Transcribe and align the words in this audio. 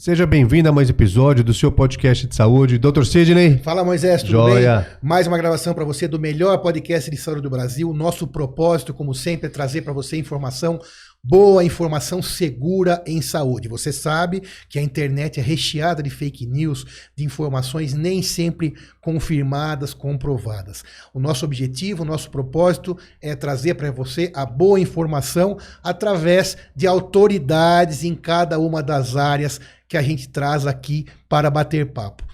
Seja 0.00 0.26
bem-vindo 0.26 0.66
a 0.66 0.72
mais 0.72 0.88
um 0.88 0.92
episódio 0.92 1.44
do 1.44 1.52
seu 1.52 1.70
podcast 1.70 2.26
de 2.26 2.34
saúde. 2.34 2.78
Dr. 2.78 3.04
Sidney. 3.04 3.58
Fala, 3.58 3.84
Moisés, 3.84 4.22
tudo 4.22 4.32
Joia. 4.32 4.78
bem? 4.78 4.86
Mais 5.02 5.26
uma 5.26 5.36
gravação 5.36 5.74
para 5.74 5.84
você 5.84 6.08
do 6.08 6.18
melhor 6.18 6.56
podcast 6.56 7.10
de 7.10 7.18
saúde 7.18 7.42
do 7.42 7.50
Brasil. 7.50 7.92
Nosso 7.92 8.26
propósito, 8.26 8.94
como 8.94 9.14
sempre, 9.14 9.48
é 9.48 9.50
trazer 9.50 9.82
para 9.82 9.92
você 9.92 10.16
informação 10.16 10.80
boa, 11.22 11.64
informação 11.64 12.22
segura 12.22 13.02
em 13.06 13.20
saúde. 13.20 13.68
Você 13.68 13.92
sabe 13.92 14.42
que 14.68 14.78
a 14.78 14.82
internet 14.82 15.38
é 15.38 15.42
recheada 15.42 16.02
de 16.02 16.10
fake 16.10 16.46
news, 16.46 16.84
de 17.14 17.24
informações 17.24 17.94
nem 17.94 18.22
sempre 18.22 18.74
confirmadas, 19.00 19.92
comprovadas. 19.92 20.82
O 21.12 21.20
nosso 21.20 21.44
objetivo, 21.44 22.02
o 22.02 22.06
nosso 22.06 22.30
propósito 22.30 22.96
é 23.20 23.34
trazer 23.36 23.74
para 23.74 23.90
você 23.90 24.32
a 24.34 24.46
boa 24.46 24.80
informação 24.80 25.58
através 25.82 26.56
de 26.74 26.86
autoridades 26.86 28.04
em 28.04 28.14
cada 28.14 28.58
uma 28.58 28.82
das 28.82 29.16
áreas 29.16 29.60
que 29.88 29.96
a 29.96 30.02
gente 30.02 30.28
traz 30.28 30.66
aqui 30.66 31.06
para 31.28 31.50
bater 31.50 31.92
papo. 31.92 32.24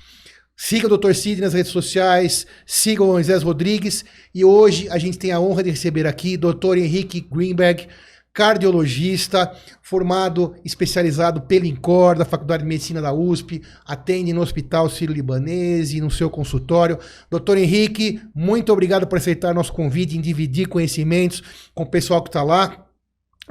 Siga 0.58 0.86
o 0.86 0.96
Dr. 0.96 1.12
Cid 1.12 1.42
nas 1.42 1.52
redes 1.52 1.70
sociais, 1.70 2.46
siga 2.64 3.02
o 3.02 3.08
Moisés 3.08 3.42
Rodrigues 3.42 4.06
e 4.34 4.42
hoje 4.42 4.88
a 4.88 4.96
gente 4.96 5.18
tem 5.18 5.30
a 5.30 5.38
honra 5.38 5.62
de 5.62 5.70
receber 5.70 6.06
aqui 6.06 6.38
Dr. 6.38 6.78
Henrique 6.78 7.20
Greenberg, 7.20 7.86
cardiologista, 8.36 9.50
formado, 9.80 10.54
especializado 10.62 11.40
pelo 11.40 11.64
INCOR, 11.64 12.18
da 12.18 12.24
Faculdade 12.26 12.64
de 12.64 12.68
Medicina 12.68 13.00
da 13.00 13.10
USP, 13.10 13.62
atende 13.86 14.30
no 14.34 14.42
Hospital 14.42 14.90
Sírio-Libanês 14.90 15.94
e 15.94 16.02
no 16.02 16.10
seu 16.10 16.28
consultório. 16.28 16.98
Doutor 17.30 17.56
Henrique, 17.56 18.20
muito 18.34 18.70
obrigado 18.70 19.06
por 19.06 19.16
aceitar 19.16 19.54
nosso 19.54 19.72
convite 19.72 20.18
em 20.18 20.20
dividir 20.20 20.68
conhecimentos 20.68 21.42
com 21.74 21.84
o 21.84 21.90
pessoal 21.90 22.22
que 22.22 22.28
está 22.28 22.42
lá. 22.42 22.84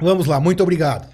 Vamos 0.00 0.26
lá, 0.26 0.38
muito 0.38 0.62
obrigado. 0.62 1.12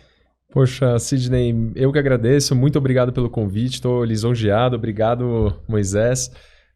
Poxa, 0.53 0.99
Sidney, 0.99 1.73
eu 1.75 1.91
que 1.91 1.99
agradeço, 1.99 2.55
muito 2.55 2.77
obrigado 2.77 3.11
pelo 3.11 3.31
convite, 3.31 3.77
estou 3.77 4.05
lisonjeado, 4.05 4.77
obrigado 4.77 5.59
Moisés. 5.67 6.31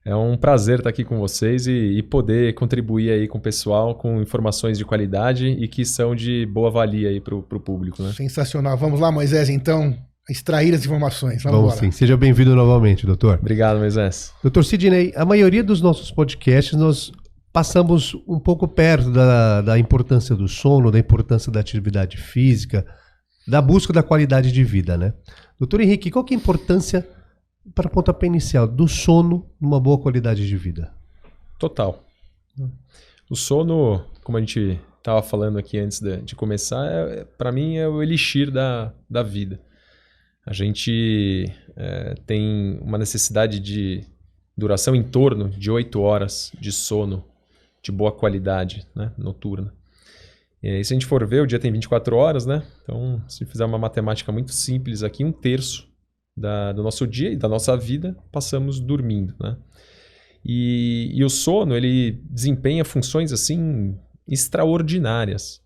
É 0.06 0.14
um 0.14 0.36
prazer 0.36 0.78
estar 0.78 0.88
aqui 0.88 1.02
com 1.02 1.18
vocês 1.18 1.66
e, 1.66 1.72
e, 1.72 2.00
poder 2.00 2.54
contribuir 2.54 3.10
aí 3.10 3.26
com 3.26 3.38
o 3.38 3.40
pessoal 3.40 3.92
com 3.92 4.22
informações 4.22 4.78
de 4.78 4.84
qualidade 4.84 5.48
e 5.48 5.66
que 5.66 5.84
são 5.84 6.14
de 6.14 6.46
boa 6.46 6.70
valia 6.70 7.08
aí 7.08 7.20
para 7.20 7.34
o 7.34 7.42
público. 7.42 8.00
Né? 8.00 8.12
Sensacional. 8.12 8.76
Vamos 8.76 9.00
lá, 9.00 9.10
Moisés, 9.10 9.48
então, 9.48 9.98
extrair 10.30 10.72
as 10.72 10.84
informações. 10.84 11.42
Vamos, 11.42 11.60
Vamos 11.60 11.74
sim. 11.74 11.90
Seja 11.90 12.16
bem-vindo 12.16 12.54
novamente, 12.54 13.04
doutor. 13.04 13.40
Obrigado, 13.40 13.80
Moisés. 13.80 14.32
Doutor 14.40 14.64
Sidney, 14.64 15.12
a 15.16 15.24
maioria 15.24 15.64
dos 15.64 15.82
nossos 15.82 16.12
podcasts 16.12 16.78
nós 16.78 17.10
passamos 17.52 18.14
um 18.28 18.38
pouco 18.38 18.68
perto 18.68 19.10
da, 19.10 19.60
da 19.60 19.76
importância 19.76 20.36
do 20.36 20.46
sono, 20.46 20.92
da 20.92 21.00
importância 21.00 21.50
da 21.50 21.58
atividade 21.58 22.16
física, 22.16 22.86
da 23.48 23.60
busca 23.60 23.92
da 23.92 24.04
qualidade 24.04 24.52
de 24.52 24.62
vida, 24.62 24.96
né? 24.96 25.14
Doutor 25.58 25.80
Henrique, 25.80 26.12
qual 26.12 26.24
que 26.24 26.32
é 26.32 26.36
a 26.36 26.40
importância 26.40 27.04
para 27.74 27.88
pontapé 27.88 28.26
inicial 28.26 28.66
do 28.66 28.86
sono 28.88 29.46
numa 29.60 29.80
boa 29.80 29.98
qualidade 29.98 30.46
de 30.46 30.56
vida? 30.56 30.92
Total. 31.58 32.02
O 33.30 33.36
sono, 33.36 34.04
como 34.22 34.38
a 34.38 34.40
gente 34.40 34.80
estava 34.98 35.22
falando 35.22 35.58
aqui 35.58 35.78
antes 35.78 36.00
de, 36.00 36.18
de 36.18 36.34
começar, 36.34 36.84
é, 36.86 37.24
para 37.24 37.52
mim 37.52 37.76
é 37.76 37.88
o 37.88 38.02
elixir 38.02 38.50
da, 38.50 38.92
da 39.08 39.22
vida. 39.22 39.60
A 40.44 40.52
gente 40.52 41.52
é, 41.76 42.14
tem 42.26 42.78
uma 42.80 42.98
necessidade 42.98 43.58
de 43.58 44.04
duração 44.56 44.94
em 44.94 45.02
torno 45.02 45.48
de 45.50 45.70
8 45.70 46.00
horas 46.00 46.52
de 46.58 46.72
sono 46.72 47.24
de 47.82 47.92
boa 47.92 48.10
qualidade 48.10 48.86
né, 48.94 49.12
noturna. 49.16 49.72
E 50.62 50.68
aí, 50.68 50.84
se 50.84 50.92
a 50.92 50.96
gente 50.96 51.06
for 51.06 51.24
ver, 51.26 51.42
o 51.42 51.46
dia 51.46 51.58
tem 51.58 51.70
24 51.70 52.16
horas, 52.16 52.46
né? 52.46 52.62
Então, 52.82 53.22
se 53.28 53.44
fizer 53.44 53.64
uma 53.64 53.78
matemática 53.78 54.32
muito 54.32 54.52
simples 54.52 55.02
aqui, 55.02 55.24
um 55.24 55.30
terço 55.30 55.88
da, 56.36 56.72
do 56.72 56.82
nosso 56.82 57.06
dia 57.06 57.30
e 57.32 57.36
da 57.36 57.48
nossa 57.48 57.76
vida 57.76 58.16
passamos 58.30 58.78
dormindo, 58.78 59.34
né? 59.40 59.56
E, 60.44 61.10
e 61.12 61.24
o 61.24 61.28
sono, 61.30 61.74
ele 61.74 62.22
desempenha 62.30 62.84
funções, 62.84 63.32
assim, 63.32 63.98
extraordinárias 64.28 65.60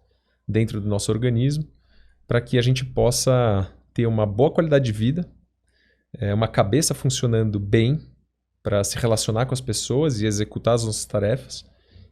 dentro 0.48 0.80
do 0.80 0.88
nosso 0.88 1.12
organismo 1.12 1.68
para 2.26 2.40
que 2.40 2.56
a 2.56 2.62
gente 2.62 2.84
possa 2.84 3.68
ter 3.92 4.06
uma 4.06 4.24
boa 4.24 4.52
qualidade 4.52 4.84
de 4.84 4.92
vida, 4.92 5.28
é, 6.14 6.32
uma 6.32 6.46
cabeça 6.46 6.94
funcionando 6.94 7.58
bem 7.58 8.00
para 8.62 8.84
se 8.84 8.96
relacionar 8.96 9.46
com 9.46 9.52
as 9.52 9.60
pessoas 9.60 10.20
e 10.20 10.26
executar 10.26 10.74
as 10.74 10.84
nossas 10.84 11.04
tarefas, 11.04 11.64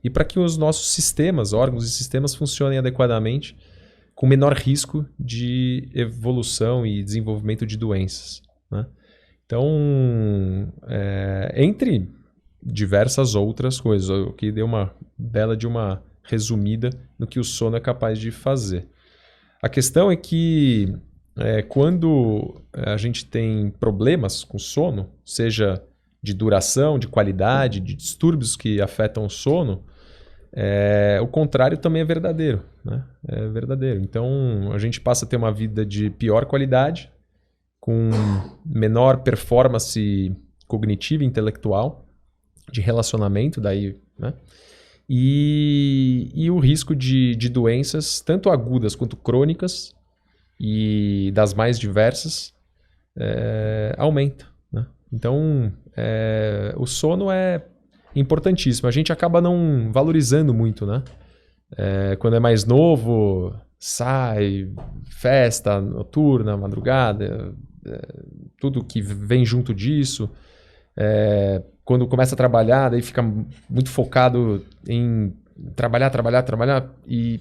e 0.02 0.10
para 0.10 0.24
que 0.24 0.38
os 0.38 0.56
nossos 0.56 0.90
sistemas, 0.90 1.52
órgãos 1.52 1.84
e 1.84 1.90
sistemas 1.90 2.34
funcionem 2.34 2.78
adequadamente 2.78 3.56
com 4.14 4.26
menor 4.26 4.54
risco 4.54 5.06
de 5.18 5.88
evolução 5.94 6.84
e 6.84 7.02
desenvolvimento 7.02 7.64
de 7.64 7.76
doenças. 7.76 8.42
Né? 8.70 8.86
Então, 9.46 10.72
é, 10.86 11.52
entre 11.56 12.08
diversas 12.62 13.34
outras 13.34 13.80
coisas, 13.80 14.10
o 14.10 14.32
que 14.32 14.52
deu 14.52 14.66
uma 14.66 14.94
bela 15.16 15.56
de 15.56 15.66
uma 15.66 16.02
resumida 16.22 16.90
no 17.18 17.26
que 17.26 17.40
o 17.40 17.44
sono 17.44 17.76
é 17.76 17.80
capaz 17.80 18.18
de 18.18 18.30
fazer. 18.30 18.86
A 19.62 19.68
questão 19.68 20.10
é 20.10 20.16
que 20.16 20.94
é, 21.36 21.62
quando 21.62 22.60
a 22.72 22.96
gente 22.96 23.24
tem 23.24 23.70
problemas 23.70 24.44
com 24.44 24.58
sono, 24.58 25.10
seja 25.24 25.82
de 26.22 26.34
duração, 26.34 26.98
de 26.98 27.08
qualidade, 27.08 27.80
de 27.80 27.94
distúrbios 27.94 28.56
que 28.56 28.80
afetam 28.80 29.24
o 29.24 29.30
sono, 29.30 29.84
é, 30.52 31.18
o 31.22 31.26
contrário 31.26 31.78
também 31.78 32.02
é 32.02 32.04
verdadeiro. 32.04 32.62
Né? 32.84 33.04
É 33.26 33.48
verdadeiro. 33.48 34.00
Então 34.00 34.70
a 34.72 34.78
gente 34.78 35.00
passa 35.00 35.24
a 35.24 35.28
ter 35.28 35.36
uma 35.36 35.52
vida 35.52 35.86
de 35.86 36.10
pior 36.10 36.44
qualidade, 36.46 37.10
com 37.88 38.10
menor 38.66 39.22
performance 39.22 40.36
cognitiva 40.66 41.24
intelectual, 41.24 42.06
de 42.70 42.82
relacionamento, 42.82 43.62
daí, 43.62 43.96
né? 44.18 44.34
E, 45.08 46.30
e 46.34 46.50
o 46.50 46.58
risco 46.58 46.94
de, 46.94 47.34
de 47.34 47.48
doenças, 47.48 48.20
tanto 48.20 48.50
agudas 48.50 48.94
quanto 48.94 49.16
crônicas, 49.16 49.94
e 50.60 51.30
das 51.32 51.54
mais 51.54 51.78
diversas, 51.78 52.52
é, 53.16 53.94
aumenta. 53.96 54.44
Né? 54.70 54.86
Então, 55.10 55.72
é, 55.96 56.74
o 56.76 56.84
sono 56.84 57.30
é 57.30 57.64
importantíssimo. 58.14 58.86
A 58.86 58.92
gente 58.92 59.10
acaba 59.10 59.40
não 59.40 59.90
valorizando 59.90 60.52
muito, 60.52 60.84
né? 60.84 61.02
É, 61.74 62.16
quando 62.16 62.36
é 62.36 62.40
mais 62.40 62.66
novo, 62.66 63.58
sai, 63.78 64.70
festa 65.06 65.80
noturna, 65.80 66.54
madrugada, 66.54 67.54
tudo 68.60 68.84
que 68.84 69.00
vem 69.00 69.44
junto 69.44 69.74
disso. 69.74 70.30
É, 70.96 71.62
quando 71.84 72.06
começa 72.06 72.34
a 72.34 72.36
trabalhar, 72.36 72.90
daí 72.90 73.02
fica 73.02 73.22
muito 73.68 73.90
focado 73.90 74.64
em 74.86 75.34
trabalhar, 75.74 76.10
trabalhar, 76.10 76.42
trabalhar 76.42 76.94
e 77.06 77.40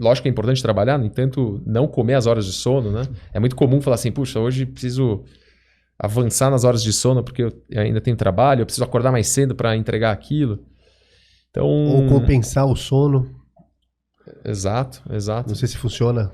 lógico 0.00 0.22
que 0.22 0.28
é 0.28 0.32
importante 0.32 0.62
trabalhar, 0.62 0.98
no 0.98 1.04
entanto, 1.04 1.62
não 1.66 1.86
comer 1.86 2.14
as 2.14 2.26
horas 2.26 2.46
de 2.46 2.52
sono, 2.52 2.90
né? 2.90 3.02
É 3.32 3.38
muito 3.38 3.54
comum 3.54 3.80
falar 3.80 3.96
assim, 3.96 4.10
puxa, 4.10 4.40
hoje 4.40 4.64
preciso 4.64 5.24
avançar 5.98 6.50
nas 6.50 6.64
horas 6.64 6.82
de 6.82 6.92
sono 6.92 7.22
porque 7.22 7.42
eu 7.42 7.52
ainda 7.76 8.00
tenho 8.00 8.16
trabalho, 8.16 8.62
eu 8.62 8.66
preciso 8.66 8.84
acordar 8.84 9.12
mais 9.12 9.28
cedo 9.28 9.54
para 9.54 9.76
entregar 9.76 10.12
aquilo. 10.12 10.64
Então, 11.50 11.66
Ou 11.66 12.06
compensar 12.06 12.66
o 12.66 12.76
sono. 12.76 13.28
Exato, 14.44 15.02
exato. 15.12 15.48
Não 15.48 15.56
sei 15.56 15.68
se 15.68 15.76
funciona. 15.76 16.32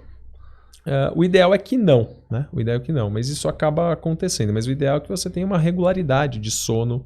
Uh, 0.86 1.18
o 1.18 1.24
ideal 1.24 1.52
é 1.52 1.58
que 1.58 1.76
não, 1.76 2.16
né? 2.30 2.46
O 2.52 2.60
ideal 2.60 2.76
é 2.76 2.80
que 2.80 2.92
não, 2.92 3.10
mas 3.10 3.28
isso 3.28 3.48
acaba 3.48 3.92
acontecendo. 3.92 4.52
Mas 4.52 4.66
o 4.66 4.70
ideal 4.70 4.98
é 4.98 5.00
que 5.00 5.08
você 5.08 5.28
tenha 5.28 5.44
uma 5.44 5.58
regularidade 5.58 6.38
de 6.38 6.50
sono 6.50 7.04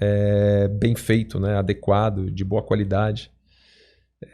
é, 0.00 0.66
bem 0.68 0.96
feito, 0.96 1.38
né? 1.38 1.56
adequado, 1.56 2.30
de 2.30 2.44
boa 2.44 2.62
qualidade. 2.62 3.30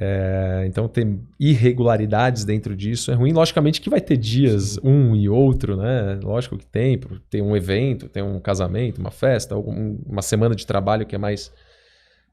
É, 0.00 0.64
então 0.66 0.86
tem 0.88 1.20
irregularidades 1.38 2.44
dentro 2.44 2.74
disso. 2.74 3.10
É 3.10 3.14
ruim, 3.14 3.32
logicamente, 3.32 3.80
que 3.80 3.90
vai 3.90 4.00
ter 4.00 4.16
dias 4.16 4.78
um 4.82 5.14
e 5.14 5.28
outro, 5.28 5.76
né? 5.76 6.18
Lógico 6.22 6.56
que 6.56 6.66
tem, 6.66 6.98
tem 7.28 7.42
um 7.42 7.56
evento, 7.56 8.08
tem 8.08 8.22
um 8.22 8.40
casamento, 8.40 9.00
uma 9.00 9.10
festa, 9.10 9.54
uma 9.56 10.22
semana 10.22 10.54
de 10.54 10.66
trabalho 10.66 11.04
que 11.04 11.14
é 11.14 11.18
mais 11.18 11.52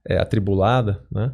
é, 0.08 0.18
atribulada, 0.18 1.02
né? 1.12 1.34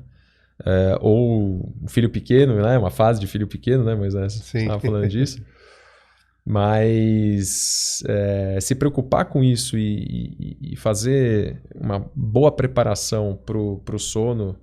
É, 0.63 0.97
ou 1.01 1.73
um 1.83 1.87
filho 1.87 2.09
pequeno, 2.09 2.61
né? 2.61 2.77
Uma 2.77 2.91
fase 2.91 3.19
de 3.19 3.27
filho 3.27 3.47
pequeno, 3.47 3.83
né? 3.83 3.95
Mas 3.95 4.15
é, 4.15 4.29
você 4.29 4.59
estava 4.59 4.79
falando 4.79 5.07
disso. 5.07 5.43
Mas 6.45 8.03
é, 8.07 8.59
se 8.61 8.75
preocupar 8.75 9.25
com 9.25 9.43
isso 9.43 9.77
e, 9.77 10.57
e, 10.61 10.73
e 10.73 10.75
fazer 10.75 11.61
uma 11.73 12.05
boa 12.15 12.51
preparação 12.51 13.37
para 13.45 13.57
o 13.57 13.99
sono 13.99 14.55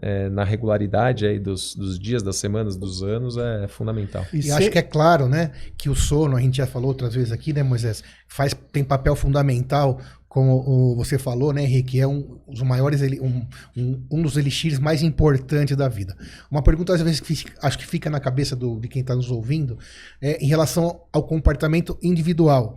é, 0.00 0.28
na 0.28 0.44
regularidade 0.44 1.26
aí 1.26 1.38
dos, 1.38 1.74
dos, 1.74 1.98
dias, 1.98 2.22
das 2.22 2.36
semanas, 2.36 2.76
dos 2.76 3.02
anos 3.02 3.36
é 3.36 3.66
fundamental. 3.66 4.24
E, 4.32 4.46
e 4.46 4.50
acho 4.52 4.70
que 4.70 4.78
é 4.78 4.82
claro, 4.82 5.26
né, 5.26 5.52
que 5.76 5.88
o 5.88 5.94
sono, 5.94 6.36
a 6.36 6.40
gente 6.40 6.58
já 6.58 6.66
falou 6.66 6.88
outras 6.88 7.14
vezes 7.14 7.32
aqui, 7.32 7.52
né, 7.52 7.62
Moisés, 7.62 8.04
faz, 8.28 8.54
tem 8.70 8.84
papel 8.84 9.16
fundamental, 9.16 10.00
como 10.36 10.94
você 10.94 11.16
falou, 11.16 11.50
né, 11.50 11.62
Henrique, 11.62 11.98
é 11.98 12.06
um 12.06 12.38
dos 12.46 12.60
maiores, 12.60 13.00
um, 13.22 13.40
um, 13.74 14.02
um, 14.10 14.20
dos 14.20 14.36
elixires 14.36 14.78
mais 14.78 15.02
importantes 15.02 15.74
da 15.74 15.88
vida. 15.88 16.14
Uma 16.50 16.60
pergunta, 16.60 16.92
às 16.92 17.00
vezes, 17.00 17.20
que 17.20 17.46
acho 17.62 17.78
que 17.78 17.86
fica 17.86 18.10
na 18.10 18.20
cabeça 18.20 18.54
do, 18.54 18.78
de 18.78 18.86
quem 18.86 19.00
está 19.00 19.16
nos 19.16 19.30
ouvindo, 19.30 19.78
é 20.20 20.36
em 20.44 20.46
relação 20.46 21.00
ao 21.10 21.22
comportamento 21.22 21.98
individual. 22.02 22.76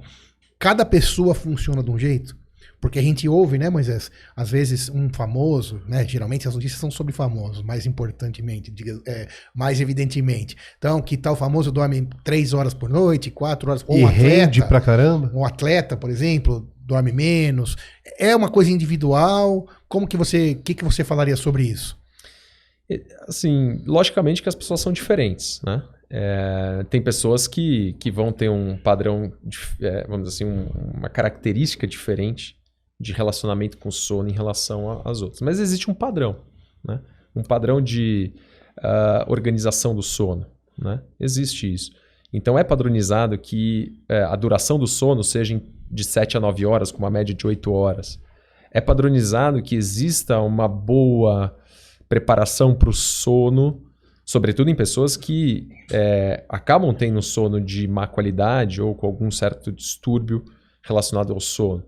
cada 0.57 0.85
pessoa 0.85 1.35
funciona 1.35 1.83
de 1.83 1.91
um 1.91 1.99
jeito? 1.99 2.33
Porque 2.79 2.97
a 2.97 3.01
gente 3.01 3.27
ouve, 3.27 3.57
né, 3.57 3.69
Moisés? 3.69 4.09
Às 4.33 4.49
vezes 4.49 4.87
um 4.87 5.09
famoso, 5.09 5.81
né? 5.85 6.07
Geralmente 6.07 6.47
as 6.47 6.55
notícias 6.55 6.79
são 6.79 6.89
sobre 6.89 7.11
famosos, 7.11 7.61
mais 7.61 7.85
importantemente, 7.85 8.71
diga, 8.71 9.01
é, 9.05 9.27
mais 9.53 9.81
evidentemente. 9.81 10.55
Então, 10.77 11.01
que 11.01 11.17
tal 11.17 11.35
famoso 11.35 11.73
dorme 11.73 12.07
três 12.23 12.53
horas 12.53 12.73
por 12.73 12.89
noite, 12.89 13.29
quatro 13.29 13.69
horas 13.69 13.83
por 13.83 13.97
E 13.97 14.05
um 14.05 14.07
rende 14.07 14.63
pra 14.65 14.79
caramba. 14.79 15.29
um 15.33 15.43
atleta, 15.43 15.97
por 15.97 16.09
exemplo, 16.09 16.65
dorme 16.89 17.11
menos. 17.13 17.75
É 18.17 18.35
uma 18.35 18.49
coisa 18.49 18.69
individual. 18.71 19.65
Como 19.87 20.07
que 20.07 20.17
você, 20.17 20.55
que, 20.55 20.73
que 20.73 20.83
você 20.83 21.03
falaria 21.03 21.35
sobre 21.37 21.63
isso? 21.63 21.97
Assim, 23.27 23.81
logicamente 23.85 24.41
que 24.41 24.49
as 24.49 24.55
pessoas 24.55 24.81
são 24.81 24.91
diferentes, 24.91 25.61
né? 25.63 25.83
É, 26.11 26.83
tem 26.89 26.99
pessoas 26.99 27.47
que, 27.47 27.93
que 27.99 28.09
vão 28.09 28.31
ter 28.31 28.49
um 28.49 28.75
padrão, 28.77 29.31
é, 29.79 30.07
vamos 30.07 30.27
dizer 30.27 30.43
assim, 30.43 30.51
um- 30.51 30.97
uma 30.97 31.07
característica 31.07 31.85
diferente 31.85 32.55
de 32.99 33.13
relacionamento 33.13 33.77
com 33.77 33.91
sono 33.91 34.27
em 34.27 34.33
relação 34.33 35.03
às 35.05 35.21
outras. 35.21 35.39
Mas 35.41 35.59
existe 35.59 35.89
um 35.89 35.93
padrão, 35.93 36.37
né? 36.83 36.99
Um 37.35 37.43
padrão 37.43 37.79
de 37.79 38.33
ah, 38.81 39.23
organização 39.27 39.93
do 39.95 40.01
sono, 40.01 40.47
né? 40.77 40.99
Existe 41.19 41.71
isso. 41.71 41.91
Então 42.33 42.57
é 42.57 42.63
padronizado 42.63 43.37
que 43.37 44.01
é, 44.09 44.23
a 44.23 44.35
duração 44.35 44.79
do 44.79 44.87
sono 44.87 45.23
seja 45.23 45.53
em- 45.53 45.61
de 45.89 46.03
7 46.03 46.37
a 46.37 46.39
9 46.39 46.65
horas, 46.65 46.91
com 46.91 46.99
uma 46.99 47.09
média 47.09 47.33
de 47.33 47.45
8 47.45 47.71
horas. 47.71 48.19
É 48.71 48.79
padronizado 48.79 49.61
que 49.61 49.75
exista 49.75 50.39
uma 50.39 50.67
boa 50.67 51.55
preparação 52.07 52.75
para 52.75 52.89
o 52.89 52.93
sono, 52.93 53.83
sobretudo 54.25 54.69
em 54.69 54.75
pessoas 54.75 55.17
que 55.17 55.69
é, 55.91 56.43
acabam 56.47 56.93
tendo 56.93 57.21
sono 57.21 57.59
de 57.59 57.87
má 57.87 58.07
qualidade 58.07 58.81
ou 58.81 58.93
com 58.93 59.07
algum 59.07 59.31
certo 59.31 59.71
distúrbio 59.71 60.43
relacionado 60.83 61.33
ao 61.33 61.39
sono. 61.39 61.83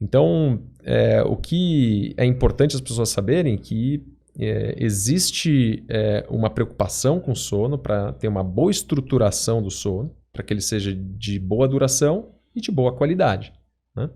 Então, 0.00 0.62
é, 0.82 1.22
o 1.22 1.36
que 1.36 2.14
é 2.16 2.24
importante 2.24 2.74
as 2.74 2.80
pessoas 2.80 3.08
saberem 3.08 3.56
que 3.56 4.04
é, 4.38 4.74
existe 4.76 5.84
é, 5.88 6.26
uma 6.28 6.50
preocupação 6.50 7.20
com 7.20 7.32
o 7.32 7.36
sono 7.36 7.78
para 7.78 8.12
ter 8.12 8.28
uma 8.28 8.42
boa 8.42 8.70
estruturação 8.70 9.62
do 9.62 9.70
sono, 9.70 10.14
para 10.32 10.42
que 10.42 10.52
ele 10.52 10.60
seja 10.60 10.92
de 10.94 11.38
boa 11.38 11.68
duração 11.68 12.33
e 12.54 12.60
de 12.60 12.70
boa 12.70 12.94
qualidade. 12.94 13.52
né? 13.96 14.08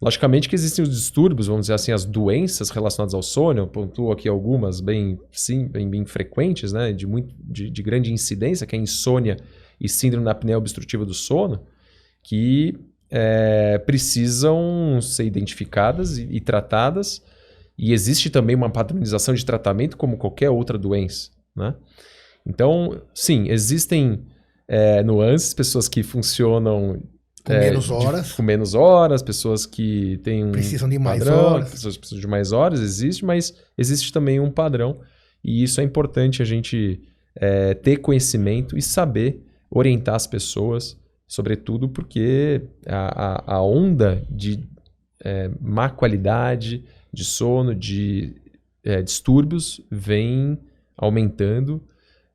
Logicamente 0.00 0.48
que 0.48 0.54
existem 0.54 0.82
os 0.82 0.90
distúrbios, 0.90 1.46
vamos 1.46 1.62
dizer 1.62 1.74
assim, 1.74 1.90
as 1.90 2.04
doenças 2.04 2.68
relacionadas 2.68 3.14
ao 3.14 3.22
sono, 3.22 3.60
eu 3.60 3.66
pontuo 3.66 4.12
aqui 4.12 4.28
algumas 4.28 4.80
bem, 4.80 5.18
sim, 5.32 5.66
bem, 5.66 5.88
bem 5.88 6.04
frequentes, 6.04 6.72
né, 6.72 6.92
de, 6.92 7.06
muito, 7.06 7.34
de, 7.38 7.70
de 7.70 7.82
grande 7.82 8.12
incidência, 8.12 8.66
que 8.66 8.76
é 8.76 8.78
a 8.78 8.82
insônia 8.82 9.38
e 9.80 9.88
síndrome 9.88 10.24
da 10.26 10.32
apneia 10.32 10.58
obstrutiva 10.58 11.04
do 11.04 11.14
sono, 11.14 11.64
que 12.22 12.78
é, 13.10 13.78
precisam 13.78 15.00
ser 15.00 15.24
identificadas 15.24 16.18
e, 16.18 16.24
e 16.24 16.40
tratadas, 16.40 17.22
e 17.78 17.92
existe 17.92 18.28
também 18.28 18.54
uma 18.54 18.70
padronização 18.70 19.32
de 19.34 19.46
tratamento 19.46 19.96
como 19.96 20.18
qualquer 20.18 20.50
outra 20.50 20.76
doença, 20.76 21.30
né? 21.54 21.74
Então, 22.46 23.02
sim, 23.12 23.48
existem 23.48 24.24
é, 24.68 25.02
nuances, 25.02 25.52
pessoas 25.52 25.88
que 25.88 26.02
funcionam 26.02 27.02
Com 27.46 27.52
é, 27.52 27.60
menos 27.60 27.84
de- 27.84 27.92
horas. 27.92 28.32
com 28.32 28.42
menos 28.42 28.74
horas, 28.74 29.22
pessoas 29.22 29.64
que 29.64 30.18
têm 30.24 30.44
um 30.44 30.50
Precisam 30.52 30.88
de 30.88 30.98
mais 30.98 31.22
padrão, 31.22 31.44
horas. 31.54 31.70
Pessoas 31.70 31.96
precisam 31.96 32.20
de 32.20 32.26
mais 32.26 32.50
horas, 32.52 32.80
existe, 32.80 33.24
mas 33.24 33.54
existe 33.78 34.12
também 34.12 34.40
um 34.40 34.50
padrão. 34.50 35.00
E 35.44 35.62
isso 35.62 35.80
é 35.80 35.84
importante 35.84 36.42
a 36.42 36.44
gente 36.44 37.00
é, 37.36 37.72
ter 37.74 37.98
conhecimento 37.98 38.76
e 38.76 38.82
saber 38.82 39.46
orientar 39.70 40.16
as 40.16 40.26
pessoas, 40.26 40.96
sobretudo 41.28 41.88
porque 41.88 42.62
a, 42.86 43.52
a, 43.52 43.56
a 43.56 43.62
onda 43.62 44.24
de 44.28 44.64
é, 45.24 45.48
má 45.60 45.88
qualidade 45.88 46.84
de 47.12 47.24
sono, 47.24 47.74
de 47.74 48.34
é, 48.84 49.00
distúrbios, 49.02 49.80
vem 49.90 50.58
aumentando 50.96 51.80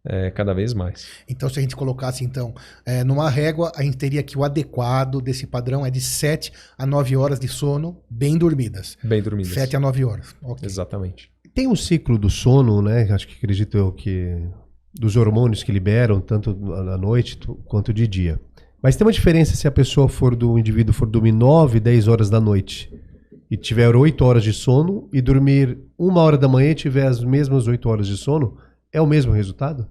é, 0.05 0.31
cada 0.31 0.53
vez 0.53 0.73
mais. 0.73 1.07
Então, 1.27 1.49
se 1.49 1.59
a 1.59 1.61
gente 1.61 1.75
colocasse, 1.75 2.23
então, 2.23 2.53
é, 2.85 3.03
numa 3.03 3.29
régua, 3.29 3.71
a 3.75 3.83
gente 3.83 3.97
teria 3.97 4.23
que 4.23 4.37
o 4.37 4.43
adequado 4.43 5.21
desse 5.21 5.45
padrão 5.45 5.85
é 5.85 5.91
de 5.91 6.01
7 6.01 6.51
a 6.77 6.85
9 6.85 7.15
horas 7.15 7.39
de 7.39 7.47
sono 7.47 8.01
bem 8.09 8.37
dormidas. 8.37 8.97
Bem 9.03 9.21
dormidas. 9.21 9.53
7 9.53 9.75
a 9.75 9.79
9 9.79 10.05
horas. 10.05 10.35
Ok. 10.41 10.67
Exatamente. 10.67 11.31
Tem 11.53 11.67
um 11.67 11.75
ciclo 11.75 12.17
do 12.17 12.29
sono, 12.29 12.81
né? 12.81 13.07
Acho 13.11 13.27
que 13.27 13.35
acredito 13.35 13.77
eu 13.77 13.91
que 13.91 14.37
dos 14.93 15.15
hormônios 15.15 15.63
que 15.63 15.71
liberam, 15.71 16.19
tanto 16.19 16.73
à 16.73 16.97
noite 16.97 17.37
quanto 17.65 17.93
de 17.93 18.07
dia. 18.07 18.39
Mas 18.81 18.95
tem 18.95 19.05
uma 19.05 19.13
diferença 19.13 19.55
se 19.55 19.67
a 19.67 19.71
pessoa 19.71 20.09
for 20.09 20.35
do 20.35 20.53
o 20.53 20.59
indivíduo 20.59 20.93
for 20.93 21.07
dormir 21.07 21.31
9, 21.31 21.79
10 21.79 22.07
horas 22.07 22.29
da 22.29 22.41
noite 22.41 22.91
e 23.49 23.55
tiver 23.55 23.95
8 23.95 24.23
horas 24.23 24.43
de 24.43 24.53
sono 24.53 25.07
e 25.13 25.21
dormir 25.21 25.77
uma 25.97 26.21
hora 26.21 26.37
da 26.37 26.47
manhã 26.47 26.71
e 26.71 26.75
tiver 26.75 27.05
as 27.05 27.23
mesmas 27.23 27.67
8 27.67 27.87
horas 27.87 28.07
de 28.07 28.17
sono, 28.17 28.57
é 28.91 29.01
o 29.01 29.07
mesmo 29.07 29.31
resultado? 29.31 29.87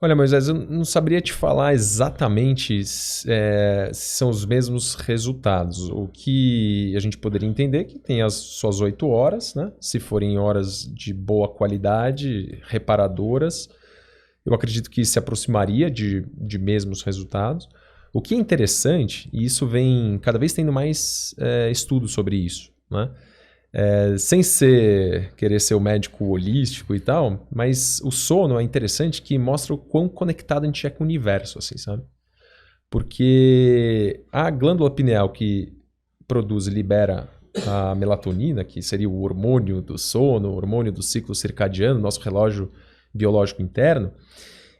Olha, 0.00 0.14
Moisés, 0.14 0.46
eu 0.46 0.54
não 0.54 0.84
saberia 0.84 1.20
te 1.20 1.32
falar 1.32 1.74
exatamente 1.74 2.80
é, 3.26 3.90
se 3.92 4.16
são 4.16 4.30
os 4.30 4.46
mesmos 4.46 4.94
resultados. 4.94 5.88
O 5.90 6.06
que 6.06 6.94
a 6.96 7.00
gente 7.00 7.18
poderia 7.18 7.48
entender 7.48 7.78
é 7.78 7.84
que 7.84 7.98
tem 7.98 8.22
as 8.22 8.34
suas 8.34 8.80
oito 8.80 9.08
horas, 9.08 9.56
né? 9.56 9.72
Se 9.80 9.98
forem 9.98 10.38
horas 10.38 10.84
de 10.84 11.12
boa 11.12 11.48
qualidade, 11.48 12.62
reparadoras, 12.68 13.68
eu 14.46 14.54
acredito 14.54 14.88
que 14.88 15.04
se 15.04 15.18
aproximaria 15.18 15.90
de, 15.90 16.24
de 16.32 16.58
mesmos 16.60 17.02
resultados. 17.02 17.68
O 18.12 18.22
que 18.22 18.34
é 18.34 18.38
interessante, 18.38 19.28
e 19.32 19.44
isso 19.44 19.66
vem 19.66 20.16
cada 20.22 20.38
vez 20.38 20.52
tendo 20.52 20.72
mais 20.72 21.34
é, 21.38 21.72
estudos 21.72 22.12
sobre 22.12 22.36
isso, 22.36 22.70
né? 22.88 23.10
É, 23.80 24.18
sem 24.18 24.42
ser 24.42 25.32
querer 25.36 25.60
ser 25.60 25.76
o 25.76 25.80
médico 25.80 26.24
holístico 26.24 26.96
e 26.96 26.98
tal, 26.98 27.46
mas 27.48 28.00
o 28.02 28.10
sono 28.10 28.58
é 28.58 28.62
interessante 28.64 29.22
que 29.22 29.38
mostra 29.38 29.72
o 29.72 29.78
quão 29.78 30.08
conectado 30.08 30.64
a 30.64 30.66
gente 30.66 30.84
é 30.84 30.90
com 30.90 31.04
o 31.04 31.06
universo, 31.06 31.60
assim, 31.60 31.78
sabe? 31.78 32.02
Porque 32.90 34.24
a 34.32 34.50
glândula 34.50 34.90
pineal 34.90 35.28
que 35.28 35.72
produz 36.26 36.66
e 36.66 36.70
libera 36.70 37.28
a 37.68 37.94
melatonina, 37.94 38.64
que 38.64 38.82
seria 38.82 39.08
o 39.08 39.22
hormônio 39.22 39.80
do 39.80 39.96
sono, 39.96 40.48
o 40.48 40.56
hormônio 40.56 40.90
do 40.90 41.00
ciclo 41.00 41.32
circadiano, 41.32 42.00
nosso 42.00 42.20
relógio 42.20 42.72
biológico 43.14 43.62
interno, 43.62 44.10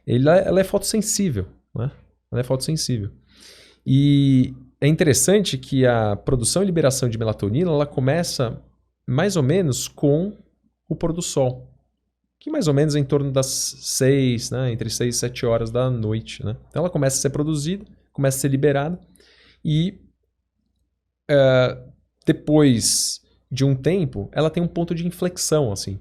ela, 0.05 0.59
é 0.59 0.63
fotossensível, 0.65 1.45
né? 1.73 1.89
Ela 2.29 2.41
é 2.41 2.43
fotossensível. 2.43 3.11
E 3.85 4.53
é 4.81 4.89
interessante 4.89 5.57
que 5.57 5.85
a 5.85 6.17
produção 6.17 6.63
e 6.63 6.65
liberação 6.65 7.07
de 7.07 7.17
melatonina 7.17 7.71
ela 7.71 7.85
começa 7.85 8.61
mais 9.09 9.35
ou 9.35 9.41
menos 9.41 9.87
com 9.87 10.37
o 10.87 10.95
pôr 10.95 11.11
do 11.11 11.21
sol, 11.21 11.67
que 12.39 12.51
mais 12.51 12.67
ou 12.67 12.73
menos 12.75 12.95
é 12.95 12.99
em 12.99 13.03
torno 13.03 13.31
das 13.31 13.47
6, 13.47 14.51
né, 14.51 14.71
entre 14.71 14.89
6 14.89 15.15
e 15.15 15.17
7 15.17 15.45
horas 15.47 15.71
da 15.71 15.89
noite. 15.89 16.45
Né? 16.45 16.55
Então 16.69 16.81
ela 16.81 16.91
começa 16.91 17.17
a 17.17 17.21
ser 17.21 17.31
produzida, 17.31 17.83
começa 18.13 18.37
a 18.37 18.41
ser 18.41 18.49
liberada 18.49 18.99
e 19.65 19.99
eh, 21.27 21.77
depois 22.23 23.21
de 23.51 23.65
um 23.65 23.75
tempo 23.75 24.29
ela 24.31 24.49
tem 24.49 24.61
um 24.61 24.67
ponto 24.67 24.93
de 24.93 25.07
inflexão, 25.07 25.71
assim, 25.71 25.99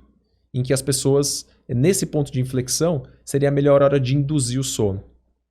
em 0.52 0.62
que 0.62 0.74
as 0.74 0.82
pessoas, 0.82 1.46
nesse 1.66 2.04
ponto 2.04 2.30
de 2.30 2.42
inflexão, 2.42 3.04
seria 3.24 3.48
a 3.48 3.52
melhor 3.52 3.82
hora 3.82 3.98
de 3.98 4.14
induzir 4.14 4.60
o 4.60 4.64
sono. 4.64 5.02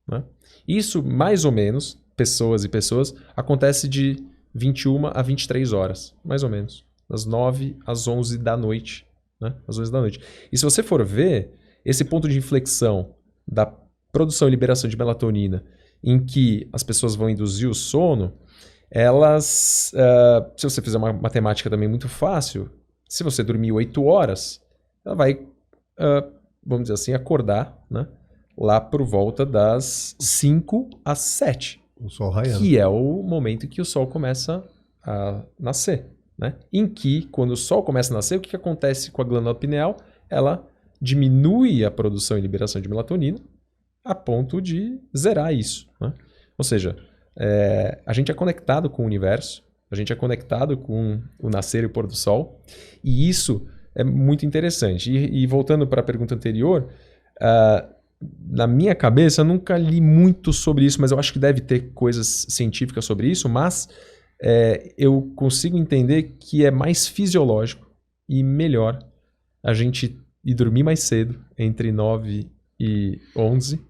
Né? 0.06 0.22
Isso, 0.66 1.02
mais 1.02 1.44
ou 1.44 1.50
menos, 1.50 1.98
pessoas 2.16 2.62
e 2.62 2.68
pessoas, 2.68 3.12
acontece 3.36 3.88
de 3.88 4.16
21 4.54 5.08
a 5.08 5.22
23 5.22 5.72
horas, 5.72 6.14
mais 6.24 6.44
ou 6.44 6.48
menos. 6.48 6.87
Das 7.08 7.24
9 7.24 7.76
às 7.86 8.06
11 8.06 8.38
da 8.38 8.56
noite. 8.56 9.06
Né? 9.40 9.54
Às 9.66 9.78
11 9.78 9.90
da 9.92 10.00
noite. 10.00 10.20
E 10.52 10.58
se 10.58 10.64
você 10.64 10.82
for 10.82 11.04
ver, 11.04 11.54
esse 11.84 12.04
ponto 12.04 12.28
de 12.28 12.36
inflexão 12.36 13.14
da 13.46 13.66
produção 14.12 14.48
e 14.48 14.50
liberação 14.50 14.88
de 14.90 14.96
melatonina, 14.96 15.64
em 16.02 16.24
que 16.24 16.68
as 16.72 16.82
pessoas 16.82 17.14
vão 17.14 17.30
induzir 17.30 17.68
o 17.68 17.74
sono, 17.74 18.34
elas. 18.90 19.92
ah, 19.94 20.50
se 20.56 20.68
você 20.68 20.82
fizer 20.82 20.98
uma 20.98 21.12
matemática 21.12 21.68
também 21.70 21.88
muito 21.88 22.08
fácil, 22.08 22.70
se 23.08 23.22
você 23.22 23.42
dormir 23.42 23.72
8 23.72 24.02
horas, 24.04 24.60
ela 25.04 25.14
vai, 25.14 25.40
ah, 25.98 26.26
vamos 26.64 26.84
dizer 26.84 26.94
assim, 26.94 27.12
acordar 27.14 27.78
né? 27.90 28.06
lá 28.56 28.80
por 28.80 29.02
volta 29.04 29.46
das 29.46 30.16
5 30.18 30.90
às 31.04 31.20
7 31.20 31.80
O 32.00 32.10
sol 32.10 32.30
raiando. 32.30 32.58
que 32.58 32.76
é 32.78 32.86
o 32.86 33.22
momento 33.22 33.66
em 33.66 33.68
que 33.68 33.80
o 33.80 33.84
sol 33.84 34.06
começa 34.06 34.64
a 35.02 35.42
nascer, 35.58 36.06
né? 36.38 36.54
Em 36.72 36.86
que, 36.86 37.26
quando 37.26 37.50
o 37.50 37.56
sol 37.56 37.82
começa 37.82 38.12
a 38.12 38.16
nascer, 38.16 38.38
o 38.38 38.40
que, 38.40 38.50
que 38.50 38.56
acontece 38.56 39.10
com 39.10 39.20
a 39.20 39.24
glândula 39.24 39.54
pineal? 39.54 39.96
Ela 40.30 40.66
diminui 41.00 41.84
a 41.84 41.90
produção 41.90 42.38
e 42.38 42.40
liberação 42.40 42.80
de 42.80 42.88
melatonina 42.88 43.38
a 44.04 44.14
ponto 44.14 44.60
de 44.60 44.98
zerar 45.16 45.52
isso, 45.52 45.86
né? 46.00 46.14
Ou 46.56 46.64
seja, 46.64 46.96
é, 47.36 48.00
a 48.06 48.12
gente 48.12 48.30
é 48.30 48.34
conectado 48.34 48.88
com 48.88 49.02
o 49.02 49.06
universo, 49.06 49.62
a 49.90 49.96
gente 49.96 50.12
é 50.12 50.16
conectado 50.16 50.76
com 50.76 51.20
o 51.38 51.50
nascer 51.50 51.82
e 51.82 51.86
o 51.86 51.90
pôr 51.90 52.06
do 52.06 52.16
sol, 52.16 52.62
e 53.04 53.28
isso 53.28 53.66
é 53.94 54.02
muito 54.02 54.46
interessante. 54.46 55.12
E, 55.12 55.42
e 55.42 55.46
voltando 55.46 55.86
para 55.86 56.00
a 56.00 56.04
pergunta 56.04 56.34
anterior, 56.34 56.88
ah, 57.40 57.86
na 58.50 58.66
minha 58.66 58.94
cabeça, 58.94 59.42
eu 59.42 59.44
nunca 59.44 59.76
li 59.76 60.00
muito 60.00 60.52
sobre 60.52 60.84
isso, 60.84 61.00
mas 61.00 61.12
eu 61.12 61.18
acho 61.18 61.32
que 61.32 61.38
deve 61.38 61.60
ter 61.60 61.92
coisas 61.92 62.46
científicas 62.48 63.04
sobre 63.04 63.28
isso, 63.28 63.48
mas 63.48 63.88
é, 64.40 64.94
eu 64.96 65.32
consigo 65.34 65.76
entender 65.76 66.36
que 66.38 66.64
é 66.64 66.70
mais 66.70 67.06
fisiológico 67.06 67.90
e 68.28 68.42
melhor 68.42 68.98
a 69.62 69.74
gente 69.74 70.18
ir 70.44 70.54
dormir 70.54 70.82
mais 70.82 71.00
cedo, 71.00 71.38
entre 71.58 71.90
9 71.90 72.48
e 72.78 73.20
11, 73.36 73.80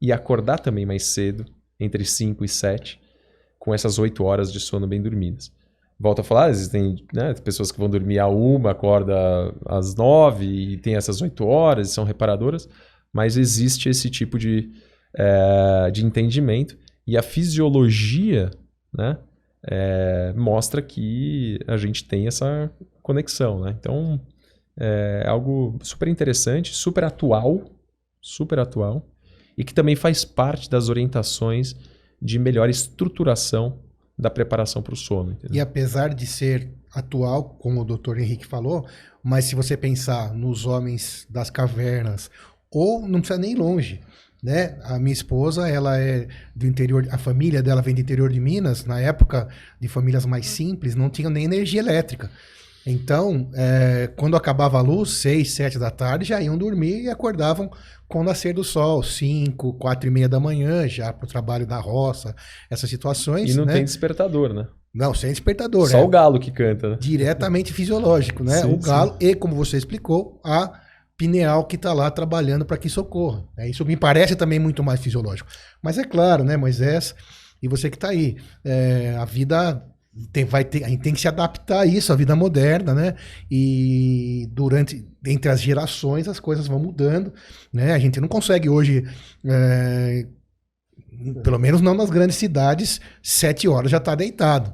e 0.00 0.12
acordar 0.12 0.58
também 0.58 0.84
mais 0.84 1.04
cedo, 1.06 1.44
entre 1.78 2.04
5 2.04 2.44
e 2.44 2.48
7, 2.48 3.00
com 3.58 3.72
essas 3.72 3.98
8 3.98 4.22
horas 4.22 4.52
de 4.52 4.60
sono 4.60 4.86
bem 4.86 5.00
dormidas. 5.00 5.52
Volto 5.98 6.20
a 6.20 6.24
falar, 6.24 6.50
existem 6.50 6.96
né, 7.12 7.32
pessoas 7.34 7.70
que 7.70 7.78
vão 7.78 7.88
dormir 7.88 8.18
a 8.18 8.26
uma, 8.26 8.72
acorda 8.72 9.14
às 9.64 9.94
9 9.94 10.44
e 10.44 10.76
tem 10.78 10.96
essas 10.96 11.22
8 11.22 11.46
horas, 11.46 11.90
são 11.90 12.04
reparadoras, 12.04 12.68
mas 13.12 13.36
existe 13.36 13.88
esse 13.88 14.10
tipo 14.10 14.38
de, 14.38 14.70
é, 15.16 15.90
de 15.92 16.04
entendimento 16.04 16.76
e 17.06 17.16
a 17.16 17.22
fisiologia 17.22 18.50
né, 18.92 19.16
é, 19.66 20.32
mostra 20.36 20.82
que 20.82 21.58
a 21.66 21.76
gente 21.76 22.04
tem 22.04 22.26
essa 22.26 22.70
conexão. 23.02 23.60
Né? 23.60 23.74
Então, 23.78 24.20
é 24.76 25.24
algo 25.26 25.78
super 25.82 26.08
interessante, 26.08 26.74
super 26.74 27.04
atual, 27.04 27.62
super 28.20 28.58
atual, 28.58 29.06
e 29.56 29.64
que 29.64 29.74
também 29.74 29.94
faz 29.94 30.24
parte 30.24 30.68
das 30.68 30.88
orientações 30.88 31.76
de 32.20 32.38
melhor 32.38 32.68
estruturação 32.68 33.78
da 34.18 34.30
preparação 34.30 34.82
para 34.82 34.94
o 34.94 34.96
sono. 34.96 35.32
Entendeu? 35.32 35.56
E 35.56 35.60
apesar 35.60 36.14
de 36.14 36.26
ser 36.26 36.70
atual, 36.92 37.56
como 37.60 37.82
o 37.82 37.84
Dr. 37.84 38.18
Henrique 38.18 38.46
falou, 38.46 38.86
mas 39.22 39.46
se 39.46 39.54
você 39.54 39.76
pensar 39.76 40.32
nos 40.32 40.66
homens 40.66 41.26
das 41.28 41.50
cavernas 41.50 42.30
ou 42.70 43.06
não 43.06 43.20
precisa 43.20 43.38
nem 43.38 43.52
ir 43.52 43.56
longe. 43.56 44.00
Né? 44.44 44.76
A 44.84 44.98
minha 44.98 45.14
esposa, 45.14 45.66
ela 45.66 45.98
é 45.98 46.28
do 46.54 46.66
interior, 46.66 47.08
a 47.10 47.16
família 47.16 47.62
dela 47.62 47.80
vem 47.80 47.94
do 47.94 48.00
interior 48.02 48.30
de 48.30 48.38
Minas, 48.38 48.84
na 48.84 49.00
época 49.00 49.48
de 49.80 49.88
famílias 49.88 50.26
mais 50.26 50.44
simples, 50.44 50.94
não 50.94 51.08
tinham 51.08 51.30
nem 51.30 51.44
energia 51.44 51.80
elétrica. 51.80 52.30
Então, 52.86 53.48
é, 53.54 54.10
quando 54.14 54.36
acabava 54.36 54.76
a 54.76 54.82
luz, 54.82 55.12
seis, 55.12 55.52
sete 55.52 55.78
da 55.78 55.90
tarde, 55.90 56.26
já 56.26 56.42
iam 56.42 56.58
dormir 56.58 57.04
e 57.04 57.08
acordavam 57.08 57.70
com 58.06 58.20
o 58.20 58.22
nascer 58.22 58.52
do 58.52 58.62
sol, 58.62 59.02
cinco, 59.02 59.72
quatro 59.72 60.06
e 60.08 60.10
meia 60.10 60.28
da 60.28 60.38
manhã, 60.38 60.86
já 60.86 61.10
para 61.10 61.24
o 61.24 61.28
trabalho 61.28 61.66
da 61.66 61.78
roça, 61.78 62.36
essas 62.68 62.90
situações. 62.90 63.54
E 63.54 63.56
não 63.56 63.64
né? 63.64 63.72
tem 63.72 63.84
despertador, 63.84 64.52
né? 64.52 64.66
Não, 64.94 65.14
sem 65.14 65.30
despertador. 65.30 65.88
Só 65.88 66.00
é 66.00 66.02
o 66.02 66.08
galo 66.08 66.38
que 66.38 66.50
canta, 66.50 66.90
né? 66.90 66.96
Diretamente 67.00 67.72
fisiológico, 67.72 68.44
né? 68.44 68.60
Sim, 68.62 68.74
o 68.74 68.76
galo 68.76 69.16
e, 69.18 69.34
como 69.34 69.56
você 69.56 69.78
explicou, 69.78 70.38
a 70.44 70.83
pineal 71.16 71.64
que 71.64 71.76
está 71.76 71.92
lá 71.92 72.10
trabalhando 72.10 72.64
para 72.64 72.76
que 72.76 72.88
socorra. 72.88 73.44
É, 73.56 73.68
isso 73.68 73.84
me 73.84 73.96
parece 73.96 74.34
também 74.34 74.58
muito 74.58 74.82
mais 74.82 75.00
fisiológico. 75.00 75.48
Mas 75.82 75.98
é 75.98 76.04
claro, 76.04 76.44
né, 76.44 76.56
Moisés, 76.56 77.14
e 77.62 77.68
você 77.68 77.88
que 77.88 77.96
está 77.96 78.08
aí, 78.08 78.36
é, 78.64 79.16
a 79.18 79.24
vida 79.24 79.82
tem, 80.32 80.44
vai 80.44 80.64
ter, 80.64 80.84
a 80.84 80.88
gente 80.88 81.02
tem 81.02 81.12
que 81.12 81.20
se 81.20 81.28
adaptar 81.28 81.80
a 81.80 81.86
isso, 81.86 82.12
a 82.12 82.16
vida 82.16 82.36
moderna, 82.36 82.94
né? 82.94 83.14
E 83.50 84.48
durante, 84.52 85.06
entre 85.26 85.50
as 85.50 85.60
gerações, 85.60 86.28
as 86.28 86.38
coisas 86.38 86.66
vão 86.66 86.78
mudando, 86.78 87.32
né? 87.72 87.92
A 87.92 87.98
gente 87.98 88.20
não 88.20 88.28
consegue 88.28 88.68
hoje, 88.68 89.04
é, 89.44 90.26
pelo 91.42 91.58
menos 91.58 91.80
não 91.80 91.94
nas 91.94 92.10
grandes 92.10 92.36
cidades, 92.36 93.00
sete 93.22 93.66
horas 93.66 93.90
já 93.90 93.98
está 93.98 94.14
deitado, 94.14 94.72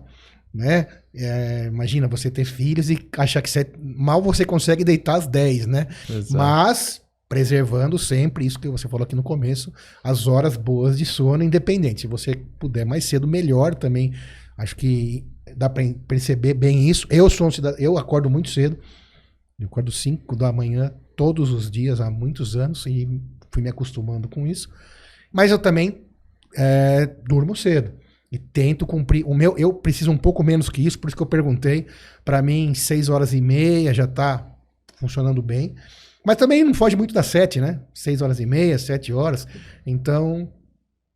né? 0.52 0.86
É, 1.14 1.66
imagina 1.66 2.06
você 2.06 2.30
ter 2.30 2.44
filhos 2.44 2.88
e 2.88 3.08
achar 3.18 3.42
que 3.42 3.50
você, 3.50 3.66
mal 3.78 4.22
você 4.22 4.44
consegue 4.44 4.84
deitar 4.84 5.16
às 5.16 5.26
10, 5.26 5.66
né? 5.66 5.86
Exato. 6.08 6.36
Mas 6.36 7.02
preservando 7.28 7.96
sempre 7.96 8.44
isso 8.44 8.58
que 8.58 8.68
você 8.68 8.88
falou 8.88 9.04
aqui 9.04 9.14
no 9.14 9.22
começo, 9.22 9.72
as 10.02 10.26
horas 10.26 10.56
boas 10.56 10.98
de 10.98 11.04
sono, 11.04 11.44
independente. 11.44 12.02
Se 12.02 12.06
você 12.06 12.34
puder 12.58 12.84
mais 12.84 13.04
cedo, 13.04 13.26
melhor 13.26 13.74
também. 13.74 14.12
Acho 14.56 14.76
que 14.76 15.24
dá 15.56 15.68
para 15.68 15.84
perceber 16.08 16.54
bem 16.54 16.88
isso. 16.88 17.06
Eu 17.08 17.30
sou 17.30 17.46
um 17.46 17.50
cidadão, 17.50 17.78
eu 17.78 17.96
acordo 17.96 18.28
muito 18.28 18.50
cedo. 18.50 18.76
Eu 19.58 19.66
acordo 19.66 19.92
5 19.92 20.34
da 20.36 20.52
manhã 20.52 20.92
todos 21.16 21.50
os 21.50 21.70
dias 21.70 22.00
há 22.00 22.10
muitos 22.10 22.56
anos 22.56 22.84
e 22.86 23.20
fui 23.52 23.62
me 23.62 23.70
acostumando 23.70 24.28
com 24.28 24.46
isso. 24.46 24.68
Mas 25.32 25.50
eu 25.50 25.58
também 25.58 26.02
é, 26.56 27.06
durmo 27.26 27.54
cedo 27.54 27.92
e 28.30 28.38
tento 28.38 28.86
cumprir. 28.86 29.24
O 29.26 29.34
meu, 29.34 29.56
eu 29.58 29.72
preciso 29.72 30.10
um 30.10 30.16
pouco 30.16 30.42
menos 30.42 30.68
que 30.68 30.84
isso, 30.84 30.98
por 30.98 31.08
isso 31.08 31.16
que 31.16 31.22
eu 31.22 31.26
perguntei. 31.26 31.86
Para 32.24 32.40
mim, 32.40 32.74
seis 32.74 33.08
horas 33.08 33.32
e 33.32 33.40
meia 33.40 33.92
já 33.92 34.04
está 34.04 34.46
funcionando 34.96 35.42
bem. 35.42 35.74
Mas 36.24 36.36
também 36.36 36.62
não 36.62 36.74
foge 36.74 36.96
muito 36.96 37.14
das 37.14 37.26
sete, 37.26 37.60
né? 37.60 37.80
Seis 37.94 38.20
horas 38.22 38.38
e 38.38 38.46
meia, 38.46 38.78
sete 38.78 39.12
horas. 39.12 39.48
Então, 39.86 40.52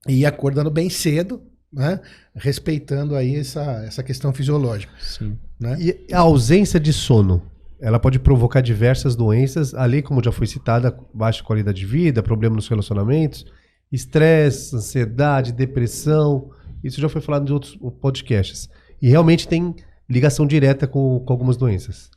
e 0.09 0.27
acordando 0.27 0.71
bem 0.71 0.89
cedo, 0.91 1.43
né? 1.73 2.01
Respeitando 2.35 3.15
aí 3.15 3.37
essa, 3.37 3.85
essa 3.87 4.03
questão 4.03 4.33
fisiológica. 4.33 4.93
Sim. 5.01 5.39
Né? 5.61 5.77
E 5.79 6.15
a 6.15 6.21
ausência 6.21 6.81
de 6.81 6.93
sono, 6.93 7.43
ela 7.81 8.01
pode 8.01 8.19
provocar 8.19 8.61
diversas 8.61 9.15
doenças, 9.15 9.75
ali 9.75 10.03
como 10.03 10.25
já 10.25 10.33
foi 10.33 10.47
citada, 10.47 10.97
baixa 11.13 11.45
qualidade 11.45 11.79
de 11.79 11.87
vida, 11.87 12.23
problema 12.23 12.57
nos 12.57 12.67
relacionamentos, 12.67 13.45
estresse, 13.93 14.75
ansiedade, 14.75 15.53
depressão, 15.53 16.51
isso 16.85 17.01
já 17.01 17.09
foi 17.09 17.21
falado 17.21 17.49
em 17.49 17.53
outros 17.53 17.77
podcasts. 18.01 18.69
E 19.01 19.09
realmente 19.09 19.49
tem 19.49 19.75
ligação 20.09 20.47
direta 20.47 20.87
com, 20.87 21.21
com 21.21 21.33
algumas 21.33 21.57
doenças. 21.57 22.11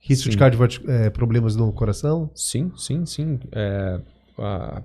Risco 0.00 0.30
de 0.30 0.36
cardiovascular, 0.36 1.02
é, 1.02 1.10
problemas 1.10 1.56
no 1.56 1.72
coração. 1.72 2.30
Sim, 2.34 2.72
sim, 2.76 3.04
sim. 3.04 3.38
É, 3.52 4.00
a 4.38 4.82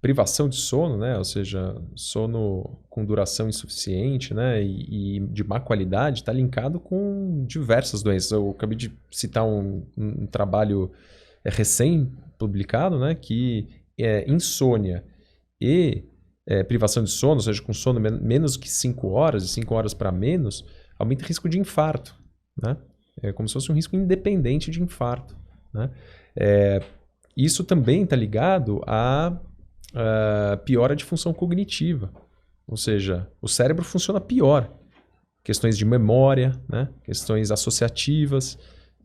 privação 0.00 0.48
de 0.48 0.56
sono, 0.56 0.96
né? 0.96 1.16
Ou 1.16 1.24
seja, 1.24 1.76
sono 1.94 2.78
com 2.90 3.04
duração 3.04 3.48
insuficiente, 3.48 4.34
né? 4.34 4.62
E, 4.62 5.16
e 5.16 5.20
de 5.20 5.44
má 5.44 5.60
qualidade 5.60 6.20
está 6.20 6.32
linkado 6.32 6.80
com 6.80 7.44
diversas 7.46 8.02
doenças. 8.02 8.30
Eu 8.32 8.50
acabei 8.50 8.76
de 8.76 8.92
citar 9.10 9.46
um, 9.46 9.82
um 9.96 10.26
trabalho 10.26 10.90
é, 11.44 11.50
recém-publicado, 11.50 12.98
né? 12.98 13.14
Que 13.14 13.68
é 13.98 14.30
insônia 14.30 15.04
e 15.60 16.04
é, 16.46 16.62
privação 16.62 17.02
de 17.02 17.10
sono, 17.10 17.34
ou 17.34 17.40
seja, 17.40 17.62
com 17.62 17.72
sono 17.72 18.00
men 18.00 18.20
menos 18.20 18.56
que 18.56 18.70
5 18.70 19.08
horas, 19.08 19.44
de 19.44 19.48
5 19.50 19.74
horas 19.74 19.94
para 19.94 20.12
menos, 20.12 20.64
aumenta 20.98 21.24
o 21.24 21.26
risco 21.26 21.48
de 21.48 21.58
infarto, 21.58 22.14
né? 22.60 22.76
É 23.22 23.32
como 23.32 23.48
se 23.48 23.54
fosse 23.54 23.70
um 23.70 23.74
risco 23.74 23.96
independente 23.96 24.70
de 24.70 24.82
infarto. 24.82 25.36
Né? 25.72 25.90
É, 26.36 26.82
isso 27.36 27.64
também 27.64 28.02
está 28.02 28.16
ligado 28.16 28.80
à, 28.86 29.38
à 29.94 30.56
piora 30.58 30.96
de 30.96 31.04
função 31.04 31.32
cognitiva. 31.32 32.10
Ou 32.66 32.76
seja, 32.76 33.28
o 33.40 33.48
cérebro 33.48 33.84
funciona 33.84 34.20
pior. 34.20 34.70
Questões 35.42 35.76
de 35.76 35.84
memória, 35.84 36.52
né? 36.68 36.88
questões 37.04 37.50
associativas, 37.50 38.58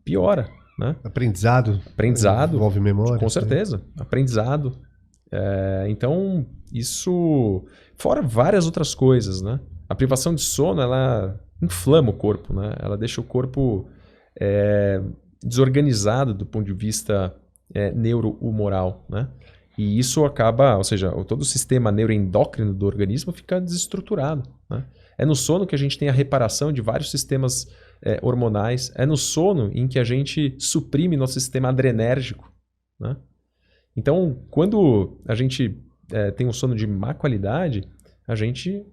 piora. 0.04 0.48
Né? 0.78 0.96
Aprendizado. 1.04 1.80
Aprendizado. 1.86 2.56
Envolve 2.56 2.80
memória. 2.80 3.18
Com 3.18 3.28
certeza. 3.28 3.82
Aprendizado. 3.98 4.80
É, 5.30 5.86
então, 5.88 6.46
isso. 6.72 7.64
Fora 7.96 8.22
várias 8.22 8.66
outras 8.66 8.94
coisas, 8.94 9.42
né? 9.42 9.60
A 9.88 9.94
privação 9.94 10.34
de 10.34 10.40
sono, 10.40 10.80
ela 10.80 11.38
inflama 11.62 12.10
o 12.10 12.14
corpo, 12.14 12.54
né? 12.54 12.74
Ela 12.78 12.96
deixa 12.96 13.20
o 13.20 13.24
corpo 13.24 13.88
é, 14.40 15.02
desorganizado 15.42 16.32
do 16.32 16.46
ponto 16.46 16.66
de 16.66 16.72
vista 16.72 17.34
é, 17.74 17.92
neurohumoral, 17.92 19.04
né? 19.08 19.28
E 19.76 19.98
isso 19.98 20.24
acaba, 20.24 20.76
ou 20.76 20.84
seja, 20.84 21.10
todo 21.24 21.40
o 21.40 21.44
sistema 21.44 21.90
neuroendócrino 21.90 22.74
do 22.74 22.86
organismo 22.86 23.32
fica 23.32 23.60
desestruturado, 23.60 24.48
né? 24.68 24.84
É 25.16 25.26
no 25.26 25.34
sono 25.34 25.66
que 25.66 25.74
a 25.74 25.78
gente 25.78 25.98
tem 25.98 26.08
a 26.08 26.12
reparação 26.12 26.72
de 26.72 26.80
vários 26.80 27.10
sistemas 27.10 27.70
é, 28.02 28.18
hormonais. 28.22 28.90
É 28.94 29.04
no 29.04 29.16
sono 29.16 29.70
em 29.74 29.86
que 29.86 29.98
a 29.98 30.04
gente 30.04 30.56
suprime 30.58 31.16
nosso 31.16 31.34
sistema 31.34 31.68
adrenérgico, 31.68 32.50
né? 32.98 33.16
Então, 33.94 34.42
quando 34.50 35.20
a 35.26 35.34
gente 35.34 35.78
é, 36.12 36.30
tem 36.30 36.46
um 36.46 36.52
sono 36.52 36.74
de 36.74 36.86
má 36.86 37.14
qualidade, 37.14 37.84
a 38.26 38.34
gente 38.34 38.84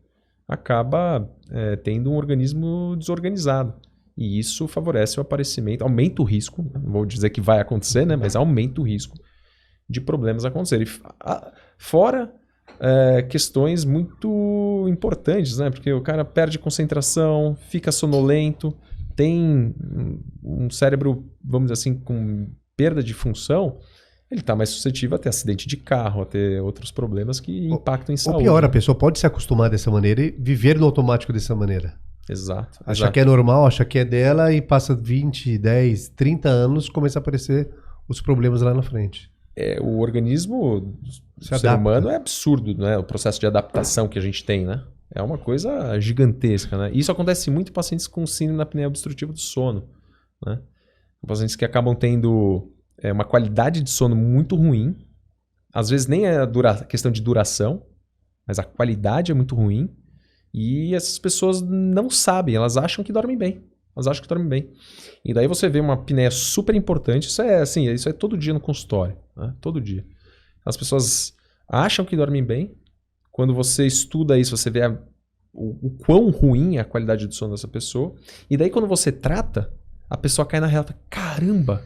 acaba 0.48 1.30
é, 1.52 1.76
tendo 1.76 2.12
um 2.12 2.16
organismo 2.16 2.96
desorganizado. 2.98 3.74
E 4.16 4.40
isso 4.40 4.68
favorece 4.68 5.20
o 5.20 5.22
aparecimento, 5.22 5.84
aumenta 5.84 6.22
o 6.22 6.26
risco, 6.26 6.66
não 6.74 6.92
vou 6.92 7.06
dizer 7.06 7.30
que 7.30 7.40
vai 7.40 7.60
acontecer, 7.60 8.06
né, 8.06 8.16
mas 8.16 8.36
aumenta 8.36 8.82
o 8.82 8.84
risco 8.84 9.16
de 9.88 10.02
problemas 10.02 10.44
acontecerem. 10.44 10.88
Fora 11.78 12.34
é, 12.80 13.22
questões 13.22 13.86
muito 13.86 14.86
importantes, 14.90 15.60
né, 15.60 15.70
porque 15.70 15.94
o 15.94 16.02
cara 16.02 16.26
perde 16.26 16.58
concentração, 16.58 17.56
fica 17.70 17.92
sonolento, 17.92 18.76
tem 19.16 19.76
um 20.44 20.70
cérebro, 20.70 21.26
vamos 21.44 21.70
dizer 21.70 21.74
assim, 21.74 22.00
com 22.00 22.50
perda 22.76 23.04
de 23.04 23.14
função, 23.14 23.80
ele 24.30 24.42
está 24.42 24.56
mais 24.56 24.70
suscetível 24.70 25.16
a 25.16 25.20
ter 25.20 25.30
acidente 25.30 25.68
de 25.68 25.78
carro, 25.78 26.22
a 26.22 26.26
ter 26.26 26.62
outros 26.62 26.92
problemas 26.92 27.40
que 27.40 27.68
impactam 27.68 28.14
em 28.14 28.18
saúde. 28.18 28.38
Ou 28.38 28.44
pior, 28.44 28.66
a 28.66 28.70
pessoa 28.70 28.94
pode 28.96 29.20
se 29.20 29.26
acostumar 29.26 29.70
dessa 29.70 29.90
maneira 29.90 30.22
e 30.22 30.32
viver 30.32 30.78
no 30.78 30.86
automático 30.86 31.32
dessa 31.32 31.56
maneira. 31.56 31.96
Exato. 32.30 32.80
Achar 32.82 32.92
exato. 32.92 33.12
que 33.14 33.20
é 33.22 33.26
normal, 33.26 33.66
achar 33.66 33.86
que 33.86 33.98
é 34.00 34.04
dela 34.04 34.52
e 34.52 34.62
passa 34.62 34.94
20, 34.94 35.58
10, 35.58 36.10
30 36.10 36.50
anos 36.50 36.90
começa 36.90 37.20
a 37.20 37.22
aparecer 37.22 37.70
os 38.08 38.20
problemas 38.22 38.62
lá 38.62 38.74
na 38.74 38.82
frente. 38.82 39.32
é, 39.56 39.80
o 39.82 40.00
organismo 40.00 40.80
do 40.82 41.12
Se 41.12 41.22
ser 41.48 41.56
adapta. 41.56 41.78
humano 41.80 42.10
é 42.10 42.16
absurdo, 42.16 42.78
né? 42.78 42.98
O 42.98 43.04
processo 43.04 43.40
de 43.40 43.48
adaptação 43.48 44.08
que 44.08 44.20
a 44.20 44.22
gente 44.22 44.44
tem, 44.46 44.66
né? 44.66 44.84
É 45.16 45.22
uma 45.22 45.38
coisa 45.38 45.98
gigantesca, 46.00 46.78
né? 46.78 46.92
Isso 46.94 47.12
acontece 47.12 47.50
muito 47.50 47.70
em 47.70 47.74
pacientes 47.74 48.08
com 48.08 48.28
síndrome 48.28 48.58
da 48.58 48.64
apneia 48.64 48.88
obstrutiva 48.90 49.32
do 49.32 49.40
sono, 49.40 49.88
né? 50.46 50.60
Pacientes 51.26 51.56
que 51.56 51.66
acabam 51.66 51.96
tendo 51.96 52.72
é, 53.02 53.12
uma 53.12 53.26
qualidade 53.26 53.82
de 53.82 53.90
sono 53.90 54.16
muito 54.16 54.56
ruim. 54.56 54.96
Às 55.74 55.90
vezes 55.90 56.08
nem 56.08 56.26
é 56.26 56.46
dura- 56.46 56.84
questão 56.86 57.12
de 57.12 57.22
duração, 57.22 57.86
mas 58.48 58.58
a 58.60 58.64
qualidade 58.64 59.32
é 59.32 59.36
muito 59.36 59.56
ruim. 59.56 59.94
E 60.54 60.96
essas 60.96 61.20
pessoas 61.20 61.62
não 61.62 62.10
sabem, 62.10 62.56
elas 62.56 62.78
acham 62.78 63.04
que 63.04 63.12
dormem 63.14 63.38
bem. 63.38 63.64
Elas 63.96 64.08
acham 64.08 64.22
que 64.24 64.30
dormem 64.30 64.48
bem. 64.48 64.72
E 65.26 65.34
daí 65.34 65.48
você 65.48 65.68
vê 65.68 65.80
uma 65.80 65.94
apneia 65.96 66.32
super 66.32 66.74
importante. 66.76 67.28
Isso 67.28 67.42
é 67.42 67.62
assim, 67.62 67.90
isso 67.92 68.08
é 68.08 68.14
todo 68.14 68.38
dia 68.38 68.54
no 68.54 68.60
consultório, 68.60 69.18
né? 69.36 69.54
Todo 69.60 69.82
dia. 69.82 70.06
As 70.66 70.78
pessoas 70.78 71.34
acham 71.68 72.06
que 72.06 72.16
dormem 72.16 72.44
bem. 72.44 72.76
Quando 73.32 73.54
você 73.54 73.86
estuda 73.86 74.38
isso, 74.38 74.56
você 74.56 74.70
vê 74.70 74.84
a- 74.84 74.98
o, 75.54 75.88
o 75.88 75.90
quão 75.98 76.30
ruim 76.30 76.78
é 76.78 76.80
a 76.80 76.86
qualidade 76.86 77.28
do 77.28 77.34
sono 77.34 77.52
dessa 77.54 77.68
pessoa. 77.68 78.16
E 78.50 78.56
daí 78.56 78.70
quando 78.70 78.88
você 78.88 79.12
trata, 79.12 79.72
a 80.10 80.16
pessoa 80.18 80.46
cai 80.46 80.60
na 80.60 80.68
real, 80.68 80.84
fala, 80.84 81.00
caramba, 81.10 81.84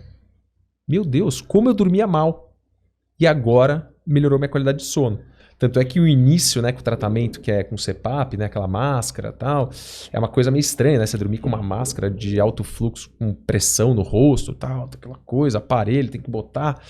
meu 0.92 1.06
Deus, 1.06 1.40
como 1.40 1.70
eu 1.70 1.74
dormia 1.74 2.06
mal. 2.06 2.54
E 3.18 3.26
agora 3.26 3.90
melhorou 4.06 4.38
minha 4.38 4.50
qualidade 4.50 4.80
de 4.80 4.84
sono. 4.84 5.22
Tanto 5.58 5.80
é 5.80 5.86
que 5.86 6.00
o 6.02 6.08
início, 6.08 6.62
né, 6.62 6.74
com 6.74 6.82
o 6.82 6.84
tratamento, 6.84 7.40
que 7.40 7.50
é 7.50 7.64
com 7.64 7.78
CPAP, 7.78 8.36
né, 8.36 8.46
aquela 8.46 8.68
máscara 8.68 9.32
tal, 9.32 9.70
é 10.12 10.20
uma 10.20 10.28
coisa 10.28 10.52
meio 10.52 10.60
estranha, 10.60 11.00
né? 11.00 11.06
Você 11.06 11.18
dormir 11.18 11.38
com 11.38 11.48
uma 11.48 11.62
máscara 11.62 12.10
de 12.10 12.40
alto 12.40 12.64
fluxo, 12.64 13.10
com 13.18 13.34
pressão 13.34 13.94
no 13.94 14.02
rosto 14.02 14.54
tal, 14.54 14.90
aquela 14.92 15.20
coisa, 15.20 15.60
aparelho, 15.60 16.10
tem 16.10 16.20
que 16.20 16.30
botar. 16.30 16.82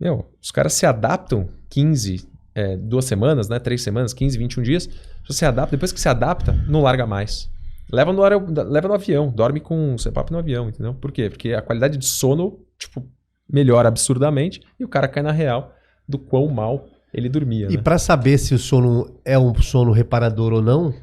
Meu, 0.00 0.28
os 0.42 0.50
caras 0.50 0.72
se 0.72 0.86
adaptam 0.86 1.50
15, 1.68 2.26
é, 2.54 2.76
duas 2.76 3.04
semanas, 3.04 3.48
né? 3.48 3.60
Três 3.60 3.82
semanas, 3.82 4.12
15, 4.12 4.38
21 4.38 4.62
dias. 4.62 4.88
Você 5.28 5.44
adapta, 5.44 5.76
depois 5.76 5.92
que 5.92 6.00
se 6.00 6.08
adapta, 6.08 6.52
não 6.66 6.80
larga 6.80 7.06
mais. 7.06 7.50
Leva 7.92 8.12
no, 8.12 8.22
leva 8.22 8.88
no 8.88 8.94
avião, 8.94 9.30
dorme 9.30 9.60
com 9.60 9.94
CPAP 9.98 10.30
no 10.30 10.38
avião, 10.38 10.68
entendeu? 10.68 10.94
Por 10.94 11.12
quê? 11.12 11.28
Porque 11.30 11.52
a 11.52 11.62
qualidade 11.62 11.98
de 11.98 12.06
sono, 12.06 12.58
tipo, 12.78 13.04
melhora 13.50 13.88
absurdamente 13.88 14.60
e 14.78 14.84
o 14.84 14.88
cara 14.88 15.08
cai 15.08 15.22
na 15.22 15.32
real 15.32 15.72
do 16.08 16.18
quão 16.18 16.48
mal 16.48 16.86
ele 17.12 17.28
dormia, 17.28 17.68
E 17.70 17.76
né? 17.76 17.82
pra 17.82 17.98
saber 17.98 18.38
se 18.38 18.54
o 18.54 18.58
sono 18.58 19.18
é 19.24 19.38
um 19.38 19.54
sono 19.60 19.92
reparador 19.92 20.52
ou 20.52 20.62
não, 20.62 20.94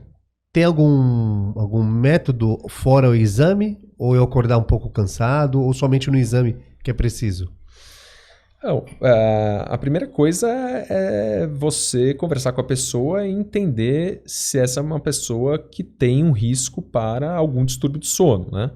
tem 0.54 0.64
algum, 0.64 1.52
algum 1.60 1.84
método 1.84 2.58
fora 2.70 3.10
o 3.10 3.16
exame? 3.16 3.80
Ou 3.98 4.16
eu 4.16 4.24
acordar 4.24 4.58
um 4.58 4.64
pouco 4.64 4.90
cansado? 4.90 5.62
Ou 5.62 5.74
somente 5.74 6.10
no 6.12 6.18
exame 6.18 6.58
que 6.84 6.92
é 6.92 6.94
preciso? 6.94 7.52
Não, 8.64 8.84
é, 9.02 9.64
a 9.68 9.78
primeira 9.78 10.08
coisa 10.08 10.50
é 10.50 11.46
você 11.48 12.14
conversar 12.14 12.52
com 12.52 12.62
a 12.62 12.64
pessoa 12.64 13.26
e 13.28 13.32
entender 13.32 14.22
se 14.26 14.58
essa 14.60 14.80
é 14.80 14.84
uma 14.84 15.00
pessoa 15.00 15.60
que 15.60 15.84
tem 15.84 16.24
um 16.24 16.32
risco 16.32 16.82
para 16.82 17.36
algum 17.36 17.64
distúrbio 17.64 18.00
de 18.00 18.08
sono, 18.08 18.50
né? 18.52 18.72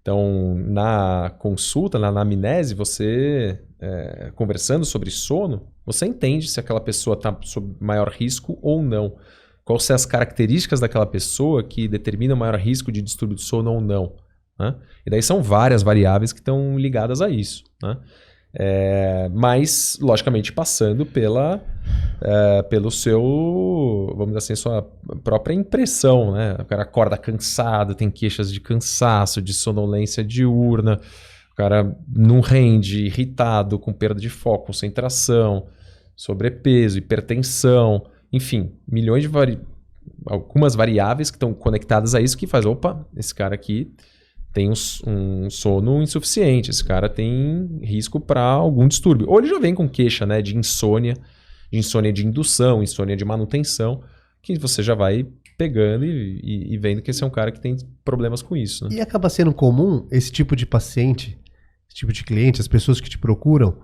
Então, 0.00 0.54
na 0.56 1.34
consulta, 1.38 1.98
na 1.98 2.08
anamnese, 2.08 2.74
você 2.74 3.60
é, 3.78 4.32
conversando 4.34 4.84
sobre 4.84 5.10
sono, 5.10 5.68
você 5.84 6.06
entende 6.06 6.48
se 6.48 6.58
aquela 6.58 6.80
pessoa 6.80 7.14
está 7.14 7.36
sob 7.42 7.76
maior 7.80 8.08
risco 8.08 8.58
ou 8.62 8.82
não. 8.82 9.16
Quais 9.64 9.84
são 9.84 9.94
as 9.94 10.06
características 10.06 10.80
daquela 10.80 11.06
pessoa 11.06 11.62
que 11.62 11.86
determinam 11.86 12.36
maior 12.36 12.56
risco 12.58 12.90
de 12.90 13.02
distúrbio 13.02 13.36
de 13.36 13.42
sono 13.42 13.72
ou 13.72 13.80
não. 13.80 14.16
Né? 14.58 14.74
E 15.06 15.10
daí 15.10 15.22
são 15.22 15.42
várias 15.42 15.82
variáveis 15.82 16.32
que 16.32 16.40
estão 16.40 16.78
ligadas 16.78 17.20
a 17.20 17.28
isso. 17.28 17.64
Né? 17.82 17.96
É, 18.52 19.28
mas, 19.32 19.96
logicamente, 20.00 20.52
passando 20.52 21.06
pela, 21.06 21.62
é, 22.20 22.62
pelo 22.62 22.90
seu, 22.90 24.08
vamos 24.10 24.28
dizer 24.28 24.38
assim, 24.38 24.56
sua 24.56 24.82
própria 25.22 25.54
impressão, 25.54 26.32
né? 26.32 26.56
O 26.58 26.64
cara 26.64 26.82
acorda 26.82 27.16
cansado, 27.16 27.94
tem 27.94 28.10
queixas 28.10 28.52
de 28.52 28.60
cansaço, 28.60 29.40
de 29.40 29.54
sonolência 29.54 30.24
diurna, 30.24 31.00
o 31.52 31.54
cara 31.54 31.96
não 32.08 32.40
rende, 32.40 33.04
irritado, 33.04 33.78
com 33.78 33.92
perda 33.92 34.20
de 34.20 34.28
foco, 34.28 34.66
concentração, 34.66 35.66
sobrepeso, 36.16 36.98
hipertensão, 36.98 38.04
enfim, 38.32 38.72
milhões 38.86 39.22
de 39.22 39.28
vari... 39.28 39.60
algumas 40.26 40.74
variáveis 40.74 41.30
que 41.30 41.36
estão 41.36 41.54
conectadas 41.54 42.14
a 42.14 42.20
isso 42.20 42.36
que 42.36 42.46
faz, 42.46 42.66
opa, 42.66 43.06
esse 43.16 43.34
cara 43.34 43.54
aqui 43.54 43.94
tem 44.52 44.68
um, 44.68 44.72
um 45.44 45.50
sono 45.50 46.02
insuficiente, 46.02 46.70
esse 46.70 46.84
cara 46.84 47.08
tem 47.08 47.78
risco 47.82 48.18
para 48.20 48.42
algum 48.42 48.88
distúrbio. 48.88 49.28
Ou 49.28 49.38
ele 49.38 49.48
já 49.48 49.58
vem 49.58 49.74
com 49.74 49.88
queixa 49.88 50.26
né, 50.26 50.42
de 50.42 50.56
insônia, 50.56 51.14
de 51.72 51.78
insônia 51.78 52.12
de 52.12 52.26
indução, 52.26 52.82
insônia 52.82 53.16
de 53.16 53.24
manutenção, 53.24 54.02
que 54.42 54.58
você 54.58 54.82
já 54.82 54.94
vai 54.94 55.26
pegando 55.56 56.04
e, 56.04 56.40
e- 56.42 56.74
e 56.74 56.78
vendo 56.78 57.02
que 57.02 57.10
esse 57.10 57.22
é 57.22 57.26
um 57.26 57.30
cara 57.30 57.52
que 57.52 57.60
tem 57.60 57.76
problemas 58.04 58.40
com 58.42 58.56
isso. 58.56 58.88
Né? 58.88 58.96
E 58.96 59.00
acaba 59.00 59.28
sendo 59.28 59.52
comum 59.52 60.06
esse 60.10 60.32
tipo 60.32 60.56
de 60.56 60.64
paciente, 60.66 61.38
esse 61.88 61.96
tipo 61.98 62.12
de 62.12 62.24
cliente, 62.24 62.60
as 62.60 62.66
pessoas 62.68 63.00
que 63.00 63.10
te 63.10 63.18
procuram, 63.18 63.76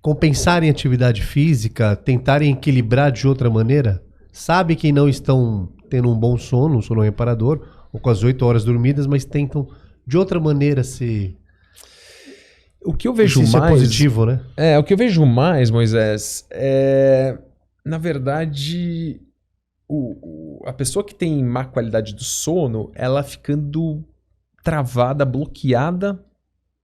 compensarem 0.00 0.68
atividade 0.70 1.22
física, 1.22 1.96
tentarem 1.96 2.52
equilibrar 2.52 3.10
de 3.12 3.26
outra 3.26 3.48
maneira? 3.50 4.02
Sabe 4.32 4.74
que 4.76 4.90
não 4.92 5.08
estão 5.08 5.72
tendo 5.88 6.10
um 6.10 6.18
bom 6.18 6.36
sono, 6.36 6.78
um 6.78 6.82
sono 6.82 7.00
reparador, 7.02 7.66
ou 7.94 8.00
com 8.00 8.10
as 8.10 8.22
8 8.24 8.44
horas 8.44 8.64
dormidas, 8.64 9.06
mas 9.06 9.24
tentam 9.24 9.68
de 10.06 10.18
outra 10.18 10.40
maneira 10.40 10.82
se. 10.82 11.34
O 12.84 12.92
que 12.92 13.08
eu 13.08 13.14
vejo 13.14 13.40
isso 13.42 13.56
é 13.56 13.60
mais. 13.60 13.72
positivo, 13.72 14.26
né? 14.26 14.40
É, 14.56 14.78
o 14.78 14.84
que 14.84 14.92
eu 14.92 14.96
vejo 14.98 15.24
mais, 15.24 15.70
Moisés, 15.70 16.44
é. 16.50 17.38
Na 17.86 17.96
verdade, 17.98 19.20
o- 19.88 20.58
o- 20.60 20.68
a 20.68 20.72
pessoa 20.72 21.04
que 21.04 21.14
tem 21.14 21.42
má 21.44 21.64
qualidade 21.64 22.14
do 22.14 22.24
sono, 22.24 22.90
ela 22.94 23.22
ficando 23.22 24.04
travada, 24.62 25.24
bloqueada 25.24 26.18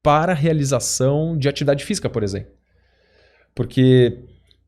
para 0.03 0.33
a 0.33 0.35
realização 0.35 1.37
de 1.37 1.49
atividade 1.49 1.85
física, 1.85 2.09
por 2.09 2.23
exemplo. 2.23 2.53
Porque 3.55 4.20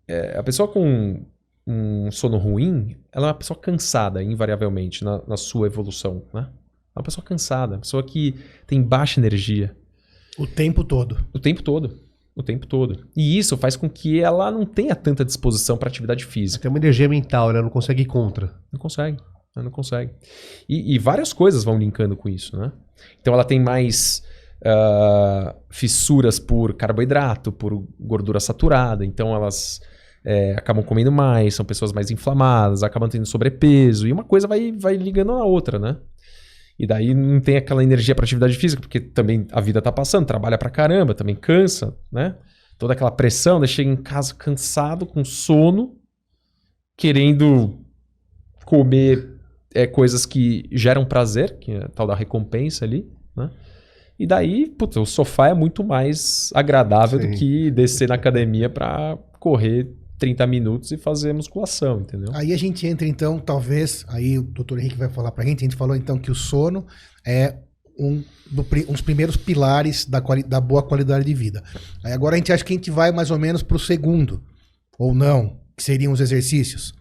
é, 0.09 0.37
a 0.39 0.43
pessoa 0.43 0.67
com 0.69 1.25
um 1.67 2.11
sono 2.11 2.39
ruim, 2.39 2.97
ela 3.13 3.27
é 3.27 3.29
uma 3.29 3.35
pessoa 3.35 3.59
cansada, 3.59 4.23
invariavelmente, 4.23 5.05
na, 5.05 5.23
na 5.27 5.37
sua 5.37 5.67
evolução, 5.67 6.25
né? 6.33 6.49
É 6.95 6.99
uma 6.99 7.05
pessoa 7.05 7.25
cansada, 7.25 7.75
uma 7.75 7.81
pessoa 7.81 8.03
que 8.03 8.35
tem 8.67 8.83
baixa 8.83 9.19
energia. 9.19 9.75
O 10.39 10.47
tempo 10.47 10.85
todo. 10.85 11.25
O 11.33 11.39
tempo 11.39 11.63
todo. 11.63 12.01
O 12.35 12.43
tempo 12.43 12.67
todo. 12.67 13.07
E 13.17 13.39
isso 13.39 13.57
faz 13.57 13.77
com 13.77 13.89
que 13.89 14.21
ela 14.21 14.51
não 14.51 14.65
tenha 14.65 14.95
tanta 14.95 15.25
disposição 15.25 15.77
para 15.77 15.89
atividade 15.89 16.25
física. 16.25 16.63
Tem 16.63 16.71
uma 16.71 16.79
energia 16.79 17.09
mental, 17.09 17.53
né? 17.53 17.61
Não 17.61 17.71
consegue 17.71 18.03
ir 18.03 18.07
contra. 18.07 18.55
Não 18.71 18.79
consegue. 18.79 19.19
Ela 19.55 19.65
não 19.65 19.71
consegue. 19.71 20.13
E, 20.69 20.95
e 20.95 20.99
várias 20.99 21.33
coisas 21.33 21.65
vão 21.65 21.79
linkando 21.79 22.17
com 22.17 22.29
isso, 22.29 22.57
né? 22.57 22.73
Então 23.21 23.35
ela 23.35 23.45
tem 23.45 23.61
mais 23.61 24.23
ah, 24.65 25.55
fissuras 25.71 26.39
por 26.39 26.75
carboidrato, 26.75 27.51
por 27.53 27.87
gordura 27.99 28.41
saturada. 28.41 29.05
Então 29.05 29.35
elas 29.35 29.81
é, 30.25 30.53
acabam 30.53 30.85
comendo 30.85 31.11
mais, 31.11 31.55
são 31.55 31.65
pessoas 31.65 31.93
mais 31.93 32.11
inflamadas, 32.11 32.83
acabam 32.83 33.09
tendo 33.09 33.27
sobrepeso. 33.27 34.07
E 34.07 34.13
uma 34.13 34.25
coisa 34.25 34.47
vai, 34.47 34.73
vai 34.73 34.97
ligando 34.97 35.33
na 35.33 35.45
outra, 35.45 35.79
né? 35.79 35.97
E 36.79 36.87
daí 36.87 37.15
não 37.15 37.41
tem 37.41 37.57
aquela 37.57 37.83
energia 37.83 38.15
para 38.15 38.25
atividade 38.25 38.55
física, 38.55 38.81
porque 38.81 39.01
também 39.01 39.47
a 39.53 39.61
vida 39.61 39.83
tá 39.83 39.93
passando, 39.93 40.27
trabalha 40.27 40.57
pra 40.59 40.71
caramba, 40.71 41.15
também 41.15 41.35
cansa, 41.35 41.97
né? 42.11 42.37
Toda 42.79 42.95
aquela 42.95 43.11
pressão, 43.11 43.61
daí 43.61 43.69
chega 43.69 43.91
em 43.91 43.97
casa 43.97 44.35
cansado, 44.35 45.07
com 45.07 45.25
sono, 45.25 45.97
querendo 46.97 47.79
comer 48.65 49.39
é, 49.75 49.87
coisas 49.87 50.27
que 50.27 50.69
geram 50.73 51.05
prazer, 51.05 51.59
que 51.59 51.73
é 51.73 51.85
a 51.85 51.89
tal 51.89 52.07
da 52.07 52.15
recompensa 52.15 52.85
ali, 52.85 53.11
né? 53.37 53.51
E 54.19 54.27
daí, 54.27 54.69
puta, 54.69 55.01
o 55.01 55.07
sofá 55.07 55.49
é 55.49 55.55
muito 55.55 55.83
mais 55.83 56.51
agradável 56.55 57.19
do 57.19 57.25
Sim. 57.27 57.33
que 57.33 57.71
descer 57.71 58.09
na 58.09 58.15
academia 58.15 58.69
pra 58.69 59.19
correr 59.41 59.91
30 60.23 60.47
minutos 60.47 60.93
e 60.93 60.97
fazer 60.97 61.33
musculação, 61.33 62.01
entendeu? 62.01 62.31
Aí 62.35 62.53
a 62.53 62.57
gente 62.57 62.87
entra 62.87 63.07
então, 63.09 63.39
talvez, 63.41 64.05
aí 64.09 64.39
o 64.39 64.43
doutor 64.43 64.79
Henrique 64.79 64.97
vai 64.97 65.09
falar 65.09 65.33
pra 65.33 65.45
gente, 65.45 65.61
a 65.61 65.65
gente 65.69 65.77
falou 65.77 65.97
então 65.97 66.17
que 66.19 66.31
o 66.31 66.35
sono 66.35 66.87
é 67.27 67.57
um 67.99 68.23
do 68.51 68.63
pri- 68.63 68.87
uns 68.89 69.01
primeiros 69.01 69.37
pilares 69.37 70.05
da, 70.07 70.21
quali- 70.21 70.45
da 70.45 70.61
boa 70.61 70.83
qualidade 70.83 71.25
de 71.25 71.35
vida. 71.35 71.63
Aí 72.05 72.13
agora 72.13 72.37
a 72.37 72.39
gente 72.39 72.53
acha 72.53 72.65
que 72.65 72.73
a 72.73 72.77
gente 72.77 72.91
vai 72.91 73.11
mais 73.11 73.31
ou 73.33 73.39
menos 73.39 73.63
pro 73.65 73.79
segundo, 73.79 74.41
ou 74.99 75.13
não, 75.15 75.59
que 75.77 75.83
seriam 75.83 76.13
os 76.13 76.21
exercícios. 76.21 76.95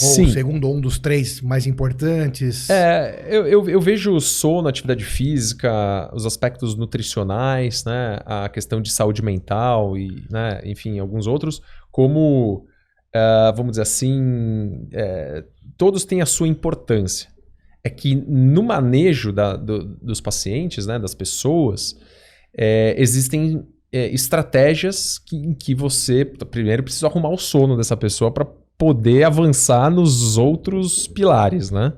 Ou 0.00 0.08
o 0.24 0.30
segundo, 0.30 0.68
ou 0.68 0.76
um 0.76 0.80
dos 0.80 1.00
três 1.00 1.40
mais 1.40 1.66
importantes. 1.66 2.70
É, 2.70 3.26
eu, 3.28 3.44
eu, 3.46 3.68
eu 3.68 3.80
vejo 3.80 4.14
o 4.14 4.20
sono, 4.20 4.68
atividade 4.68 5.04
física, 5.04 6.08
os 6.14 6.24
aspectos 6.24 6.76
nutricionais, 6.76 7.84
né, 7.84 8.20
a 8.24 8.48
questão 8.48 8.80
de 8.80 8.90
saúde 8.92 9.20
mental 9.20 9.98
e, 9.98 10.24
né, 10.30 10.60
enfim, 10.64 11.00
alguns 11.00 11.26
outros, 11.26 11.60
como, 11.90 12.66
eh, 13.14 13.52
vamos 13.56 13.72
dizer 13.72 13.82
assim, 13.82 14.86
eh, 14.92 15.44
todos 15.76 16.04
têm 16.04 16.20
a 16.22 16.26
sua 16.26 16.48
importância. 16.48 17.28
É 17.82 17.88
que 17.90 18.14
no 18.14 18.62
manejo 18.62 19.32
da- 19.32 19.56
do- 19.56 19.84
dos 20.02 20.20
pacientes, 20.20 20.86
né, 20.86 20.98
das 20.98 21.14
pessoas, 21.14 21.96
eh, 22.56 22.94
existem 22.98 23.66
é, 23.92 24.06
estratégias 24.14 25.18
que, 25.18 25.34
em 25.34 25.52
que 25.52 25.74
você 25.74 26.24
primeiro 26.24 26.84
precisa 26.84 27.08
arrumar 27.08 27.30
o 27.30 27.36
sono 27.36 27.76
dessa 27.76 27.96
pessoa 27.96 28.30
para 28.30 28.44
poder 28.78 29.24
avançar 29.24 29.90
nos 29.90 30.38
outros 30.38 31.08
pilares, 31.08 31.72
né? 31.72 31.92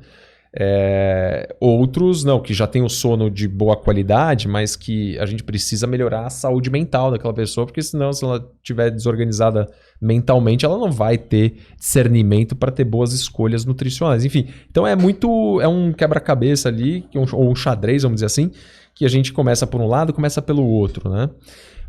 É, 0.54 1.56
outros, 1.58 2.24
não, 2.24 2.38
que 2.38 2.52
já 2.52 2.66
tem 2.66 2.82
o 2.82 2.88
sono 2.88 3.30
de 3.30 3.48
boa 3.48 3.74
qualidade, 3.74 4.46
mas 4.46 4.76
que 4.76 5.18
a 5.18 5.24
gente 5.24 5.42
precisa 5.42 5.86
melhorar 5.86 6.26
a 6.26 6.30
saúde 6.30 6.68
mental 6.70 7.10
daquela 7.10 7.32
pessoa, 7.32 7.66
porque 7.66 7.82
senão, 7.82 8.12
se 8.12 8.22
ela 8.22 8.50
estiver 8.56 8.90
desorganizada 8.90 9.66
mentalmente, 10.00 10.64
ela 10.64 10.76
não 10.76 10.92
vai 10.92 11.16
ter 11.16 11.56
discernimento 11.78 12.54
para 12.54 12.70
ter 12.70 12.84
boas 12.84 13.12
escolhas 13.14 13.64
nutricionais. 13.64 14.24
Enfim, 14.24 14.48
então 14.70 14.86
é 14.86 14.94
muito. 14.94 15.58
É 15.60 15.68
um 15.68 15.92
quebra-cabeça 15.92 16.68
ali, 16.68 17.04
ou 17.14 17.50
um 17.50 17.54
xadrez, 17.54 18.02
vamos 18.02 18.16
dizer 18.16 18.26
assim, 18.26 18.50
que 18.94 19.06
a 19.06 19.08
gente 19.08 19.32
começa 19.32 19.66
por 19.66 19.80
um 19.80 19.86
lado 19.86 20.12
começa 20.12 20.42
pelo 20.42 20.66
outro, 20.66 21.08
né? 21.08 21.30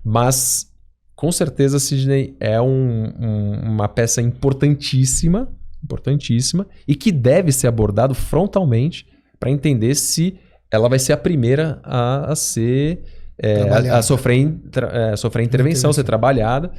Mas 0.05 0.71
com 1.15 1.31
certeza, 1.31 1.79
Sidney 1.79 2.35
é 2.39 2.59
um, 2.61 3.13
um, 3.19 3.71
uma 3.71 3.87
peça 3.87 4.21
importantíssima 4.21 5.49
importantíssima 5.83 6.65
e 6.87 6.95
que 6.95 7.11
deve 7.11 7.51
ser 7.51 7.67
abordado 7.67 8.15
frontalmente 8.15 9.07
para 9.39 9.51
entender 9.51 9.95
se 9.95 10.39
ela 10.71 10.87
vai 10.89 10.97
ser 10.97 11.13
a 11.13 11.17
primeira 11.17 11.79
a, 11.83 12.31
a 12.31 12.35
ser 12.35 13.03
é, 13.37 13.61
a, 13.69 13.97
a, 13.97 14.01
sofrer, 14.01 14.55
é, 14.91 15.15
sofrer 15.15 15.43
intervenção, 15.43 15.91
ser 15.91 16.03
trabalhada, 16.03 16.71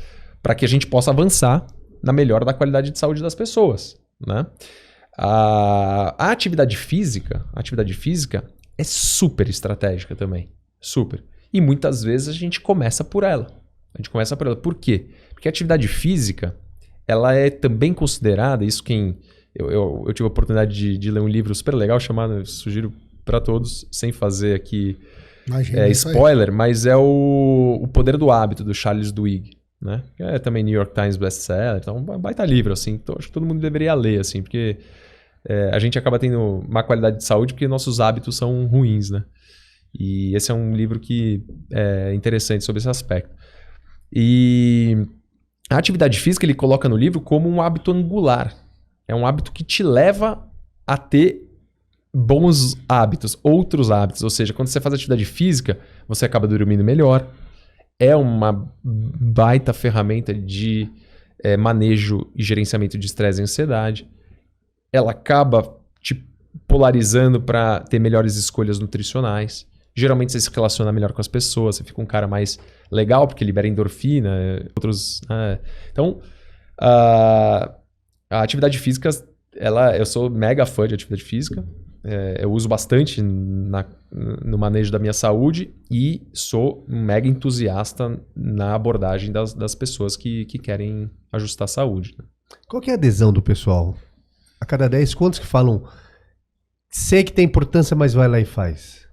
para 0.42 0.54
que 0.54 0.64
a 0.64 0.68
gente 0.68 0.86
possa 0.86 1.10
avançar 1.10 1.66
na 2.02 2.12
melhora 2.12 2.44
da 2.44 2.54
qualidade 2.54 2.90
de 2.90 2.98
saúde 2.98 3.22
das 3.22 3.34
pessoas. 3.34 3.96
Né? 4.24 4.46
A, 5.16 6.14
a 6.18 6.30
atividade 6.30 6.76
física, 6.76 7.44
a 7.52 7.60
atividade 7.60 7.92
física 7.94 8.44
é 8.76 8.84
super 8.84 9.48
estratégica 9.48 10.14
também. 10.14 10.50
Super. 10.80 11.24
E 11.52 11.60
muitas 11.60 12.02
vezes 12.02 12.28
a 12.28 12.32
gente 12.32 12.60
começa 12.60 13.04
por 13.04 13.22
ela. 13.22 13.46
A 13.94 13.98
gente 13.98 14.10
começa 14.10 14.36
por 14.36 14.46
ela. 14.46 14.56
Por 14.56 14.74
quê? 14.74 15.06
Porque 15.32 15.48
a 15.48 15.50
atividade 15.50 15.86
física 15.86 16.56
ela 17.06 17.34
é 17.34 17.50
também 17.50 17.92
considerada, 17.92 18.64
isso 18.64 18.82
quem. 18.82 19.18
Eu, 19.54 19.70
eu, 19.70 20.04
eu 20.08 20.12
tive 20.12 20.24
a 20.24 20.28
oportunidade 20.28 20.74
de, 20.74 20.98
de, 20.98 21.10
ler 21.10 21.20
um 21.20 21.28
livro 21.28 21.54
super 21.54 21.74
legal 21.74 22.00
chamado, 22.00 22.44
sugiro 22.44 22.92
para 23.24 23.40
todos, 23.40 23.86
sem 23.90 24.10
fazer 24.10 24.54
aqui 24.54 24.98
Imagina, 25.46 25.80
é, 25.82 25.90
spoiler, 25.90 26.52
mas 26.52 26.86
é 26.86 26.96
o, 26.96 27.78
o 27.80 27.86
Poder 27.86 28.16
do 28.16 28.30
Hábito, 28.30 28.64
do 28.64 28.74
Charles 28.74 29.12
Duhigg. 29.12 29.56
Né? 29.80 30.02
É 30.18 30.38
também 30.38 30.64
New 30.64 30.74
York 30.74 30.94
Times 30.94 31.16
best-seller, 31.16 31.76
então 31.76 31.98
um 31.98 32.18
baita 32.18 32.44
livro, 32.44 32.72
assim, 32.72 32.92
então 32.92 33.14
acho 33.18 33.28
que 33.28 33.34
todo 33.34 33.46
mundo 33.46 33.60
deveria 33.60 33.92
ler, 33.94 34.18
assim, 34.18 34.42
porque 34.42 34.78
é, 35.46 35.70
a 35.74 35.78
gente 35.78 35.98
acaba 35.98 36.18
tendo 36.18 36.64
má 36.66 36.82
qualidade 36.82 37.18
de 37.18 37.24
saúde 37.24 37.52
porque 37.52 37.68
nossos 37.68 38.00
hábitos 38.00 38.36
são 38.36 38.66
ruins, 38.66 39.10
né? 39.10 39.24
E 39.94 40.34
esse 40.34 40.50
é 40.50 40.54
um 40.54 40.74
livro 40.74 40.98
que 40.98 41.44
é 41.70 42.14
interessante 42.14 42.64
sobre 42.64 42.80
esse 42.80 42.88
aspecto. 42.88 43.30
E 44.12 45.06
a 45.70 45.76
atividade 45.76 46.20
física 46.20 46.44
ele 46.44 46.54
coloca 46.54 46.88
no 46.88 46.96
livro 46.96 47.20
como 47.20 47.48
um 47.48 47.60
hábito 47.60 47.90
angular. 47.90 48.54
É 49.08 49.14
um 49.14 49.26
hábito 49.26 49.52
que 49.52 49.64
te 49.64 49.82
leva 49.82 50.46
a 50.86 50.96
ter 50.96 51.50
bons 52.12 52.76
hábitos, 52.88 53.36
outros 53.42 53.90
hábitos. 53.90 54.22
Ou 54.22 54.30
seja, 54.30 54.52
quando 54.52 54.68
você 54.68 54.80
faz 54.80 54.94
atividade 54.94 55.24
física, 55.24 55.78
você 56.06 56.24
acaba 56.24 56.46
dormindo 56.46 56.84
melhor. 56.84 57.28
É 57.98 58.14
uma 58.14 58.70
baita 58.82 59.72
ferramenta 59.72 60.32
de 60.32 60.90
é, 61.42 61.56
manejo 61.56 62.26
e 62.34 62.42
gerenciamento 62.42 62.96
de 62.96 63.06
estresse 63.06 63.40
e 63.40 63.42
ansiedade. 63.42 64.08
Ela 64.92 65.10
acaba 65.10 65.76
te 66.00 66.24
polarizando 66.68 67.40
para 67.40 67.80
ter 67.80 67.98
melhores 67.98 68.36
escolhas 68.36 68.78
nutricionais. 68.78 69.66
Geralmente 69.96 70.32
você 70.32 70.40
se 70.40 70.50
relaciona 70.50 70.92
melhor 70.92 71.12
com 71.12 71.20
as 71.20 71.28
pessoas, 71.28 71.76
você 71.76 71.84
fica 71.84 72.00
um 72.00 72.06
cara 72.06 72.26
mais 72.26 72.58
legal, 72.90 73.28
porque 73.28 73.44
libera 73.44 73.68
endorfina, 73.68 74.30
outros. 74.76 75.20
Né? 75.28 75.60
Então, 75.92 76.20
a, 76.80 77.78
atividade 78.30 78.78
física, 78.78 79.08
ela, 79.56 79.96
eu 79.96 80.04
sou 80.04 80.28
mega 80.28 80.66
fã 80.66 80.88
de 80.88 80.94
atividade 80.94 81.22
física. 81.22 81.64
É, 82.06 82.44
eu 82.44 82.52
uso 82.52 82.68
bastante 82.68 83.22
na, 83.22 83.86
no 84.12 84.58
manejo 84.58 84.92
da 84.92 84.98
minha 84.98 85.14
saúde 85.14 85.74
e 85.90 86.26
sou 86.34 86.84
mega 86.86 87.26
entusiasta 87.26 88.20
na 88.36 88.74
abordagem 88.74 89.32
das, 89.32 89.54
das 89.54 89.74
pessoas 89.74 90.14
que, 90.14 90.44
que 90.44 90.58
querem 90.58 91.10
ajustar 91.32 91.64
a 91.64 91.68
saúde. 91.68 92.14
Né? 92.18 92.24
Qual 92.68 92.82
que 92.82 92.90
é 92.90 92.94
a 92.94 92.96
adesão 92.96 93.32
do 93.32 93.40
pessoal? 93.40 93.96
A 94.60 94.66
cada 94.66 94.88
10, 94.88 95.14
quantos 95.14 95.38
que 95.38 95.46
falam 95.46 95.84
sei 96.90 97.24
que 97.24 97.32
tem 97.32 97.44
importância, 97.44 97.96
mas 97.96 98.12
vai 98.14 98.28
lá 98.28 98.38
e 98.38 98.44
faz? 98.44 99.03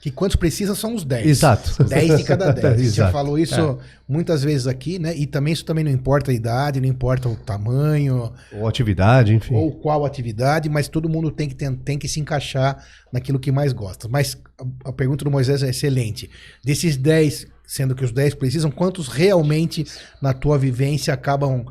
Que 0.00 0.10
quantos 0.10 0.36
precisam 0.36 0.74
são 0.74 0.94
os 0.94 1.04
10. 1.04 1.26
Exato. 1.26 1.82
10 1.82 2.18
de 2.18 2.24
cada 2.24 2.52
10. 2.52 2.64
A 2.64 2.76
gente 2.76 2.90
já 2.90 3.10
falou 3.10 3.38
isso 3.38 3.60
é. 3.60 3.76
muitas 4.08 4.42
vezes 4.42 4.66
aqui, 4.66 4.98
né? 4.98 5.16
E 5.16 5.26
também 5.26 5.52
isso 5.52 5.64
também 5.64 5.82
não 5.82 5.90
importa 5.90 6.30
a 6.30 6.34
idade, 6.34 6.80
não 6.80 6.88
importa 6.88 7.28
o 7.28 7.34
tamanho. 7.34 8.32
Ou 8.52 8.68
atividade, 8.68 9.34
enfim. 9.34 9.54
Ou 9.54 9.72
qual 9.72 10.04
atividade, 10.04 10.68
mas 10.68 10.86
todo 10.86 11.08
mundo 11.08 11.30
tem 11.30 11.48
que, 11.48 11.54
tem, 11.54 11.74
tem 11.74 11.98
que 11.98 12.08
se 12.08 12.20
encaixar 12.20 12.84
naquilo 13.12 13.38
que 13.38 13.50
mais 13.50 13.72
gosta. 13.72 14.06
Mas 14.08 14.36
a, 14.60 14.90
a 14.90 14.92
pergunta 14.92 15.24
do 15.24 15.30
Moisés 15.30 15.62
é 15.62 15.70
excelente. 15.70 16.30
Desses 16.62 16.96
10, 16.96 17.46
sendo 17.66 17.94
que 17.94 18.04
os 18.04 18.12
10 18.12 18.34
precisam, 18.34 18.70
quantos 18.70 19.08
realmente 19.08 19.84
na 20.22 20.32
tua 20.32 20.58
vivência 20.58 21.12
acabam 21.12 21.64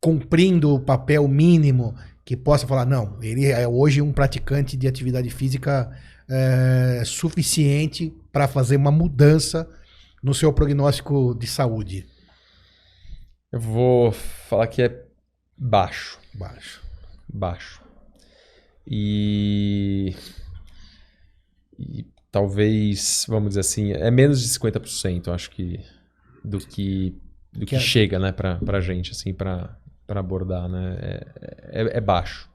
cumprindo 0.00 0.74
o 0.74 0.80
papel 0.80 1.26
mínimo 1.26 1.94
que 2.24 2.36
possa 2.36 2.66
falar, 2.66 2.86
não, 2.86 3.16
ele 3.20 3.46
é 3.46 3.66
hoje 3.66 4.00
um 4.00 4.12
praticante 4.12 4.76
de 4.76 4.86
atividade 4.86 5.28
física 5.30 5.90
é, 6.32 7.02
suficiente 7.04 8.12
para 8.32 8.48
fazer 8.48 8.76
uma 8.76 8.90
mudança 8.90 9.68
no 10.22 10.32
seu 10.32 10.52
prognóstico 10.52 11.34
de 11.34 11.46
saúde? 11.46 12.06
Eu 13.52 13.60
vou 13.60 14.12
falar 14.12 14.66
que 14.66 14.80
é 14.80 15.04
baixo. 15.56 16.18
Baixo. 16.32 16.82
Baixo. 17.28 17.82
E. 18.86 20.16
E 21.78 22.06
talvez, 22.30 23.26
vamos 23.28 23.50
dizer 23.50 23.60
assim, 23.60 23.92
é 23.92 24.10
menos 24.10 24.40
de 24.40 24.48
50%, 24.48 25.28
acho 25.28 25.50
que. 25.50 25.80
Do 26.44 26.58
que, 26.58 27.14
do 27.52 27.60
que, 27.60 27.66
que 27.66 27.76
é... 27.76 27.78
chega, 27.78 28.18
né, 28.18 28.32
pra, 28.32 28.56
pra 28.56 28.80
gente, 28.80 29.12
assim, 29.12 29.32
pra 29.32 29.76
abordar, 30.08 30.68
né? 30.68 30.96
É, 31.00 31.82
é, 31.82 31.98
é 31.98 32.00
baixo. 32.00 32.50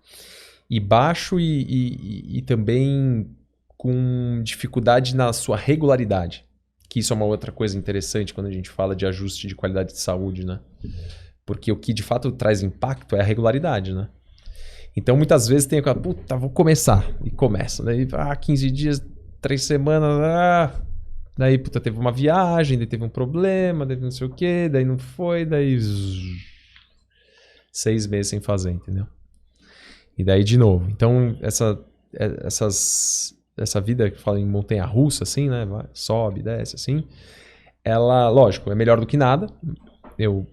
E 0.69 0.79
baixo 0.79 1.39
e, 1.39 1.61
e, 1.63 2.37
e 2.39 2.41
também 2.41 3.36
com 3.77 4.41
dificuldade 4.43 5.15
na 5.15 5.31
sua 5.31 5.55
regularidade. 5.55 6.43
Que 6.89 6.99
isso 6.99 7.13
é 7.13 7.15
uma 7.15 7.25
outra 7.25 7.51
coisa 7.51 7.77
interessante 7.77 8.33
quando 8.33 8.47
a 8.47 8.51
gente 8.51 8.69
fala 8.69 8.95
de 8.95 9.05
ajuste 9.05 9.47
de 9.47 9.55
qualidade 9.55 9.93
de 9.93 9.99
saúde, 9.99 10.45
né? 10.45 10.59
Porque 11.45 11.71
o 11.71 11.77
que 11.77 11.93
de 11.93 12.01
fato 12.01 12.31
traz 12.31 12.63
impacto 12.63 13.15
é 13.15 13.21
a 13.21 13.23
regularidade, 13.23 13.93
né? 13.93 14.09
Então 14.95 15.15
muitas 15.15 15.47
vezes 15.47 15.67
tem 15.67 15.79
aquela, 15.79 15.95
puta, 15.95 16.35
vou 16.35 16.49
começar. 16.49 17.07
E 17.23 17.29
começa. 17.29 17.83
Daí, 17.83 18.07
ah, 18.13 18.35
15 18.35 18.71
dias, 18.71 19.05
3 19.41 19.61
semanas, 19.61 20.19
ah. 20.21 20.81
Daí, 21.37 21.57
puta, 21.59 21.79
teve 21.79 21.99
uma 21.99 22.11
viagem, 22.11 22.79
daí 22.79 22.87
teve 22.87 23.03
um 23.03 23.09
problema, 23.09 23.85
daí 23.85 23.97
não 23.97 24.09
sei 24.09 24.25
o 24.25 24.33
quê, 24.33 24.67
daí 24.67 24.83
não 24.83 24.97
foi, 24.97 25.45
daí. 25.45 25.77
Seis 27.71 28.07
meses 28.07 28.29
sem 28.29 28.41
fazer, 28.41 28.71
entendeu? 28.71 29.05
E 30.17 30.23
daí 30.23 30.43
de 30.43 30.57
novo. 30.57 30.89
Então, 30.89 31.37
essa, 31.41 31.79
é, 32.11 32.47
essas 32.47 33.36
essa 33.57 33.81
vida 33.81 34.09
que 34.09 34.19
fala 34.19 34.39
em 34.39 34.45
montanha 34.45 34.85
russa, 34.85 35.23
assim, 35.23 35.49
né? 35.49 35.65
Vai, 35.65 35.85
sobe, 35.93 36.43
desce, 36.43 36.75
assim. 36.75 37.03
Ela, 37.83 38.29
lógico, 38.29 38.71
é 38.71 38.75
melhor 38.75 38.99
do 38.99 39.07
que 39.07 39.17
nada. 39.17 39.47
Eu 40.17 40.45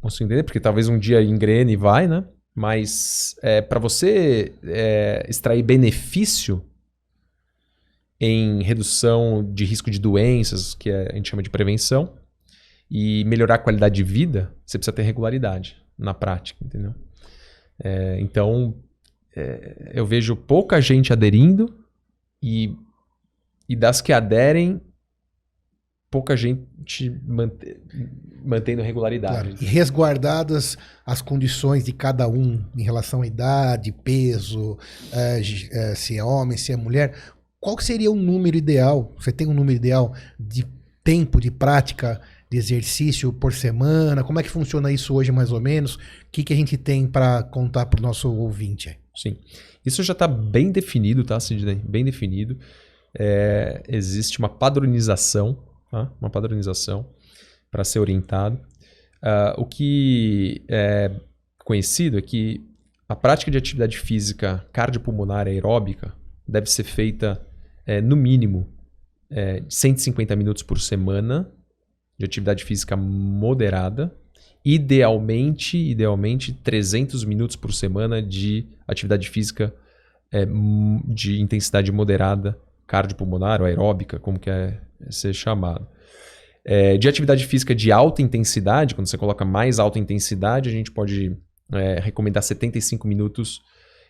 consigo 0.00 0.26
entender, 0.26 0.42
porque 0.42 0.60
talvez 0.60 0.88
um 0.88 0.98
dia 0.98 1.22
engrene 1.22 1.72
e 1.72 1.76
vai, 1.76 2.06
né? 2.06 2.24
Mas 2.54 3.36
é, 3.42 3.60
para 3.60 3.78
você 3.78 4.52
é, 4.64 5.24
extrair 5.28 5.62
benefício 5.62 6.64
em 8.20 8.62
redução 8.62 9.42
de 9.52 9.64
risco 9.64 9.90
de 9.90 9.98
doenças, 9.98 10.74
que 10.74 10.90
é, 10.90 11.10
a 11.10 11.14
gente 11.14 11.30
chama 11.30 11.42
de 11.42 11.48
prevenção, 11.48 12.14
e 12.90 13.24
melhorar 13.24 13.54
a 13.54 13.58
qualidade 13.58 13.94
de 13.94 14.02
vida, 14.02 14.52
você 14.66 14.76
precisa 14.76 14.94
ter 14.94 15.02
regularidade 15.02 15.76
na 15.96 16.12
prática, 16.12 16.58
entendeu? 16.64 16.92
É, 17.82 18.20
então, 18.20 18.74
é, 19.34 19.92
eu 19.94 20.04
vejo 20.04 20.34
pouca 20.34 20.80
gente 20.80 21.12
aderindo 21.12 21.79
e, 22.42 22.76
e 23.68 23.76
das 23.76 24.00
que 24.00 24.12
aderem, 24.12 24.80
pouca 26.10 26.36
gente 26.36 27.08
mante, 27.24 27.76
mantendo 28.44 28.82
regularidade. 28.82 29.50
Claro. 29.50 29.56
E 29.62 29.64
resguardadas 29.64 30.76
as 31.06 31.22
condições 31.22 31.84
de 31.84 31.92
cada 31.92 32.28
um 32.28 32.64
em 32.76 32.82
relação 32.82 33.22
à 33.22 33.26
idade, 33.26 33.92
peso, 33.92 34.76
é, 35.12 35.40
é, 35.70 35.94
se 35.94 36.18
é 36.18 36.24
homem, 36.24 36.58
se 36.58 36.72
é 36.72 36.76
mulher. 36.76 37.14
Qual 37.60 37.78
seria 37.78 38.10
o 38.10 38.16
número 38.16 38.56
ideal? 38.56 39.14
Você 39.18 39.30
tem 39.30 39.46
um 39.46 39.54
número 39.54 39.76
ideal 39.76 40.14
de 40.38 40.66
tempo 41.04 41.40
de 41.40 41.50
prática 41.50 42.20
de 42.50 42.58
exercício 42.58 43.32
por 43.32 43.52
semana? 43.52 44.24
Como 44.24 44.40
é 44.40 44.42
que 44.42 44.50
funciona 44.50 44.90
isso 44.90 45.14
hoje, 45.14 45.30
mais 45.30 45.52
ou 45.52 45.60
menos? 45.60 45.94
O 45.94 46.00
que, 46.32 46.42
que 46.42 46.52
a 46.52 46.56
gente 46.56 46.76
tem 46.76 47.06
para 47.06 47.42
contar 47.42 47.86
para 47.86 48.00
o 48.00 48.02
nosso 48.02 48.32
ouvinte? 48.34 48.98
Sim. 49.14 49.36
Isso 49.84 50.02
já 50.02 50.12
está 50.12 50.28
bem 50.28 50.70
definido, 50.70 51.24
tá, 51.24 51.38
Sidney? 51.40 51.76
Bem 51.76 52.04
definido. 52.04 52.58
É, 53.18 53.82
existe 53.88 54.38
uma 54.38 54.48
padronização, 54.48 55.58
tá? 55.90 56.12
uma 56.20 56.30
padronização 56.30 57.08
para 57.70 57.84
ser 57.84 57.98
orientado. 57.98 58.56
Uh, 59.22 59.60
o 59.60 59.66
que 59.66 60.64
é 60.68 61.10
conhecido 61.64 62.18
é 62.18 62.22
que 62.22 62.66
a 63.08 63.14
prática 63.14 63.50
de 63.50 63.58
atividade 63.58 63.98
física 63.98 64.66
cardiopulmonar 64.72 65.46
aeróbica 65.46 66.14
deve 66.46 66.70
ser 66.70 66.84
feita 66.84 67.44
é, 67.86 68.00
no 68.00 68.16
mínimo 68.16 68.72
é, 69.30 69.62
150 69.68 70.34
minutos 70.36 70.62
por 70.62 70.80
semana 70.80 71.50
de 72.18 72.24
atividade 72.24 72.64
física 72.64 72.96
moderada, 72.96 74.14
idealmente, 74.64 75.78
idealmente 75.78 76.52
300 76.52 77.24
minutos 77.24 77.56
por 77.56 77.72
semana 77.72 78.22
de 78.22 78.66
atividade 78.86 79.28
física 79.28 79.74
é, 80.32 80.46
de 81.04 81.40
intensidade 81.40 81.90
moderada, 81.90 82.58
cardiopulmonar 82.86 83.60
ou 83.60 83.66
aeróbica, 83.66 84.18
como 84.18 84.38
quer 84.38 84.82
ser 85.10 85.32
chamado. 85.32 85.86
É, 86.64 86.98
de 86.98 87.08
atividade 87.08 87.46
física 87.46 87.74
de 87.74 87.90
alta 87.90 88.20
intensidade, 88.20 88.94
quando 88.94 89.06
você 89.06 89.16
coloca 89.16 89.44
mais 89.44 89.78
alta 89.78 89.98
intensidade, 89.98 90.68
a 90.68 90.72
gente 90.72 90.90
pode 90.90 91.36
é, 91.72 92.00
recomendar 92.00 92.42
75 92.42 93.08
minutos 93.08 93.62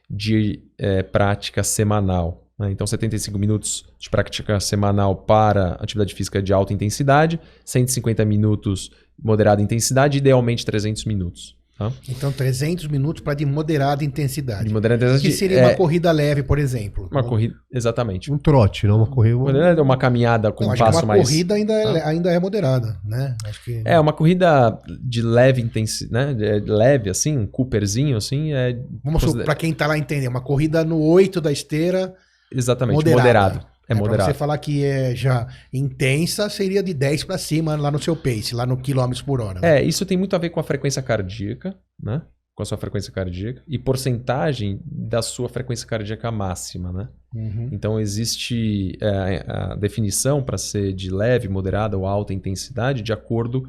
de 0.08 0.62
é, 0.76 1.02
prática 1.02 1.62
semanal. 1.62 2.49
Né? 2.60 2.70
Então, 2.70 2.86
75 2.86 3.38
minutos 3.38 3.86
de 3.98 4.10
prática 4.10 4.60
semanal 4.60 5.16
para 5.16 5.72
atividade 5.80 6.14
física 6.14 6.42
de 6.42 6.52
alta 6.52 6.74
intensidade, 6.74 7.40
150 7.64 8.22
minutos 8.26 8.90
moderada 9.18 9.62
intensidade, 9.62 10.18
idealmente 10.18 10.66
300 10.66 11.06
minutos. 11.06 11.58
Tá? 11.78 11.90
Então, 12.06 12.30
300 12.30 12.88
minutos 12.88 13.22
para 13.22 13.32
de 13.32 13.46
moderada 13.46 14.04
intensidade. 14.04 14.68
De 14.68 14.74
moderada 14.74 15.02
intensidade. 15.06 15.32
Que 15.32 15.38
seria 15.38 15.60
é, 15.60 15.66
uma 15.68 15.74
corrida 15.74 16.12
leve, 16.12 16.42
por 16.42 16.58
exemplo. 16.58 17.08
Uma 17.10 17.24
corrida, 17.24 17.54
exatamente. 17.72 18.30
Um 18.30 18.36
trote, 18.36 18.86
não 18.86 18.98
uma 18.98 19.06
corrida. 19.06 19.36
Uma, 19.38 19.82
uma 19.82 19.96
caminhada 19.96 20.52
com 20.52 20.64
não, 20.64 20.74
um 20.74 20.76
passo 20.76 20.98
uma 20.98 21.06
mais. 21.06 21.20
Uma 21.20 21.28
corrida 21.28 21.54
ainda, 21.54 21.72
é, 21.72 22.04
ainda 22.04 22.30
é 22.30 22.38
moderada, 22.38 23.00
né? 23.02 23.34
Acho 23.46 23.64
que... 23.64 23.82
É, 23.86 23.98
uma 23.98 24.12
corrida 24.12 24.78
de 25.00 25.22
leve 25.22 25.62
intensidade, 25.62 26.38
né? 26.38 26.62
leve, 26.66 27.08
assim, 27.08 27.38
um 27.38 27.46
Cooperzinho, 27.46 28.18
assim. 28.18 28.52
É... 28.52 28.78
Vamos 29.02 29.22
supor, 29.22 29.44
para 29.44 29.54
quem 29.54 29.70
está 29.70 29.86
lá 29.86 29.96
entender, 29.96 30.28
uma 30.28 30.42
corrida 30.42 30.84
no 30.84 31.00
8 31.00 31.40
da 31.40 31.50
esteira. 31.50 32.14
Exatamente, 32.52 32.96
moderada. 32.96 33.22
moderado. 33.22 33.66
É, 33.88 33.92
é 33.92 33.94
moderado. 33.94 34.24
Pra 34.24 34.32
você 34.32 34.38
falar 34.38 34.58
que 34.58 34.84
é 34.84 35.14
já 35.14 35.48
intensa, 35.72 36.48
seria 36.48 36.82
de 36.82 36.94
10 36.94 37.24
para 37.24 37.38
cima 37.38 37.76
lá 37.76 37.90
no 37.90 37.98
seu 37.98 38.14
pace, 38.14 38.54
lá 38.54 38.64
no 38.64 38.76
quilômetros 38.76 39.22
por 39.22 39.40
hora. 39.40 39.60
Né? 39.60 39.78
É, 39.78 39.84
isso 39.84 40.06
tem 40.06 40.16
muito 40.16 40.36
a 40.36 40.38
ver 40.38 40.50
com 40.50 40.60
a 40.60 40.62
frequência 40.62 41.02
cardíaca, 41.02 41.76
né? 42.00 42.22
Com 42.54 42.62
a 42.62 42.66
sua 42.66 42.78
frequência 42.78 43.12
cardíaca 43.12 43.62
e 43.66 43.78
porcentagem 43.78 44.80
da 44.84 45.22
sua 45.22 45.48
frequência 45.48 45.86
cardíaca 45.86 46.30
máxima, 46.30 46.92
né? 46.92 47.08
Uhum. 47.34 47.68
Então 47.72 47.98
existe 47.98 48.96
é, 49.00 49.44
a 49.46 49.74
definição 49.76 50.42
para 50.42 50.58
ser 50.58 50.92
de 50.92 51.10
leve, 51.10 51.48
moderada 51.48 51.96
ou 51.96 52.06
alta 52.06 52.34
intensidade 52.34 53.02
de 53.02 53.12
acordo 53.12 53.68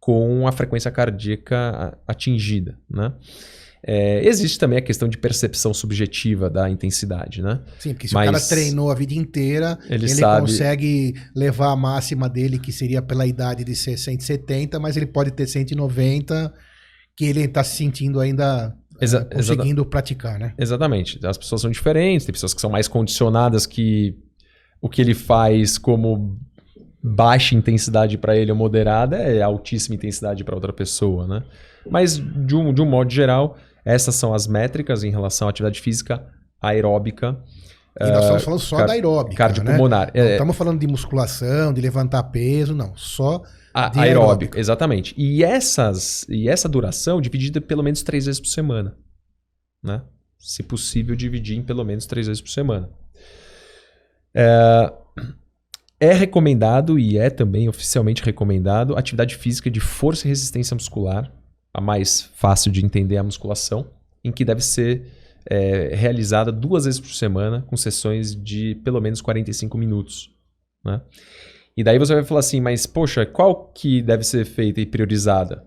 com 0.00 0.48
a 0.48 0.52
frequência 0.52 0.90
cardíaca 0.90 1.96
atingida, 2.06 2.78
né? 2.90 3.12
É, 3.84 4.24
existe 4.24 4.58
também 4.58 4.78
a 4.78 4.82
questão 4.82 5.08
de 5.08 5.18
percepção 5.18 5.74
subjetiva 5.74 6.48
da 6.48 6.70
intensidade, 6.70 7.42
né? 7.42 7.60
Sim, 7.80 7.94
porque 7.94 8.06
se 8.06 8.14
mas 8.14 8.28
o 8.28 8.32
cara 8.32 8.44
treinou 8.44 8.90
a 8.90 8.94
vida 8.94 9.14
inteira, 9.14 9.76
ele, 9.86 10.04
ele 10.04 10.08
sabe... 10.08 10.42
consegue 10.42 11.14
levar 11.34 11.72
a 11.72 11.76
máxima 11.76 12.28
dele, 12.28 12.60
que 12.60 12.70
seria 12.70 13.02
pela 13.02 13.26
idade 13.26 13.64
de 13.64 13.74
ser 13.74 13.98
170, 13.98 14.78
mas 14.78 14.96
ele 14.96 15.06
pode 15.06 15.32
ter 15.32 15.48
190, 15.48 16.54
que 17.16 17.24
ele 17.24 17.40
está 17.40 17.64
se 17.64 17.76
sentindo 17.76 18.20
ainda 18.20 18.72
Exa 19.00 19.22
uh, 19.22 19.34
conseguindo 19.34 19.84
praticar, 19.84 20.38
né? 20.38 20.54
Exatamente. 20.56 21.18
As 21.26 21.36
pessoas 21.36 21.62
são 21.62 21.70
diferentes, 21.70 22.24
tem 22.24 22.32
pessoas 22.32 22.54
que 22.54 22.60
são 22.60 22.70
mais 22.70 22.86
condicionadas 22.86 23.66
que 23.66 24.16
o 24.80 24.88
que 24.88 25.02
ele 25.02 25.14
faz 25.14 25.76
como 25.76 26.38
baixa 27.02 27.56
intensidade 27.56 28.16
para 28.16 28.36
ele 28.36 28.52
ou 28.52 28.56
moderada 28.56 29.16
é 29.16 29.42
altíssima 29.42 29.96
intensidade 29.96 30.44
para 30.44 30.54
outra 30.54 30.72
pessoa, 30.72 31.26
né? 31.26 31.42
Mas 31.90 32.16
de 32.16 32.54
um, 32.54 32.72
de 32.72 32.80
um 32.80 32.86
modo 32.86 33.10
geral, 33.10 33.58
essas 33.84 34.14
são 34.14 34.32
as 34.32 34.46
métricas 34.46 35.02
em 35.04 35.10
relação 35.10 35.48
à 35.48 35.50
atividade 35.50 35.80
física 35.80 36.24
aeróbica. 36.60 37.38
E 38.00 38.04
nós 38.04 38.20
estamos 38.20 38.42
ah, 38.42 38.44
falando 38.44 38.60
só 38.60 38.86
da 38.86 38.92
aeróbica. 38.92 39.36
Cardiopulmonar. 39.36 40.06
Né? 40.14 40.22
Não 40.22 40.28
é. 40.28 40.32
estamos 40.32 40.56
falando 40.56 40.80
de 40.80 40.86
musculação, 40.86 41.72
de 41.72 41.80
levantar 41.80 42.22
peso, 42.24 42.74
não. 42.74 42.96
Só 42.96 43.42
a, 43.74 43.88
de 43.88 43.98
aeróbica. 43.98 44.58
Exatamente. 44.58 45.14
E, 45.18 45.44
essas, 45.44 46.24
e 46.28 46.48
essa 46.48 46.68
duração 46.68 47.20
dividida 47.20 47.60
pelo 47.60 47.82
menos 47.82 48.02
três 48.02 48.26
vezes 48.26 48.40
por 48.40 48.48
semana. 48.48 48.96
Né? 49.82 50.00
Se 50.38 50.62
possível, 50.62 51.14
dividir 51.14 51.58
em 51.58 51.62
pelo 51.62 51.84
menos 51.84 52.06
três 52.06 52.26
vezes 52.28 52.40
por 52.40 52.50
semana. 52.50 52.88
É, 54.34 54.92
é 56.00 56.12
recomendado 56.14 56.98
e 56.98 57.18
é 57.18 57.28
também 57.28 57.68
oficialmente 57.68 58.22
recomendado 58.22 58.96
atividade 58.96 59.36
física 59.36 59.70
de 59.70 59.80
força 59.80 60.26
e 60.26 60.28
resistência 60.28 60.74
muscular 60.74 61.30
a 61.74 61.80
mais 61.80 62.30
fácil 62.34 62.70
de 62.70 62.84
entender 62.84 63.16
é 63.16 63.18
a 63.18 63.22
musculação, 63.22 63.86
em 64.22 64.30
que 64.30 64.44
deve 64.44 64.62
ser 64.62 65.06
é, 65.46 65.94
realizada 65.94 66.52
duas 66.52 66.84
vezes 66.84 67.00
por 67.00 67.12
semana, 67.12 67.62
com 67.66 67.76
sessões 67.76 68.34
de 68.34 68.76
pelo 68.84 69.00
menos 69.00 69.20
45 69.20 69.76
minutos. 69.78 70.30
Né? 70.84 71.00
E 71.76 71.82
daí 71.82 71.98
você 71.98 72.14
vai 72.14 72.24
falar 72.24 72.40
assim, 72.40 72.60
mas 72.60 72.86
poxa, 72.86 73.24
qual 73.24 73.72
que 73.72 74.02
deve 74.02 74.24
ser 74.24 74.44
feita 74.44 74.80
e 74.80 74.86
priorizada? 74.86 75.64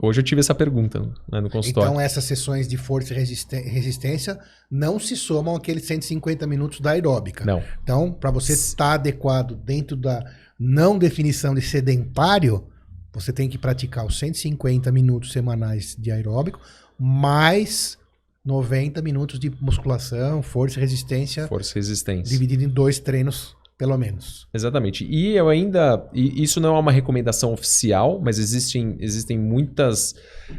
Hoje 0.00 0.20
eu 0.20 0.24
tive 0.24 0.40
essa 0.40 0.54
pergunta 0.54 1.00
né, 1.30 1.40
no 1.40 1.48
consultório. 1.48 1.88
Então 1.88 2.00
essas 2.00 2.24
sessões 2.24 2.68
de 2.68 2.76
força 2.76 3.14
e 3.14 3.16
resistência 3.16 4.38
não 4.70 4.98
se 4.98 5.16
somam 5.16 5.56
àqueles 5.56 5.84
150 5.86 6.46
minutos 6.46 6.80
da 6.80 6.90
aeróbica. 6.90 7.44
Não. 7.44 7.62
Então, 7.82 8.12
para 8.12 8.30
você 8.30 8.52
estar 8.52 8.94
adequado 8.94 9.54
dentro 9.54 9.96
da 9.96 10.22
não 10.58 10.98
definição 10.98 11.54
de 11.54 11.62
sedentário, 11.62 12.66
você 13.16 13.32
tem 13.32 13.48
que 13.48 13.56
praticar 13.56 14.04
os 14.04 14.18
150 14.18 14.92
minutos 14.92 15.32
semanais 15.32 15.96
de 15.98 16.10
aeróbico, 16.10 16.60
mais 16.98 17.96
90 18.44 19.00
minutos 19.00 19.40
de 19.40 19.50
musculação, 19.58 20.42
força 20.42 20.78
e 20.78 20.82
resistência. 20.82 21.48
Força 21.48 21.72
e 21.72 21.80
resistência. 21.80 22.30
Dividido 22.30 22.64
em 22.64 22.68
dois 22.68 22.98
treinos, 22.98 23.56
pelo 23.78 23.96
menos. 23.96 24.46
Exatamente. 24.52 25.06
E 25.06 25.34
eu 25.34 25.48
ainda. 25.48 26.06
E 26.12 26.42
isso 26.42 26.60
não 26.60 26.76
é 26.76 26.78
uma 26.78 26.92
recomendação 26.92 27.54
oficial, 27.54 28.20
mas 28.22 28.38
existem, 28.38 28.98
existem 29.00 29.38
muitas 29.38 30.14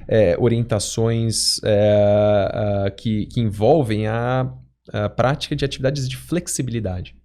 é, 0.08 0.36
orientações 0.39 1.60
é, 1.63 2.91
que, 2.98 3.28
que 3.28 3.39
envolvem 3.39 4.08
a, 4.08 4.52
a, 4.91 5.10
prática 5.10 5.56
de 5.56 5.63
atividades 5.63 6.10
de 6.10 6.17
flexibilidade. 6.17 7.15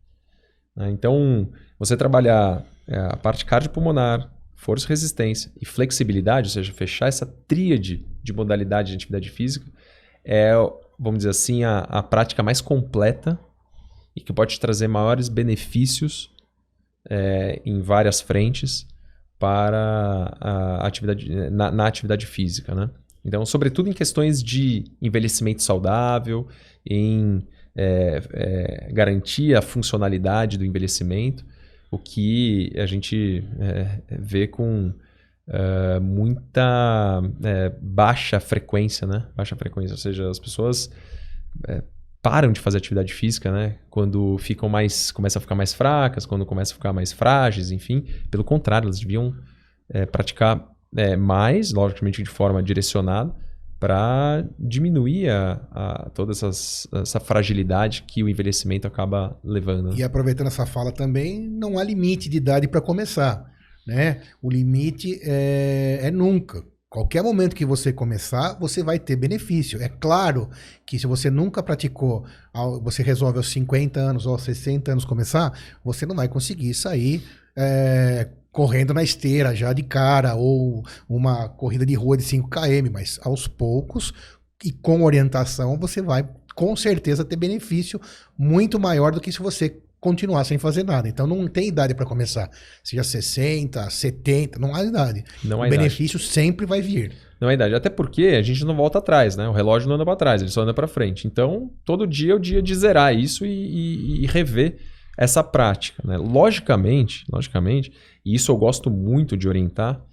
Né? 0.76 0.90
Então, 0.90 1.50
você 1.78 1.96
trabalhar 1.96 2.62
é, 2.86 2.98
a 2.98 3.16
parte 3.16 3.46
cardiopulmonar, 3.46 4.31
força, 4.62 4.86
resistência 4.86 5.50
e 5.60 5.66
flexibilidade, 5.66 6.46
ou 6.46 6.52
seja, 6.52 6.72
fechar 6.72 7.08
essa 7.08 7.26
tríade 7.26 8.06
de 8.22 8.32
modalidade 8.32 8.90
de 8.90 8.94
atividade 8.94 9.28
física, 9.28 9.66
é, 10.24 10.52
vamos 10.96 11.18
dizer 11.18 11.30
assim, 11.30 11.64
a, 11.64 11.80
a 11.80 12.00
prática 12.00 12.44
mais 12.44 12.60
completa 12.60 13.36
e 14.14 14.20
que 14.20 14.32
pode 14.32 14.60
trazer 14.60 14.86
maiores 14.86 15.28
benefícios 15.28 16.30
é, 17.10 17.60
em 17.66 17.80
várias 17.80 18.20
frentes 18.20 18.86
para 19.36 20.36
a 20.40 20.86
atividade, 20.86 21.28
na, 21.50 21.72
na, 21.72 21.88
atividade 21.88 22.24
física. 22.24 22.72
Né? 22.72 22.88
Então, 23.24 23.44
sobretudo 23.44 23.90
em 23.90 23.92
questões 23.92 24.40
de 24.40 24.84
envelhecimento 25.02 25.60
saudável, 25.60 26.46
em 26.88 27.44
é, 27.74 28.22
é, 28.32 28.92
garantir 28.92 29.56
a 29.56 29.62
funcionalidade 29.62 30.56
do 30.56 30.64
envelhecimento 30.64 31.44
o 31.92 31.98
que 31.98 32.72
a 32.74 32.86
gente 32.86 33.44
é, 33.60 34.00
vê 34.18 34.48
com 34.48 34.94
é, 35.46 36.00
muita 36.00 37.20
é, 37.44 37.70
baixa 37.82 38.40
frequência, 38.40 39.06
né? 39.06 39.26
Baixa 39.36 39.54
frequência, 39.54 39.92
ou 39.92 39.98
seja, 39.98 40.30
as 40.30 40.38
pessoas 40.38 40.90
é, 41.68 41.82
param 42.22 42.50
de 42.50 42.60
fazer 42.60 42.78
atividade 42.78 43.12
física, 43.12 43.52
né? 43.52 43.76
Quando 43.90 44.38
ficam 44.38 44.70
mais, 44.70 45.12
começam 45.12 45.38
a 45.38 45.42
ficar 45.42 45.54
mais 45.54 45.74
fracas, 45.74 46.24
quando 46.24 46.46
começam 46.46 46.72
a 46.72 46.76
ficar 46.76 46.94
mais 46.94 47.12
frágeis, 47.12 47.70
enfim. 47.70 48.06
Pelo 48.30 48.42
contrário, 48.42 48.86
elas 48.86 48.98
deviam 48.98 49.34
é, 49.90 50.06
praticar 50.06 50.66
é, 50.96 51.14
mais, 51.14 51.74
logicamente 51.74 52.22
de 52.22 52.30
forma 52.30 52.62
direcionada, 52.62 53.34
para 53.82 54.46
diminuir 54.56 55.28
a, 55.28 55.60
a, 55.72 56.10
toda 56.10 56.30
essas, 56.30 56.86
essa 56.92 57.18
fragilidade 57.18 58.04
que 58.06 58.22
o 58.22 58.28
envelhecimento 58.28 58.86
acaba 58.86 59.36
levando. 59.42 59.98
E 59.98 60.04
aproveitando 60.04 60.46
essa 60.46 60.64
fala 60.64 60.92
também, 60.92 61.48
não 61.48 61.76
há 61.76 61.82
limite 61.82 62.28
de 62.28 62.36
idade 62.36 62.68
para 62.68 62.80
começar. 62.80 63.44
Né? 63.84 64.20
O 64.40 64.48
limite 64.48 65.18
é, 65.24 65.98
é 66.00 66.10
nunca. 66.12 66.62
Qualquer 66.88 67.24
momento 67.24 67.56
que 67.56 67.66
você 67.66 67.92
começar, 67.92 68.56
você 68.60 68.84
vai 68.84 69.00
ter 69.00 69.16
benefício. 69.16 69.82
É 69.82 69.88
claro 69.88 70.48
que 70.86 70.96
se 70.96 71.08
você 71.08 71.28
nunca 71.28 71.60
praticou, 71.60 72.24
você 72.84 73.02
resolve 73.02 73.38
aos 73.38 73.50
50 73.50 73.98
anos 73.98 74.26
ou 74.26 74.34
aos 74.34 74.42
60 74.42 74.92
anos 74.92 75.04
começar, 75.04 75.58
você 75.84 76.06
não 76.06 76.14
vai 76.14 76.28
conseguir 76.28 76.72
sair 76.72 77.20
é, 77.56 78.28
correndo 78.52 78.92
na 78.94 79.02
esteira 79.02 79.54
já 79.56 79.72
de 79.72 79.82
cara, 79.82 80.34
ou 80.34 80.84
uma 81.08 81.48
corrida 81.48 81.84
de 81.86 81.94
rua 81.94 82.16
de 82.16 82.22
5 82.22 82.48
km, 82.50 82.90
mas 82.92 83.18
aos 83.22 83.48
poucos 83.48 84.12
e 84.64 84.70
com 84.70 85.02
orientação 85.02 85.76
você 85.78 86.00
vai 86.02 86.28
com 86.54 86.76
certeza 86.76 87.24
ter 87.24 87.34
benefício 87.36 87.98
muito 88.38 88.78
maior 88.78 89.10
do 89.12 89.20
que 89.20 89.32
se 89.32 89.40
você 89.40 89.78
continuar 89.98 90.44
sem 90.44 90.58
fazer 90.58 90.82
nada. 90.84 91.08
Então 91.08 91.26
não 91.26 91.46
tem 91.48 91.68
idade 91.68 91.94
para 91.94 92.04
começar. 92.04 92.50
Seja 92.84 93.02
60, 93.04 93.88
70, 93.88 94.58
não 94.58 94.74
há 94.74 94.84
idade. 94.84 95.24
Não 95.42 95.58
o 95.58 95.62
há 95.62 95.66
idade. 95.68 95.78
benefício 95.82 96.18
sempre 96.18 96.66
vai 96.66 96.82
vir. 96.82 97.12
Não 97.40 97.48
é 97.48 97.54
idade. 97.54 97.74
Até 97.74 97.88
porque 97.88 98.22
a 98.38 98.42
gente 98.42 98.64
não 98.64 98.76
volta 98.76 98.98
atrás, 98.98 99.34
né? 99.36 99.48
O 99.48 99.52
relógio 99.52 99.88
não 99.88 99.94
anda 99.94 100.04
para 100.04 100.14
trás, 100.16 100.42
ele 100.42 100.50
só 100.50 100.62
anda 100.62 100.74
para 100.74 100.86
frente. 100.86 101.26
Então, 101.26 101.70
todo 101.84 102.06
dia 102.06 102.32
é 102.32 102.34
o 102.36 102.38
dia 102.40 102.60
de 102.60 102.74
zerar 102.74 103.16
isso 103.16 103.46
e, 103.46 103.48
e- 103.50 104.24
e 104.24 104.26
rever 104.26 104.76
essa 105.16 105.42
prática, 105.42 106.02
né? 106.06 106.16
Logicamente, 106.18 107.24
logicamente, 107.32 107.92
e 108.24 108.34
isso 108.34 108.50
eu 108.52 108.56
gosto 108.56 108.90
muito 108.90 109.36
de 109.36 109.48
orientar, 109.48 110.04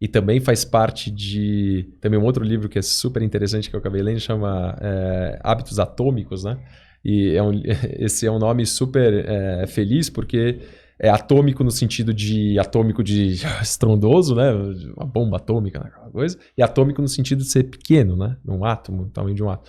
e 0.00 0.08
também 0.08 0.40
faz 0.40 0.64
parte 0.64 1.10
de... 1.10 1.88
Também 2.00 2.18
um 2.18 2.24
outro 2.24 2.44
livro 2.44 2.68
que 2.68 2.78
é 2.78 2.82
super 2.82 3.22
interessante 3.22 3.70
que 3.70 3.76
eu 3.76 3.80
acabei 3.80 4.02
lendo, 4.02 4.20
chama 4.20 4.76
é, 4.80 5.38
Hábitos 5.42 5.78
Atômicos, 5.78 6.44
né? 6.44 6.58
E 7.04 7.34
é 7.34 7.42
um- 7.42 7.62
esse 7.98 8.26
é 8.26 8.30
um 8.30 8.38
nome 8.38 8.66
super 8.66 9.24
é, 9.26 9.66
feliz, 9.66 10.10
porque 10.10 10.60
é 10.98 11.08
atômico 11.08 11.64
no 11.64 11.70
sentido 11.70 12.12
de 12.12 12.58
atômico 12.58 13.02
de 13.02 13.34
estrondoso, 13.62 14.34
né? 14.34 14.52
Uma 14.96 15.06
bomba 15.06 15.36
atômica, 15.36 15.78
né? 15.78 15.86
aquela 15.86 16.10
coisa. 16.10 16.38
E 16.56 16.62
atômico 16.62 17.00
no 17.00 17.08
sentido 17.08 17.38
de 17.38 17.50
ser 17.50 17.64
pequeno, 17.64 18.16
né? 18.16 18.36
Um 18.46 18.64
átomo, 18.64 19.08
tamanho 19.10 19.34
de 19.34 19.42
um 19.42 19.48
átomo. 19.48 19.68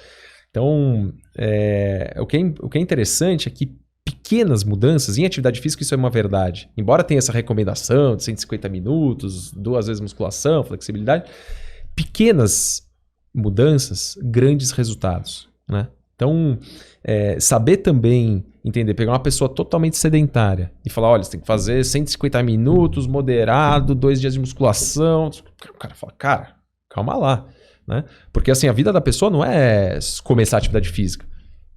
Então, 0.49 1.13
é, 1.37 2.15
o, 2.19 2.25
que 2.25 2.37
é, 2.37 2.53
o 2.61 2.69
que 2.69 2.77
é 2.77 2.81
interessante 2.81 3.47
é 3.47 3.51
que 3.51 3.75
pequenas 4.25 4.63
mudanças, 4.63 5.19
em 5.19 5.25
atividade 5.25 5.61
física 5.61 5.83
isso 5.83 5.93
é 5.93 5.97
uma 5.97 6.09
verdade. 6.09 6.67
Embora 6.75 7.03
tenha 7.03 7.19
essa 7.19 7.31
recomendação 7.31 8.15
de 8.15 8.23
150 8.23 8.67
minutos, 8.67 9.51
duas 9.51 9.85
vezes 9.85 10.01
musculação, 10.01 10.63
flexibilidade, 10.63 11.29
pequenas 11.95 12.81
mudanças, 13.33 14.17
grandes 14.23 14.71
resultados, 14.71 15.47
né? 15.69 15.89
Então, 16.15 16.57
é, 17.03 17.39
saber 17.39 17.77
também 17.77 18.43
entender, 18.63 18.95
pegar 18.95 19.11
uma 19.11 19.19
pessoa 19.19 19.47
totalmente 19.47 19.97
sedentária 19.97 20.71
e 20.83 20.89
falar, 20.89 21.09
olha, 21.09 21.23
você 21.23 21.31
tem 21.31 21.39
que 21.41 21.45
fazer 21.45 21.83
150 21.83 22.41
minutos, 22.41 23.05
moderado, 23.05 23.93
dois 23.93 24.19
dias 24.19 24.33
de 24.33 24.39
musculação. 24.39 25.29
O 25.69 25.77
cara 25.77 25.93
fala, 25.93 26.13
cara, 26.17 26.55
calma 26.89 27.15
lá, 27.15 27.45
né? 27.87 28.05
Porque 28.33 28.49
assim, 28.49 28.67
a 28.67 28.73
vida 28.73 28.91
da 28.91 29.01
pessoa 29.01 29.29
não 29.29 29.45
é 29.45 29.99
começar 30.23 30.57
a 30.57 30.59
atividade 30.59 30.89
física. 30.89 31.27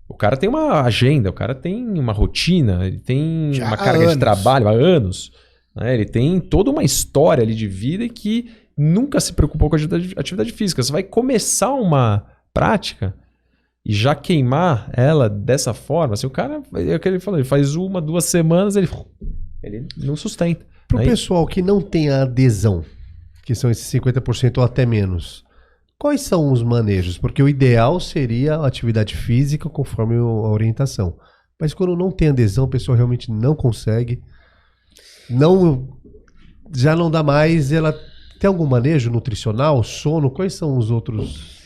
O 0.08 0.14
cara 0.14 0.36
tem 0.36 0.48
uma 0.48 0.80
agenda, 0.82 1.28
o 1.30 1.32
cara 1.34 1.54
tem 1.54 1.84
uma 1.98 2.12
rotina, 2.12 2.86
ele 2.86 2.98
tem 2.98 3.52
Já 3.52 3.66
uma 3.66 3.76
carga 3.76 4.00
anos. 4.04 4.12
de 4.14 4.18
trabalho 4.18 4.66
há 4.68 4.72
anos. 4.72 5.30
né? 5.76 5.94
Ele 5.94 6.06
tem 6.06 6.40
toda 6.40 6.70
uma 6.70 6.82
história 6.82 7.42
ali 7.42 7.54
de 7.54 7.68
vida 7.68 8.04
e 8.04 8.08
que 8.08 8.50
nunca 8.76 9.20
se 9.20 9.32
preocupou 9.32 9.68
com 9.68 9.76
a 9.76 9.78
atividade, 10.16 10.52
física. 10.52 10.82
Você 10.82 10.90
vai 10.92 11.02
começar 11.02 11.72
uma 11.74 12.24
prática 12.54 13.14
e 13.84 13.92
já 13.92 14.14
queimar 14.14 14.90
ela 14.92 15.28
dessa 15.28 15.72
forma, 15.74 16.14
assim, 16.14 16.26
o 16.26 16.30
cara, 16.30 16.62
é 16.74 16.94
o 16.96 17.00
que 17.00 17.08
ele 17.08 17.20
falou, 17.20 17.38
ele 17.38 17.48
faz 17.48 17.74
uma, 17.76 18.00
duas 18.00 18.24
semanas, 18.24 18.76
ele, 18.76 18.88
ele 19.62 19.86
não 19.96 20.16
sustenta. 20.16 20.66
Para 20.88 20.96
o 20.96 21.00
Aí- 21.00 21.06
pessoal 21.08 21.46
que 21.46 21.60
não 21.62 21.80
tem 21.80 22.08
a 22.10 22.22
adesão, 22.22 22.82
que 23.44 23.54
são 23.54 23.70
esses 23.70 23.86
50% 23.92 24.58
ou 24.58 24.64
até 24.64 24.84
menos, 24.86 25.44
quais 25.98 26.20
são 26.22 26.52
os 26.52 26.62
manejos? 26.62 27.18
Porque 27.18 27.42
o 27.42 27.48
ideal 27.48 27.98
seria 27.98 28.56
a 28.56 28.66
atividade 28.66 29.16
física 29.16 29.68
conforme 29.68 30.16
a 30.16 30.22
orientação. 30.22 31.18
Mas 31.60 31.74
quando 31.74 31.96
não 31.96 32.10
tem 32.10 32.28
adesão, 32.28 32.64
a 32.64 32.68
pessoa 32.68 32.96
realmente 32.96 33.30
não 33.30 33.54
consegue, 33.54 34.22
não 35.28 35.98
já 36.74 36.94
não 36.94 37.10
dá 37.10 37.22
mais, 37.22 37.72
ela 37.72 37.92
tem 38.38 38.46
algum 38.46 38.66
manejo 38.66 39.10
nutricional, 39.10 39.82
sono? 39.82 40.30
Quais 40.30 40.54
são 40.54 40.76
os 40.76 40.90
outros? 40.90 41.58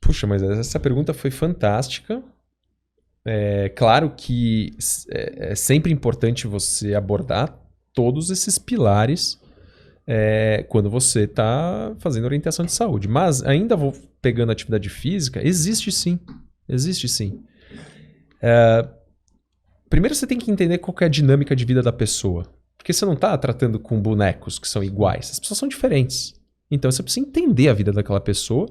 Puxa, 0.00 0.26
mas 0.26 0.42
essa 0.42 0.80
pergunta 0.80 1.14
foi 1.14 1.30
fantástica. 1.30 2.22
É 3.24 3.68
claro 3.68 4.14
que 4.16 4.70
é, 5.10 5.52
é 5.52 5.54
sempre 5.54 5.92
importante 5.92 6.48
você 6.48 6.94
abordar 6.94 7.56
todos 7.94 8.30
esses 8.30 8.58
pilares 8.58 9.38
é, 10.06 10.64
quando 10.68 10.90
você 10.90 11.22
está 11.22 11.94
fazendo 11.98 12.24
orientação 12.24 12.64
de 12.64 12.72
saúde. 12.72 13.08
Mas 13.08 13.42
ainda 13.42 13.76
vou 13.76 13.94
pegando 14.20 14.52
atividade 14.52 14.88
física, 14.88 15.46
existe 15.46 15.90
sim. 15.90 16.18
Existe 16.68 17.08
sim. 17.08 17.42
É, 18.40 18.88
primeiro 19.88 20.14
você 20.14 20.26
tem 20.26 20.38
que 20.38 20.50
entender 20.50 20.78
qual 20.78 20.96
é 21.00 21.04
a 21.04 21.08
dinâmica 21.08 21.54
de 21.54 21.64
vida 21.64 21.82
da 21.82 21.92
pessoa. 21.92 22.46
Porque 22.76 22.92
você 22.92 23.04
não 23.04 23.12
está 23.12 23.36
tratando 23.38 23.78
com 23.78 24.00
bonecos 24.00 24.58
que 24.58 24.68
são 24.68 24.82
iguais. 24.82 25.30
As 25.30 25.38
pessoas 25.38 25.58
são 25.58 25.68
diferentes. 25.68 26.34
Então 26.70 26.90
você 26.90 27.02
precisa 27.02 27.26
entender 27.26 27.68
a 27.68 27.74
vida 27.74 27.92
daquela 27.92 28.20
pessoa 28.20 28.68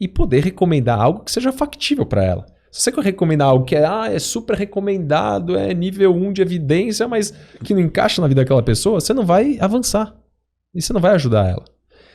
e 0.00 0.08
poder 0.08 0.42
recomendar 0.42 0.98
algo 0.98 1.24
que 1.24 1.30
seja 1.30 1.52
factível 1.52 2.04
para 2.04 2.24
ela. 2.24 2.46
Se 2.72 2.90
você 2.90 3.02
recomendar 3.02 3.48
algo 3.48 3.66
que 3.66 3.76
é, 3.76 3.84
ah, 3.84 4.10
é 4.10 4.18
super 4.18 4.56
recomendado, 4.56 5.56
é 5.58 5.74
nível 5.74 6.14
1 6.14 6.32
de 6.32 6.40
evidência, 6.40 7.06
mas 7.06 7.32
que 7.62 7.74
não 7.74 7.82
encaixa 7.82 8.22
na 8.22 8.26
vida 8.26 8.40
daquela 8.40 8.62
pessoa, 8.62 8.98
você 8.98 9.12
não 9.12 9.26
vai 9.26 9.58
avançar. 9.60 10.16
Você 10.74 10.92
não 10.92 11.00
vai 11.00 11.12
ajudar 11.14 11.48
ela. 11.48 11.64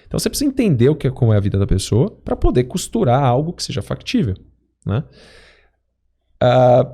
Então 0.06 0.20
você 0.20 0.30
precisa 0.30 0.50
entender 0.50 0.90
o 0.90 0.96
que 0.96 1.08
é, 1.08 1.12
como 1.12 1.34
é 1.34 1.38
a 1.38 1.42
vida 1.42 1.60
da 1.60 1.68
pessoa 1.68 2.10
para 2.10 2.36
poder 2.36 2.64
costurar 2.64 3.24
algo 3.24 3.54
que 3.54 3.64
seja 3.64 3.82
factível. 3.82 4.36
Né? 4.86 5.04
Ah, 6.42 6.90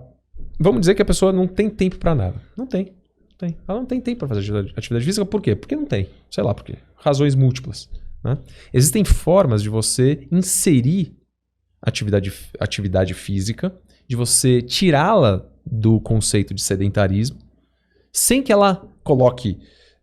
vamos 0.60 0.82
dizer 0.82 0.96
que 0.96 1.02
a 1.02 1.06
pessoa 1.06 1.32
não 1.32 1.48
tem 1.48 1.70
tempo 1.70 1.98
para 1.98 2.16
nada. 2.16 2.42
Não 2.58 2.66
tem. 2.66 2.86
Não 3.30 3.38
tem. 3.38 3.58
Ela 3.68 3.80
não 3.80 3.86
tem 3.86 4.02
tempo 4.02 4.20
para 4.20 4.30
fazer 4.30 4.72
atividade 4.76 5.06
física. 5.06 5.26
Por 5.26 5.42
quê? 5.42 5.56
Porque 5.56 5.76
não 5.76 5.86
tem. 5.86 6.10
Sei 6.30 6.44
lá 6.44 6.54
por 6.54 6.64
quê. 6.64 6.78
Razões 6.96 7.36
múltiplas. 7.36 7.90
Né? 8.24 8.38
Existem 8.74 9.06
formas 9.06 9.62
de 9.62 9.70
você 9.70 10.28
inserir 10.32 11.16
atividade, 11.82 12.34
atividade 12.60 13.14
física, 13.14 13.76
de 14.08 14.16
você 14.16 14.62
tirá-la 14.62 15.46
do 15.66 16.00
conceito 16.00 16.54
de 16.54 16.62
sedentarismo, 16.62 17.38
sem 18.12 18.42
que 18.42 18.52
ela 18.52 18.88
coloque 19.04 19.60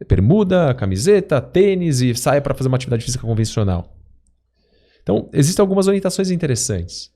bermuda, 0.09 0.75
camiseta, 0.75 1.41
tênis 1.41 2.01
e 2.01 2.15
saia 2.15 2.41
para 2.41 2.55
fazer 2.55 2.69
uma 2.69 2.77
atividade 2.77 3.05
física 3.05 3.27
convencional. 3.27 3.97
Então, 5.03 5.29
existem 5.33 5.63
algumas 5.63 5.87
orientações 5.87 6.31
interessantes. 6.31 7.11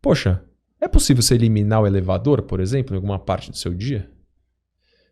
Poxa, 0.00 0.42
é 0.80 0.88
possível 0.88 1.22
você 1.22 1.34
eliminar 1.34 1.82
o 1.82 1.86
elevador, 1.86 2.42
por 2.42 2.60
exemplo, 2.60 2.94
em 2.94 2.96
alguma 2.96 3.18
parte 3.18 3.50
do 3.50 3.56
seu 3.56 3.72
dia? 3.74 4.10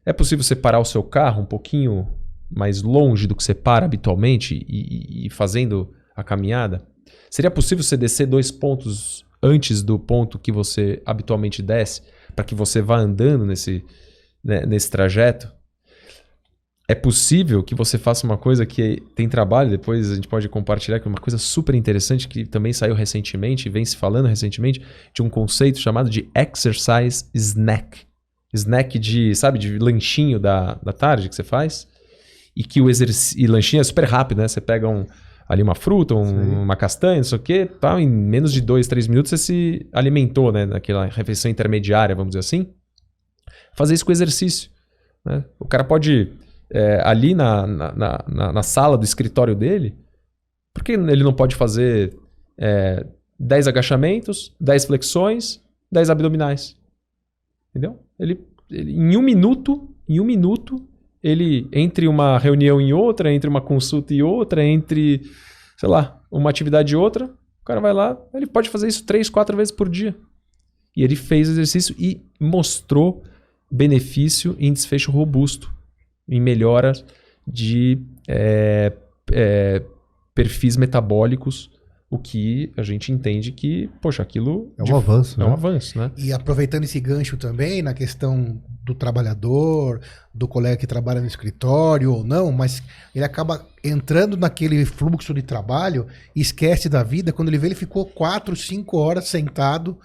É 0.05 0.13
possível 0.13 0.43
você 0.43 0.57
parar 0.57 0.81
o 0.81 0.85
seu 0.85 1.03
carro 1.03 1.43
um 1.43 1.47
pouquinho 1.47 2.09
mais 2.51 2.83
longe 2.83 3.27
do 3.27 3.35
que 3.35 3.43
você 3.43 3.55
para 3.55 3.87
habitualmente 3.87 4.55
e, 4.69 5.25
e, 5.25 5.27
e 5.27 5.31
fazendo 5.31 5.93
a 6.15 6.23
caminhada? 6.23 6.87
Seria 7.31 7.51
possível 7.51 7.83
você 7.83 7.97
descer 7.97 8.27
dois 8.27 8.51
pontos 8.51 9.25
antes 9.43 9.83
do 9.83 9.99
ponto 9.99 10.39
que 10.39 10.53
você 10.53 11.03
habitualmente 11.05 11.63
desce, 11.63 12.03
para 12.35 12.45
que 12.45 12.55
você 12.55 12.83
vá 12.83 12.99
andando 12.99 13.47
nesse, 13.47 13.85
né, 14.45 14.67
nesse 14.67 14.91
trajeto? 14.91 15.51
É 16.89 16.95
possível 16.95 17.63
que 17.63 17.75
você 17.75 17.97
faça 17.97 18.27
uma 18.27 18.37
coisa 18.37 18.67
que 18.67 19.01
tem 19.15 19.29
trabalho, 19.29 19.71
depois 19.71 20.11
a 20.11 20.15
gente 20.17 20.27
pode 20.27 20.49
compartilhar, 20.49 20.99
que 20.99 21.07
é 21.07 21.09
uma 21.09 21.21
coisa 21.21 21.39
super 21.39 21.75
interessante 21.75 22.27
que 22.27 22.45
também 22.45 22.73
saiu 22.73 22.95
recentemente, 22.95 23.69
vem 23.69 23.85
se 23.85 23.97
falando 23.97 24.27
recentemente, 24.27 24.83
de 25.15 25.23
um 25.23 25.31
conceito 25.31 25.79
chamado 25.79 26.11
de 26.11 26.29
exercise 26.35 27.25
snack. 27.33 28.01
Snack 28.53 28.99
de, 28.99 29.35
sabe, 29.35 29.59
de 29.59 29.79
lanchinho 29.79 30.39
da, 30.39 30.75
da 30.83 30.93
tarde 30.93 31.29
que 31.29 31.35
você 31.35 31.45
faz. 31.45 31.87
E 32.55 32.63
que 32.63 32.83
o 32.83 32.91
exercício. 32.91 33.41
E 33.41 33.47
lanchinho 33.47 33.81
é 33.81 33.85
super 33.85 34.05
rápido, 34.05 34.39
né? 34.39 34.49
Você 34.49 34.61
pega 34.61 34.87
um, 34.87 35.07
ali 35.49 35.63
uma 35.63 35.75
fruta, 35.75 36.15
um, 36.15 36.63
uma 36.63 36.77
castanha, 36.77 37.17
não 37.17 37.25
sei 37.25 37.39
o 37.39 37.41
quê, 37.41 37.71
tal, 37.81 37.99
em 37.99 38.09
menos 38.09 38.53
de 38.53 38.61
dois, 38.61 38.87
três 38.87 39.07
minutos 39.09 39.31
você 39.31 39.39
se 39.39 39.87
alimentou, 39.93 40.53
né? 40.53 40.67
Naquela 40.67 41.07
refeição 41.07 41.51
intermediária, 41.51 42.15
vamos 42.15 42.31
dizer 42.31 42.41
assim. 42.41 42.69
Fazer 43.75 43.95
isso 43.95 44.05
com 44.05 44.13
exercício. 44.13 44.71
Né? 45.25 45.45
O 45.59 45.67
cara 45.67 45.85
pode, 45.85 46.33
é, 46.73 47.01
ali 47.05 47.35
na, 47.35 47.67
na, 47.67 48.25
na, 48.27 48.53
na, 48.53 48.63
sala 48.63 48.97
do 48.97 49.05
escritório 49.05 49.55
dele, 49.55 49.95
por 50.73 50.83
que 50.83 50.93
ele 50.93 51.23
não 51.23 51.35
pode 51.35 51.55
fazer 51.55 52.17
é, 52.59 53.07
10 53.39 53.69
agachamentos, 53.69 54.55
10 54.59 54.87
flexões, 54.87 55.63
10 55.91 56.09
abdominais? 56.09 56.75
Entendeu? 57.71 58.01
Ele, 58.19 58.41
ele, 58.71 58.93
em 58.93 59.17
um 59.17 59.23
minuto, 59.23 59.95
em 60.09 60.19
um 60.19 60.25
minuto, 60.25 60.83
ele, 61.23 61.69
entre 61.73 62.09
uma 62.09 62.39
reunião 62.39 62.81
e 62.81 62.93
outra, 62.95 63.33
entre 63.33 63.49
uma 63.49 63.61
consulta 63.61 64.15
e 64.15 64.23
outra, 64.23 64.65
entre, 64.65 65.21
sei 65.77 65.89
lá, 65.89 66.21
uma 66.31 66.49
atividade 66.49 66.95
e 66.95 66.97
outra, 66.97 67.27
o 67.27 67.65
cara 67.65 67.81
vai 67.81 67.93
lá, 67.93 68.19
ele 68.35 68.47
pode 68.47 68.71
fazer 68.71 68.89
isso 68.89 69.05
três, 69.05 69.29
quatro 69.29 69.57
vezes 69.57 69.73
por 69.73 69.89
dia. 69.89 70.17
E 70.97 71.05
ele 71.05 71.17
fez 71.17 71.49
o 71.49 71.53
exercício 71.53 71.95
e 71.99 72.21
mostrou 72.41 73.23
benefício 73.71 74.57
em 74.59 74.73
desfecho 74.73 75.11
robusto, 75.11 75.73
em 76.29 76.41
melhora 76.41 76.93
de 77.47 78.01
é, 78.29 78.93
é, 79.33 79.83
perfis 80.35 80.77
metabólicos, 80.77 81.71
o 82.13 82.19
que 82.19 82.71
a 82.77 82.83
gente 82.83 83.11
entende 83.11 83.53
que, 83.53 83.89
poxa, 84.03 84.23
aquilo 84.23 84.71
é 84.77 84.83
um 84.83 84.97
avanço. 84.97 85.41
É 85.41 85.45
né? 85.45 85.51
um 85.51 85.55
avanço, 85.55 85.99
né? 85.99 86.11
E 86.17 86.31
aproveitando 86.31 86.85
esse 86.85 87.01
gancho 87.01 87.39
também 87.39 87.81
na 87.81 87.95
questão 87.95 88.61
do 88.85 88.95
trabalhador, 88.95 89.99
do 90.35 90.47
colega 90.47 90.77
que 90.77 90.87
trabalha 90.87 91.23
no 91.23 91.27
escritório 91.27 92.13
ou 92.13 92.23
não, 92.23 92.53
mas 92.53 92.83
ele 93.15 93.25
acaba 93.25 93.67
entrando 93.83 94.37
naquele 94.37 94.85
fluxo 94.85 95.33
de 95.33 95.41
trabalho 95.41 96.07
e 96.37 96.43
esquece 96.43 96.87
da 96.87 97.03
vida. 97.03 97.33
Quando 97.33 97.49
ele 97.49 97.57
vê, 97.57 97.69
ele 97.69 97.75
ficou 97.75 98.05
quatro, 98.05 98.55
cinco 98.55 98.99
horas 98.99 99.29
sentado 99.29 99.99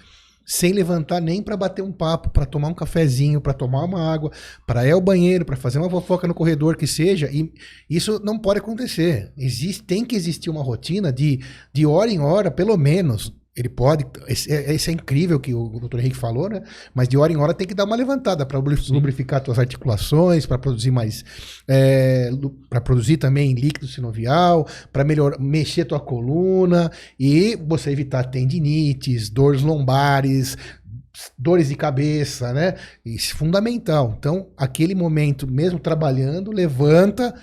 sem 0.48 0.72
levantar 0.72 1.20
nem 1.20 1.44
para 1.44 1.58
bater 1.58 1.82
um 1.82 1.92
papo, 1.92 2.30
para 2.30 2.46
tomar 2.46 2.70
um 2.70 2.74
cafezinho, 2.74 3.42
para 3.42 3.52
tomar 3.52 3.84
uma 3.84 4.02
água, 4.02 4.32
para 4.66 4.88
ir 4.88 4.92
ao 4.92 5.02
banheiro, 5.02 5.44
para 5.44 5.58
fazer 5.58 5.78
uma 5.78 5.90
fofoca 5.90 6.26
no 6.26 6.34
corredor 6.34 6.78
que 6.78 6.88
seja, 6.88 7.30
e 7.30 7.52
isso 7.90 8.22
não 8.24 8.40
pode 8.40 8.60
acontecer. 8.60 9.34
Existe, 9.38 9.84
tem 9.84 10.06
que 10.06 10.16
existir 10.16 10.50
uma 10.50 10.64
rotina 10.64 11.12
de, 11.12 11.42
de 11.74 11.86
hora 11.86 12.10
em 12.10 12.22
hora, 12.22 12.50
pelo 12.50 12.78
menos, 12.78 13.34
ele 13.58 13.70
pode. 13.70 14.06
Esse, 14.28 14.54
é, 14.54 14.72
é 14.72 14.92
incrível 14.92 15.40
que 15.40 15.52
o 15.52 15.80
doutor 15.80 16.00
Henrique 16.00 16.16
falou, 16.16 16.48
né? 16.48 16.62
Mas 16.94 17.08
de 17.08 17.18
hora 17.18 17.34
em 17.34 17.38
hora 17.38 17.56
tem 17.56 17.66
que 17.66 17.74
dar 17.74 17.86
uma 17.86 17.96
levantada 17.96 18.46
para 18.46 18.60
lubrificar 18.60 19.44
suas 19.44 19.58
articulações, 19.58 20.46
para 20.46 20.60
produzir 20.60 20.92
mais. 20.92 21.26
É, 21.68 22.30
para 22.70 22.80
produzir 22.80 23.18
também 23.18 23.56
líquido 23.56 23.88
sinovial, 23.88 24.68
para 24.94 25.04
melhor 25.04 25.40
mexer 25.40 25.86
tua 25.86 26.00
coluna 26.00 26.92
e 27.20 27.56
você 27.68 27.90
evitar 27.90 28.26
tendinites, 28.26 29.28
dores 29.28 29.64
lombares, 29.64 30.56
dores 31.36 31.70
de 31.70 31.76
cabeça, 31.76 32.54
né? 32.54 32.76
Isso 33.04 33.34
é 33.34 33.38
fundamental. 33.38 34.14
Então, 34.20 34.50
aquele 34.56 34.94
momento, 34.94 35.48
mesmo 35.48 35.80
trabalhando, 35.80 36.52
levanta 36.52 37.34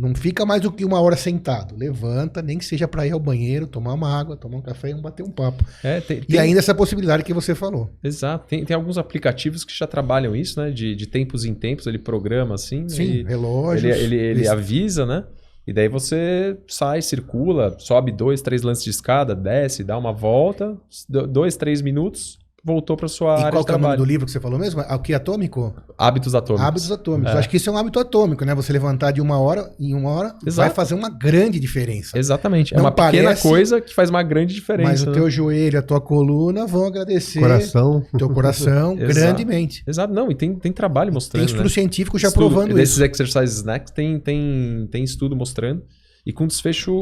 não 0.00 0.14
fica 0.14 0.46
mais 0.46 0.62
do 0.62 0.72
que 0.72 0.84
uma 0.84 0.98
hora 1.00 1.14
sentado. 1.14 1.76
Levanta, 1.76 2.40
nem 2.40 2.56
que 2.56 2.64
seja 2.64 2.88
para 2.88 3.06
ir 3.06 3.12
ao 3.12 3.20
banheiro, 3.20 3.66
tomar 3.66 3.92
uma 3.92 4.18
água, 4.18 4.34
tomar 4.34 4.56
um 4.56 4.62
café 4.62 4.90
e 4.90 4.94
bater 4.94 5.22
um 5.22 5.30
papo. 5.30 5.62
É, 5.84 6.00
tem, 6.00 6.18
e 6.18 6.20
tem... 6.22 6.40
ainda 6.40 6.58
essa 6.58 6.74
possibilidade 6.74 7.22
que 7.22 7.34
você 7.34 7.54
falou. 7.54 7.90
Exato. 8.02 8.48
Tem, 8.48 8.64
tem 8.64 8.74
alguns 8.74 8.96
aplicativos 8.96 9.62
que 9.62 9.76
já 9.76 9.86
trabalham 9.86 10.34
isso, 10.34 10.58
né? 10.58 10.70
De, 10.70 10.96
de 10.96 11.06
tempos 11.06 11.44
em 11.44 11.52
tempos, 11.52 11.86
ele 11.86 11.98
programa 11.98 12.54
assim. 12.54 12.88
Sim, 12.88 13.02
ele, 13.02 13.24
relógios. 13.24 13.84
Ele, 13.84 14.16
ele, 14.16 14.40
ele 14.40 14.48
avisa, 14.48 15.04
né? 15.04 15.24
E 15.66 15.72
daí 15.72 15.88
você 15.88 16.56
sai, 16.66 17.02
circula, 17.02 17.76
sobe 17.78 18.10
dois, 18.10 18.40
três 18.40 18.62
lances 18.62 18.82
de 18.82 18.90
escada, 18.90 19.34
desce, 19.34 19.84
dá 19.84 19.98
uma 19.98 20.12
volta, 20.12 20.76
dois, 21.08 21.56
três 21.56 21.82
minutos, 21.82 22.38
voltou 22.64 22.96
para 22.96 23.08
sua 23.08 23.32
e 23.32 23.38
área 23.38 23.50
qual 23.50 23.62
de 23.62 23.66
trabalho. 23.66 23.84
é 23.84 23.86
o 23.86 23.90
nome 23.90 23.96
do 23.96 24.04
livro 24.04 24.26
que 24.26 24.32
você 24.32 24.40
falou 24.40 24.58
mesmo? 24.58 24.80
O 24.82 24.98
que 24.98 25.14
atômico? 25.14 25.74
Hábitos 25.96 26.34
atômicos. 26.34 26.66
Hábitos 26.66 26.92
atômicos. 26.92 27.34
É. 27.34 27.38
acho 27.38 27.48
que 27.48 27.56
isso 27.56 27.70
é 27.70 27.72
um 27.72 27.76
hábito 27.76 27.98
atômico, 27.98 28.44
né? 28.44 28.54
Você 28.54 28.72
levantar 28.72 29.12
de 29.12 29.20
uma 29.20 29.38
hora 29.38 29.70
em 29.78 29.94
uma 29.94 30.10
hora 30.10 30.34
Exato. 30.46 30.66
vai 30.66 30.70
fazer 30.70 30.94
uma 30.94 31.08
grande 31.08 31.58
diferença. 31.58 32.18
Exatamente. 32.18 32.74
É 32.74 32.76
Não 32.76 32.84
é 32.84 32.86
uma 32.86 32.92
parece, 32.92 33.22
pequena 33.22 33.36
coisa 33.36 33.80
que 33.80 33.94
faz 33.94 34.10
uma 34.10 34.22
grande 34.22 34.54
diferença. 34.54 34.90
Mas 34.90 35.02
o 35.02 35.06
né? 35.06 35.12
teu 35.12 35.30
joelho, 35.30 35.78
a 35.78 35.82
tua 35.82 36.00
coluna 36.00 36.66
vão 36.66 36.86
agradecer. 36.86 37.40
Coração. 37.40 38.04
Teu 38.16 38.28
coração 38.28 38.94
grandemente. 38.96 39.82
Exato. 39.86 40.12
Não, 40.12 40.30
e 40.30 40.34
tem, 40.34 40.54
tem 40.54 40.72
trabalho 40.72 41.12
mostrando. 41.12 41.40
Tem 41.40 41.46
estudo 41.46 41.64
né? 41.64 41.70
científico 41.70 42.18
já 42.18 42.28
estudo, 42.28 42.46
provando 42.46 42.74
desses 42.74 42.96
isso. 42.96 43.00
Desses 43.00 43.20
exercise 43.20 43.56
snacks 43.60 43.92
tem, 43.92 44.18
tem, 44.20 44.88
tem 44.90 45.02
estudo 45.02 45.34
mostrando. 45.34 45.82
E 46.26 46.32
com 46.32 46.46
desfecho 46.46 46.92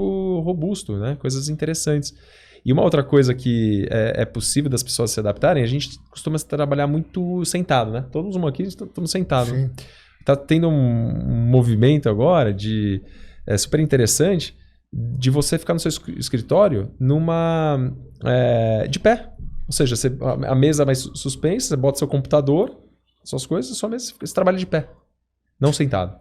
robusto, 0.40 0.96
né? 0.96 1.16
Coisas 1.18 1.48
interessantes. 1.48 2.14
E 2.68 2.72
uma 2.72 2.82
outra 2.82 3.02
coisa 3.02 3.32
que 3.32 3.88
é, 3.90 4.20
é, 4.20 4.24
possível 4.26 4.68
das 4.68 4.82
pessoas 4.82 5.10
se 5.10 5.18
adaptarem, 5.18 5.62
a 5.62 5.66
gente 5.66 5.98
costuma 6.10 6.38
trabalhar 6.38 6.86
muito 6.86 7.42
sentado, 7.46 7.90
né? 7.90 8.04
Todos 8.12 8.36
aqui 8.44 8.62
estamos 8.62 9.10
sentados. 9.10 9.54
Né? 9.54 9.70
Tá 10.22 10.36
tendo 10.36 10.68
um, 10.68 11.46
movimento 11.48 12.10
agora 12.10 12.52
de 12.52 13.00
é 13.46 13.56
super 13.56 13.80
interessante 13.80 14.54
de 14.92 15.30
você 15.30 15.58
ficar 15.58 15.72
no 15.72 15.80
seu 15.80 15.90
escritório 16.18 16.92
numa 17.00 17.90
é, 18.22 18.86
de 18.86 19.00
pé. 19.00 19.30
Ou 19.66 19.72
seja, 19.72 19.96
você, 19.96 20.14
a 20.46 20.54
mesa 20.54 20.84
mais 20.84 20.98
suspensa, 21.14 21.68
você 21.68 21.76
bota 21.76 21.96
seu 21.96 22.06
computador, 22.06 22.78
suas 23.24 23.46
coisas, 23.46 23.74
sua 23.78 23.88
mesa, 23.88 24.12
você 24.20 24.34
trabalha 24.34 24.58
de 24.58 24.66
pé, 24.66 24.90
não 25.58 25.72
sentado. 25.72 26.18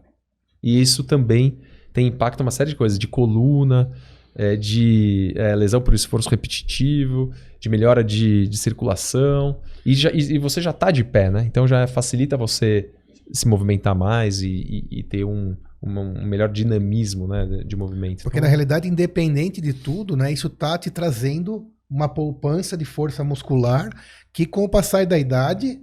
E 0.64 0.80
isso 0.82 1.04
também 1.04 1.60
tem 1.92 2.08
impacto 2.08 2.40
em 2.40 2.44
uma 2.44 2.52
série 2.52 2.70
de 2.70 2.78
coisas, 2.78 2.98
de 2.98 3.06
coluna, 3.06 3.92
é, 4.38 4.56
de 4.56 5.34
é, 5.36 5.56
lesão 5.56 5.82
por 5.82 5.96
esforço 5.96 6.30
repetitivo, 6.30 7.34
de 7.60 7.68
melhora 7.68 8.04
de, 8.04 8.48
de 8.48 8.58
circulação. 8.58 9.60
E, 9.84 9.96
já, 9.96 10.12
e, 10.12 10.20
e, 10.20 10.38
você 10.38 10.62
já 10.62 10.70
está 10.70 10.92
de 10.92 11.04
pé, 11.04 11.32
né? 11.32 11.44
Então 11.46 11.68
já 11.68 11.88
facilita 11.88 12.38
você 12.38 12.92
se 13.34 13.48
movimentar 13.48 13.96
mais 13.96 14.42
e, 14.42 14.48
e, 14.48 15.00
e 15.00 15.04
ter 15.04 15.26
um, 15.26 15.58
um, 15.82 16.26
melhor 16.26 16.50
dinamismo 16.50 17.28
né, 17.28 17.64
de 17.66 17.76
movimento. 17.76 18.24
Porque 18.24 18.38
então, 18.38 18.48
na 18.48 18.50
realidade, 18.50 18.88
independente 18.88 19.60
de 19.60 19.74
tudo, 19.74 20.16
né, 20.16 20.32
isso 20.32 20.48
está 20.48 20.78
te 20.78 20.92
trazendo 20.92 21.68
uma 21.90 22.08
poupança 22.08 22.78
de 22.78 22.86
força 22.86 23.24
muscular 23.24 23.90
que 24.32 24.46
com 24.46 24.64
o 24.64 24.70
passar 24.70 25.06
da 25.06 25.18
idade 25.18 25.82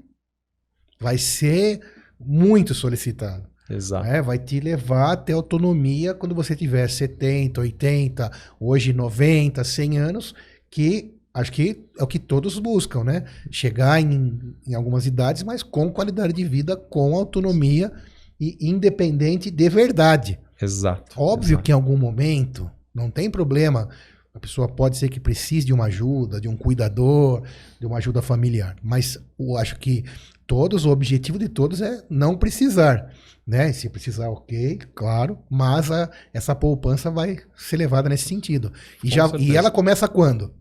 vai 1.01 1.19
ser 1.19 1.81
muito 2.19 2.73
solicitado. 2.73 3.49
Exato. 3.69 4.07
É, 4.07 4.21
vai 4.21 4.39
te 4.39 4.61
levar 4.61 5.13
até 5.13 5.33
autonomia 5.33 6.13
quando 6.15 6.35
você 6.35 6.55
tiver 6.55 6.89
70, 6.89 7.61
80, 7.61 8.31
hoje 8.61 8.93
90, 8.93 9.65
100 9.65 9.99
anos, 9.99 10.35
que 10.71 11.15
acho 11.33 11.51
que 11.51 11.85
é 11.99 12.03
o 12.03 12.07
que 12.07 12.19
todos 12.19 12.59
buscam, 12.59 13.05
né? 13.05 13.25
Chegar 13.51 14.01
em, 14.01 14.55
em 14.67 14.75
algumas 14.75 15.07
idades, 15.07 15.43
mas 15.43 15.63
com 15.63 15.91
qualidade 15.91 16.33
de 16.33 16.45
vida, 16.45 16.77
com 16.77 17.15
autonomia 17.17 17.91
e 18.39 18.57
independente 18.61 19.51
de 19.51 19.69
verdade. 19.69 20.39
Exato. 20.61 21.21
Óbvio 21.21 21.55
exato. 21.55 21.63
que 21.63 21.73
em 21.73 21.75
algum 21.75 21.97
momento, 21.97 22.71
não 22.95 23.11
tem 23.11 23.31
problema, 23.31 23.89
a 24.35 24.41
pessoa 24.41 24.69
pode 24.69 24.97
ser 24.97 25.09
que 25.09 25.21
precise 25.21 25.67
de 25.67 25.73
uma 25.73 25.87
ajuda, 25.87 26.41
de 26.41 26.49
um 26.49 26.57
cuidador, 26.57 27.43
de 27.81 27.87
uma 27.87 27.99
ajuda 27.99 28.21
familiar. 28.21 28.77
Mas 28.83 29.19
eu 29.39 29.57
acho 29.57 29.79
que 29.79 30.05
todos, 30.47 30.85
o 30.85 30.91
objetivo 30.91 31.39
de 31.39 31.49
todos 31.49 31.81
é 31.81 32.05
não 32.09 32.37
precisar 32.37 33.11
né? 33.47 33.73
Se 33.73 33.89
precisar, 33.91 34.31
ok, 34.31 34.79
claro, 34.95 35.39
mas 35.51 35.91
a, 35.91 36.11
essa 36.33 36.55
poupança 36.55 37.11
vai 37.11 37.39
ser 37.55 37.77
levada 37.77 38.09
nesse 38.09 38.27
sentido. 38.29 38.73
E, 39.03 39.09
já, 39.09 39.31
e 39.39 39.57
ela 39.57 39.71
começa 39.71 40.09
quando? 40.09 40.53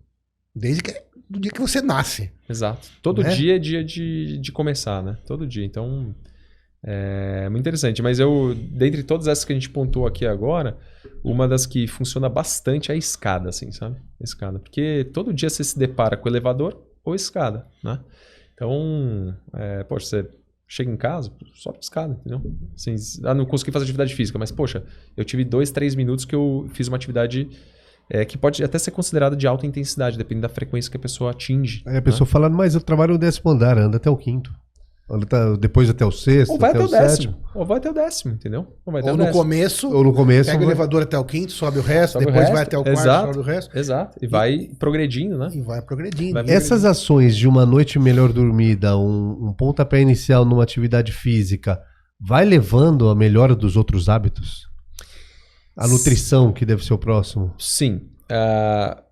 Desde 0.54 0.84
que, 0.84 1.02
do 1.30 1.40
dia 1.40 1.52
que 1.52 1.62
você 1.62 1.82
nasce. 1.82 2.32
Exato. 2.50 2.90
Todo 3.02 3.24
né? 3.24 3.30
dia 3.30 3.56
é 3.56 3.60
dia 3.60 3.84
de, 3.84 4.38
de 4.38 4.52
começar, 4.52 5.02
né? 5.02 5.18
Todo 5.26 5.48
dia. 5.48 5.66
Então, 5.66 6.14
é 6.84 7.48
muito 7.50 7.62
interessante. 7.62 8.02
Mas 8.02 8.20
eu, 8.20 8.54
dentre 8.54 9.02
todas 9.02 9.28
essas 9.28 9.46
que 9.46 9.54
a 9.54 9.56
gente 9.56 9.70
pontuou 9.70 10.06
aqui 10.06 10.26
agora, 10.26 10.78
uma 11.24 11.48
das 11.48 11.66
que 11.66 11.88
funciona 11.88 12.28
bastante 12.28 12.92
é 12.92 12.94
a 12.94 12.98
escada, 12.98 13.50
assim, 13.50 13.72
sabe? 13.72 13.96
A 14.20 14.24
escada. 14.24 14.60
Porque 14.60 15.10
todo 15.14 15.34
dia 15.34 15.50
você 15.50 15.64
se 15.64 15.80
depara 15.80 16.18
com 16.18 16.28
elevador 16.28 16.80
ou 17.04 17.16
escada, 17.16 17.66
né? 17.84 18.00
Então, 18.54 19.36
é, 19.54 19.84
poxa, 19.84 20.06
você 20.06 20.30
chega 20.68 20.92
em 20.92 20.98
casa, 20.98 21.32
sobe 21.54 21.78
a 21.78 21.80
escada, 21.80 22.14
entendeu? 22.14 22.42
Assim, 22.76 22.96
ah, 23.24 23.34
não 23.34 23.46
consegui 23.46 23.72
fazer 23.72 23.84
atividade 23.84 24.16
física, 24.16 24.40
mas, 24.40 24.52
poxa, 24.52 24.84
eu 25.16 25.24
tive 25.24 25.44
dois, 25.44 25.72
três 25.72 25.96
minutos 25.96 26.26
que 26.26 26.36
eu 26.36 26.68
fiz 26.74 26.88
uma 26.88 26.98
atividade 26.98 27.50
é, 28.10 28.26
que 28.26 28.38
pode 28.38 28.64
até 28.64 28.78
ser 28.78 28.92
considerada 28.92 29.36
de 29.36 29.48
alta 29.48 29.66
intensidade, 29.66 30.18
dependendo 30.18 30.48
da 30.48 30.54
frequência 30.54 30.90
que 30.90 30.98
a 30.98 31.00
pessoa 31.00 31.32
atinge. 31.32 31.84
Aí 31.86 31.98
a 31.98 32.02
pessoa 32.02 32.28
né? 32.28 32.32
falando, 32.32 32.56
mas 32.56 32.76
eu 32.76 32.82
trabalho 32.82 33.14
no 33.14 33.20
décimo 33.20 33.52
andar, 33.52 33.78
anda 33.78 33.98
até 33.98 34.10
o 34.10 34.18
quinto. 34.18 34.54
Tá 35.28 35.56
depois 35.58 35.90
até 35.90 36.06
o 36.06 36.12
sexto, 36.12 36.54
ou 36.54 36.58
vai 36.58 36.72
até, 36.72 36.80
até 36.80 36.88
o, 36.88 36.90
décimo. 36.90 37.10
Sétimo. 37.10 37.38
Ou 37.54 37.66
vai 37.66 37.78
até 37.78 37.92
o 37.92 37.94
décimo, 37.94 38.34
entendeu? 38.34 38.68
Ou, 38.86 38.94
ou 38.94 39.02
no 39.02 39.18
décimo. 39.18 39.32
começo, 39.32 39.92
ou 39.92 40.04
no 40.04 40.14
começo, 40.14 40.50
pega 40.50 40.64
o 40.64 40.68
elevador 40.68 41.04
até 41.04 41.20
o 41.20 41.26
quinto, 41.26 41.52
sobe 41.52 41.80
o 41.80 41.82
resto, 41.82 42.14
sobe 42.14 42.26
depois 42.26 42.38
o 42.38 42.48
resto, 42.48 42.54
vai 42.54 42.64
até 42.64 42.78
o 42.78 42.84
quarto, 42.84 43.00
exato, 43.00 43.28
sobe 43.28 43.40
o 43.40 43.42
resto. 43.42 43.78
Exato. 43.78 44.18
E, 44.22 44.26
e 44.26 44.28
vai 44.28 44.70
progredindo, 44.80 45.38
né? 45.38 45.50
E 45.54 45.62
vai 45.62 45.82
progredindo. 45.82 46.34
Vai 46.34 46.44
progredindo. 46.44 46.52
Essas 46.52 46.86
ações 46.86 47.36
de 47.36 47.48
uma 47.48 47.66
noite 47.66 48.00
melhor 48.00 48.32
dormida, 48.32 48.98
um, 48.98 49.50
um 49.50 49.54
pontapé 49.54 50.00
inicial 50.00 50.46
numa 50.46 50.64
atividade 50.64 51.12
física, 51.12 51.82
vai 52.20 52.46
levando 52.46 53.10
a 53.10 53.16
melhora 53.16 53.56
dos 53.56 53.76
outros 53.76 54.08
hábitos? 54.08 54.68
A 55.76 55.88
nutrição, 55.88 56.54
que 56.54 56.66
deve 56.66 56.84
ser 56.84 56.94
o 56.94 56.98
próximo? 56.98 57.54
Sim. 57.60 58.10
Uh, 58.32 59.04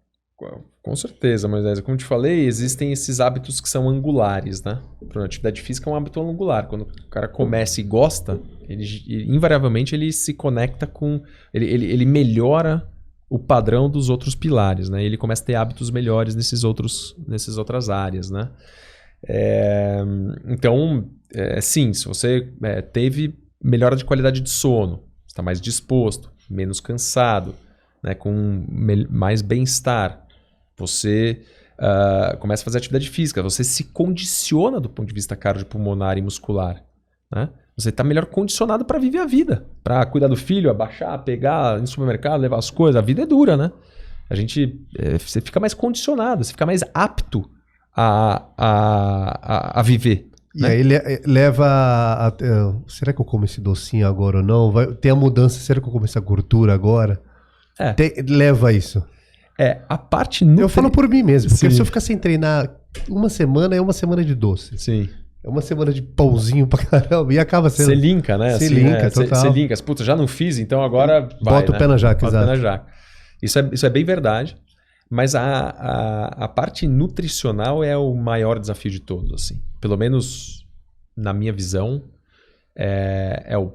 com 0.84 0.96
certeza, 0.96 1.48
mas 1.48 1.80
como 1.82 1.96
te 1.96 2.06
falei, 2.06 2.46
existem 2.46 2.92
esses 2.92 3.20
hábitos 3.20 3.62
que 3.62 3.70
são 3.70 3.88
angulares, 3.88 4.64
né? 4.64 4.82
A 5.16 5.24
atividade 5.24 5.62
física 5.62 5.90
é 5.90 5.94
um 5.94 5.96
hábito 5.96 6.20
angular. 6.20 6.68
Quando 6.68 6.82
o 6.82 7.10
cara 7.10 7.28
começa 7.28 7.80
e 7.80 7.84
gosta, 7.84 8.40
ele, 8.68 8.84
invariavelmente 9.28 9.94
ele 9.94 10.12
se 10.12 10.34
conecta 10.34 10.88
com. 10.88 11.22
Ele, 11.54 11.66
ele, 11.66 11.86
ele 11.86 12.06
melhora 12.06 12.88
o 13.30 13.38
padrão 13.38 13.90
dos 13.90 14.10
outros 14.10 14.34
pilares, 14.34 14.90
né? 14.90 15.04
Ele 15.04 15.18
começa 15.18 15.44
a 15.44 15.46
ter 15.46 15.56
hábitos 15.56 15.92
melhores 15.92 16.36
nesses 16.36 16.64
outros, 16.64 17.16
nessas 17.28 17.58
outras 17.58 17.90
áreas, 17.90 18.32
né? 18.32 18.50
É, 19.28 20.00
então, 20.48 21.10
é, 21.34 21.62
sim, 21.62 21.94
se 21.94 22.06
você 22.06 22.52
é, 22.64 22.82
teve 22.82 23.36
melhora 23.64 23.96
de 23.96 24.04
qualidade 24.04 24.42
de 24.42 24.50
sono, 24.50 25.04
está 25.28 25.42
mais 25.42 25.62
disposto, 25.62 26.32
menos 26.50 26.80
cansado, 26.80 27.56
né, 28.04 28.16
com 28.16 28.66
mais 29.10 29.42
bem-estar, 29.42 30.21
você 30.82 31.42
uh, 31.80 32.38
começa 32.38 32.64
a 32.64 32.66
fazer 32.66 32.80
atividade 32.80 33.10
física, 33.10 33.42
você 33.42 33.64
se 33.64 33.86
condiciona 33.86 34.80
do 34.80 34.90
ponto 34.90 35.08
de 35.08 35.14
vista 35.14 35.36
cardiopulmonar 35.36 36.18
e 36.18 36.22
muscular. 36.22 36.84
Né? 37.34 37.50
Você 37.78 37.90
está 37.90 38.04
melhor 38.04 38.26
condicionado 38.26 38.84
para 38.84 39.00
viver 39.00 39.20
a 39.20 39.26
vida, 39.26 39.66
para 39.84 40.06
cuidar 40.06 40.28
do 40.28 40.36
filho, 40.36 40.70
abaixar, 40.70 41.24
pegar 41.24 41.80
no 41.80 41.88
supermercado, 41.88 42.42
levar 42.42 42.58
as 42.58 42.70
coisas. 42.70 42.98
A 42.98 43.02
vida 43.02 43.24
é 43.24 43.26
dura, 43.26 43.56
né? 43.56 43.72
A 44.30 44.36
gente, 44.36 44.80
é, 44.98 45.18
você 45.18 45.42
fica 45.42 45.60
mais 45.60 45.74
condicionado, 45.74 46.44
você 46.44 46.52
fica 46.52 46.66
mais 46.66 46.84
apto 46.94 47.50
a, 47.96 48.46
a, 48.58 49.40
a, 49.42 49.80
a 49.80 49.84
viver. 49.84 50.30
E 50.54 50.62
né? 50.62 50.70
aí 50.70 50.84
leva 51.26 51.66
a, 51.66 52.28
a, 52.28 52.32
Será 52.88 53.14
que 53.14 53.22
eu 53.22 53.26
como 53.26 53.46
esse 53.46 53.62
docinho 53.62 54.08
agora 54.08 54.38
ou 54.38 54.44
não? 54.44 54.72
Vai, 54.72 54.88
tem 54.94 55.12
a 55.12 55.16
mudança, 55.16 55.60
será 55.60 55.80
que 55.80 55.88
eu 55.88 55.92
como 55.92 56.06
essa 56.06 56.20
gordura 56.20 56.74
agora? 56.74 57.22
É. 57.80 57.94
Tem, 57.94 58.14
leva 58.28 58.70
a 58.70 58.74
isso. 58.74 59.04
É, 59.62 59.82
a 59.88 59.98
parte 59.98 60.44
nutri... 60.44 60.64
Eu 60.64 60.70
falo 60.70 60.90
por 60.90 61.08
mim 61.08 61.22
mesmo, 61.22 61.50
porque 61.52 61.70
Sim. 61.70 61.76
se 61.76 61.82
eu 61.82 61.86
ficar 61.86 62.00
sem 62.00 62.18
treinar 62.18 62.70
uma 63.08 63.30
semana 63.30 63.76
é 63.76 63.82
uma 63.82 63.94
semana 63.94 64.24
de 64.26 64.34
doce. 64.34 64.78
Sim. 64.78 65.08
É 65.44 65.50
uma 65.50 65.62
semana 65.62 65.92
de 65.94 66.02
pãozinho 66.02 66.66
pra 66.68 66.84
caramba. 66.84 67.34
E 67.34 67.40
acaba 67.40 67.70
sendo. 67.70 67.86
Você 67.88 67.96
linka, 67.96 68.38
né? 68.38 68.58
Você 68.58 68.66
Assim, 68.66 68.74
linka, 68.74 68.90
né? 69.04 69.10
Você- 69.10 69.24
total. 69.24 69.42
Você 69.42 69.50
linka. 69.50 69.76
Puta, 69.84 70.04
já 70.04 70.16
não 70.16 70.28
fiz, 70.28 70.58
então 70.58 70.84
agora. 70.84 71.22
vai, 71.42 71.54
Bota 71.62 71.70
o 71.70 71.74
né? 71.74 71.80
pé 71.80 71.88
na 71.88 71.98
jaca, 71.98 72.22
Bota 72.26 72.28
o 72.28 72.40
pé 72.40 72.44
exato. 72.46 72.48
na 72.48 72.56
jaca. 72.56 72.88
Isso 73.42 73.60
é, 73.60 73.70
isso 73.72 73.86
é 73.86 73.90
bem 73.90 74.04
verdade. 74.04 74.58
Mas 75.10 75.36
a, 75.36 75.44
a, 75.44 76.26
a 76.46 76.48
parte 76.48 76.88
nutricional 76.88 77.84
é 77.84 77.98
o 77.98 78.16
maior 78.16 78.58
desafio 78.60 78.90
de 78.90 79.00
todos, 79.00 79.34
assim. 79.34 79.62
Pelo 79.80 79.98
menos 79.98 80.66
na 81.16 81.34
minha 81.34 81.52
visão, 81.52 82.04
é, 82.76 83.44
é, 83.46 83.58
o, 83.58 83.74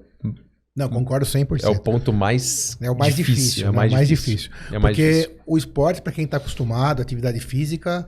Não, 0.76 0.88
concordo 0.90 1.24
100%. 1.24 1.64
é 1.64 1.68
o 1.68 1.80
ponto 1.80 2.12
mais 2.12 2.76
É 2.80 2.90
o 2.90 2.96
mais 2.96 3.16
difícil, 3.16 3.66
é 3.66 3.70
o 3.70 3.72
né? 3.72 3.76
mais, 3.78 3.92
O 3.92 3.94
mais 3.94 4.08
difícil. 4.08 4.50
difícil. 4.50 4.76
É 4.76 4.78
mais 4.78 4.94
Porque 4.96 5.10
difícil. 5.12 5.40
o 5.46 5.56
esporte, 5.58 6.02
para 6.02 6.12
quem 6.12 6.24
está 6.26 6.36
acostumado, 6.36 7.00
a 7.00 7.02
atividade 7.02 7.40
física, 7.40 8.06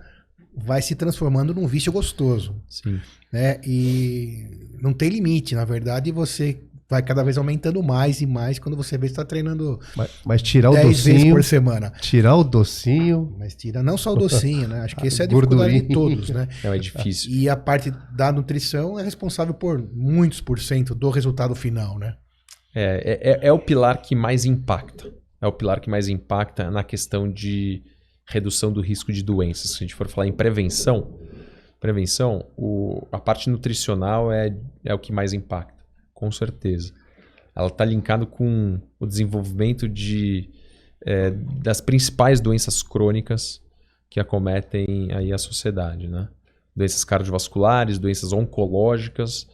vai 0.54 0.82
se 0.82 0.94
transformando 0.94 1.54
num 1.54 1.66
vício 1.66 1.90
gostoso. 1.90 2.54
Sim. 2.68 3.00
Né? 3.32 3.58
E 3.64 4.68
não 4.82 4.92
tem 4.92 5.08
limite, 5.08 5.54
na 5.54 5.64
verdade, 5.64 6.12
você 6.12 6.58
vai 6.90 7.02
cada 7.02 7.22
vez 7.22 7.36
aumentando 7.36 7.82
mais 7.82 8.22
e 8.22 8.26
mais 8.26 8.58
quando 8.58 8.74
você 8.74 8.96
vê 8.96 9.06
que 9.08 9.12
está 9.12 9.22
treinando 9.24 9.78
Mas, 9.94 10.10
mas 10.24 10.40
tirar 10.42 10.70
o 10.70 10.74
10 10.74 10.86
vezes 10.86 11.12
docinho. 11.14 11.34
por 11.34 11.44
semana. 11.44 11.90
Tirar 12.00 12.34
o 12.36 12.42
docinho. 12.42 13.36
Mas 13.38 13.54
tira 13.54 13.82
não 13.82 13.98
só 13.98 14.14
o 14.14 14.16
docinho, 14.16 14.66
né? 14.66 14.80
Acho 14.80 14.96
que 14.96 15.06
essa 15.08 15.22
é 15.22 15.24
a 15.24 15.26
dificuldade 15.28 15.74
de 15.74 15.80
Gordurinha. 15.94 16.16
todos, 16.16 16.30
né? 16.30 16.48
Não, 16.64 16.72
é 16.72 16.78
difícil. 16.78 17.30
E 17.30 17.46
a 17.48 17.54
parte 17.56 17.92
da 18.14 18.32
nutrição 18.32 18.98
é 18.98 19.02
responsável 19.02 19.52
por 19.52 19.78
muitos 19.94 20.40
por 20.40 20.58
cento 20.60 20.94
do 20.94 21.10
resultado 21.10 21.54
final, 21.54 21.98
né? 21.98 22.14
É, 22.74 22.82
é, 22.82 23.30
é- 23.32 23.48
é 23.48 23.52
o 23.52 23.58
pilar 23.58 24.02
que 24.02 24.14
mais 24.14 24.44
impacta. 24.44 25.12
É 25.40 25.46
o 25.46 25.52
pilar 25.52 25.80
que 25.80 25.88
mais 25.90 26.08
impacta 26.08 26.70
na 26.70 26.82
questão 26.84 27.30
de 27.30 27.82
redução 28.26 28.72
do 28.72 28.80
risco 28.80 29.12
de 29.12 29.22
doenças. 29.22 29.70
Se 29.72 29.76
a 29.76 29.80
gente 29.80 29.94
for 29.94 30.08
falar 30.08 30.26
em 30.26 30.32
prevenção, 30.32 31.18
prevenção, 31.80 32.44
o- 32.56 33.06
a 33.12 33.18
parte 33.18 33.48
nutricional 33.48 34.32
é, 34.32 34.54
é 34.84 34.92
o 34.94 34.98
que 34.98 35.12
mais 35.12 35.32
impacta, 35.32 35.82
com 36.12 36.30
certeza. 36.30 36.92
Ela 37.54 37.68
está 37.68 37.84
linkado 37.84 38.26
com 38.26 38.80
o 39.00 39.06
desenvolvimento 39.06 39.88
de, 39.88 40.50
é, 41.04 41.30
das 41.30 41.80
principais 41.80 42.40
doenças 42.40 42.82
crônicas 42.82 43.60
que 44.10 44.20
acometem 44.20 45.10
aí 45.12 45.32
a 45.32 45.38
sociedade, 45.38 46.06
né? 46.08 46.28
Doenças 46.74 47.04
cardiovasculares, 47.04 47.98
doenças 47.98 48.32
oncológicas, 48.32 49.48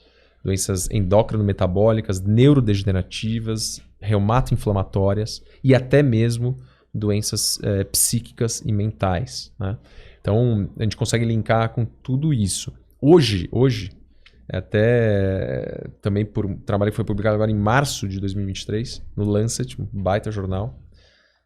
doenças 0.45 0.89
endócrino-metabólicas, 0.91 2.21
neurodegenerativas, 2.21 3.81
reumato-inflamatórias 3.99 5.43
e 5.63 5.75
até 5.75 6.03
mesmo 6.03 6.59
doenças 6.93 7.59
eh, 7.63 7.85
psíquicas 7.85 8.61
e 8.65 8.71
mentais. 8.71 9.51
né? 9.59 9.79
Então, 10.21 10.71
a 10.79 10.83
gente 10.83 10.97
consegue 10.97 11.25
linkar 11.25 11.71
com 11.71 11.85
tudo 11.85 12.33
isso. 12.33 12.73
Hoje, 13.01 13.49
hoje, 13.51 13.91
até 14.49 15.89
também 16.03 16.25
por 16.25 16.47
um 16.47 16.57
trabalho 16.57 16.93
que 16.93 16.97
foi 16.97 17.05
publicado 17.05 17.35
agora 17.35 17.51
em 17.51 17.57
março 17.57 18.07
de 18.07 18.21
2023, 18.21 19.03
no 19.17 19.25
Lancet, 19.25 19.81
um 19.81 19.87
baita 19.93 20.31
jornal, 20.31 20.79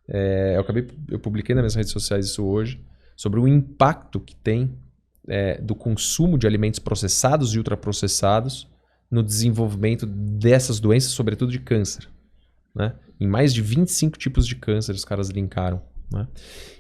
eh, 0.09 0.55
eu, 0.57 0.61
acabei, 0.61 0.89
eu 1.09 1.19
publiquei 1.21 1.55
nas 1.55 1.63
minhas 1.63 1.75
redes 1.77 1.93
sociais 1.93 2.27
isso 2.27 2.45
hoje, 2.45 2.85
sobre 3.17 3.39
o 3.39 3.47
impacto 3.47 4.21
que 4.21 4.35
tem 4.35 4.77
eh, 5.29 5.61
do 5.61 5.75
consumo 5.75 6.37
de 6.37 6.47
alimentos 6.47 6.81
processados 6.81 7.55
e 7.55 7.59
ultraprocessados 7.59 8.69
no 9.11 9.23
desenvolvimento 9.23 10.05
dessas 10.07 10.79
doenças, 10.81 11.13
sobretudo 11.13 11.51
de 11.53 11.59
câncer. 11.59 12.09
Né? 12.75 12.95
Em 13.21 13.27
mais 13.27 13.53
de 13.55 13.63
25 13.63 14.19
tipos 14.19 14.47
de 14.47 14.55
câncer 14.57 14.95
os 14.95 15.05
caras 15.05 15.29
linkaram. 15.31 15.81
Né? 16.13 16.27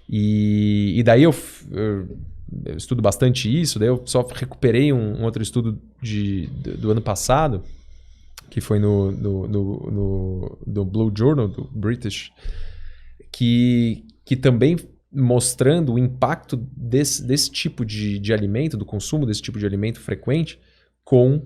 E, 0.08 0.94
e 0.96 1.02
daí 1.02 1.22
eu, 1.22 1.34
eu- 1.70 2.18
eu 2.64 2.76
estudo 2.76 3.02
bastante 3.02 3.48
isso, 3.60 3.78
daí 3.78 3.88
eu 3.88 4.02
só 4.06 4.26
recuperei 4.26 4.90
um, 4.92 5.20
um 5.20 5.24
outro 5.24 5.42
estudo 5.42 5.78
de, 6.00 6.46
do, 6.46 6.76
do 6.78 6.90
ano 6.90 7.02
passado, 7.02 7.62
que 8.50 8.60
foi 8.60 8.78
no, 8.78 9.12
no, 9.12 9.46
no, 9.48 9.90
no- 9.90 10.58
do 10.66 10.84
Blue 10.84 11.12
Journal, 11.14 11.48
do 11.48 11.64
British, 11.64 12.30
que, 13.32 14.04
que 14.24 14.36
também 14.36 14.76
mostrando 15.12 15.92
o 15.94 15.98
impacto 15.98 16.56
desse, 16.56 17.22
desse 17.26 17.50
tipo 17.50 17.84
de, 17.84 18.18
de 18.18 18.32
alimento, 18.32 18.76
do 18.76 18.84
consumo 18.84 19.26
desse 19.26 19.42
tipo 19.42 19.58
de 19.58 19.66
alimento 19.66 20.00
frequente, 20.00 20.58
com 21.04 21.42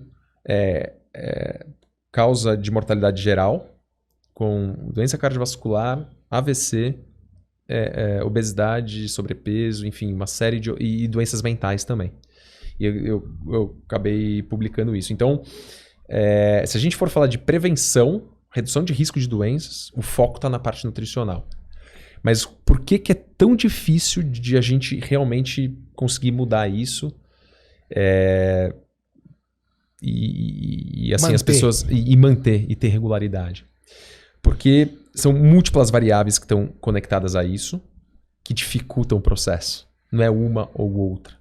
é, 0.46 0.94
é, 1.14 1.66
causa 2.10 2.56
de 2.56 2.70
mortalidade 2.70 3.22
geral, 3.22 3.68
com 4.34 4.74
doença 4.92 5.18
cardiovascular, 5.18 6.08
AVC, 6.30 6.98
é, 7.68 8.18
é, 8.18 8.24
obesidade, 8.24 9.08
sobrepeso, 9.08 9.86
enfim, 9.86 10.12
uma 10.12 10.26
série 10.26 10.60
de. 10.60 10.70
e 10.78 11.06
doenças 11.08 11.42
mentais 11.42 11.84
também. 11.84 12.12
E 12.78 12.84
eu, 12.84 13.06
eu, 13.06 13.36
eu 13.48 13.82
acabei 13.86 14.42
publicando 14.42 14.96
isso. 14.96 15.12
Então, 15.12 15.42
é, 16.08 16.64
se 16.66 16.76
a 16.76 16.80
gente 16.80 16.96
for 16.96 17.08
falar 17.08 17.26
de 17.26 17.38
prevenção, 17.38 18.28
redução 18.50 18.84
de 18.84 18.92
risco 18.92 19.18
de 19.18 19.28
doenças, 19.28 19.90
o 19.94 20.02
foco 20.02 20.36
está 20.36 20.48
na 20.48 20.58
parte 20.58 20.84
nutricional. 20.84 21.48
Mas 22.22 22.44
por 22.44 22.80
que, 22.80 22.98
que 22.98 23.12
é 23.12 23.14
tão 23.14 23.56
difícil 23.56 24.22
de 24.22 24.56
a 24.56 24.60
gente 24.60 24.96
realmente 24.96 25.76
conseguir 25.94 26.30
mudar 26.30 26.68
isso? 26.68 27.12
É, 27.90 28.74
e, 30.02 31.08
e, 31.08 31.14
assim, 31.14 31.26
as 31.26 31.42
Manter. 31.42 31.44
pessoas. 31.44 31.86
E, 31.88 32.12
e 32.12 32.16
manter 32.16 32.66
e 32.68 32.74
ter 32.74 32.88
regularidade. 32.88 33.64
Porque 34.42 34.88
são 35.14 35.32
múltiplas 35.32 35.90
variáveis 35.90 36.38
que 36.38 36.44
estão 36.44 36.66
conectadas 36.80 37.36
a 37.36 37.44
isso 37.44 37.80
que 38.42 38.52
dificultam 38.52 39.18
o 39.18 39.20
processo. 39.20 39.86
Não 40.10 40.22
é 40.24 40.30
uma 40.30 40.68
ou 40.74 40.92
outra. 40.96 41.34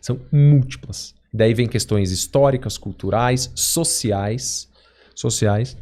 São 0.00 0.20
múltiplas. 0.32 1.14
Daí 1.32 1.54
vem 1.54 1.68
questões 1.68 2.10
históricas, 2.10 2.76
culturais, 2.76 3.52
sociais, 3.54 4.68
sociais, 5.14 5.76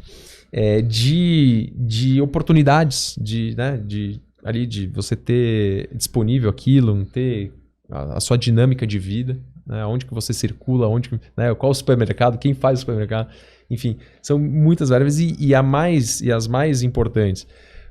é, 0.51 0.81
de, 0.81 1.73
de 1.75 2.21
oportunidades, 2.21 3.15
de, 3.19 3.55
né, 3.55 3.77
de 3.77 4.21
ali 4.43 4.65
de 4.65 4.87
você 4.87 5.15
ter 5.15 5.89
disponível 5.93 6.49
aquilo, 6.49 6.95
não 6.95 7.05
ter 7.05 7.53
a, 7.89 8.17
a 8.17 8.19
sua 8.19 8.37
dinâmica 8.37 8.85
de 8.85 8.99
vida, 8.99 9.37
né, 9.67 9.85
onde 9.85 10.05
que 10.05 10.13
você 10.13 10.33
circula, 10.33 10.87
onde, 10.87 11.11
né, 11.35 11.53
qual 11.53 11.71
o 11.71 11.75
supermercado, 11.75 12.37
quem 12.37 12.53
faz 12.53 12.79
o 12.79 12.81
supermercado, 12.81 13.29
enfim, 13.69 13.99
são 14.21 14.39
muitas 14.39 14.89
variáveis 14.89 15.19
e, 15.19 15.35
e 15.39 15.53
a 15.53 15.61
mais 15.61 16.21
e 16.21 16.31
as 16.31 16.47
mais 16.47 16.83
importantes, 16.83 17.45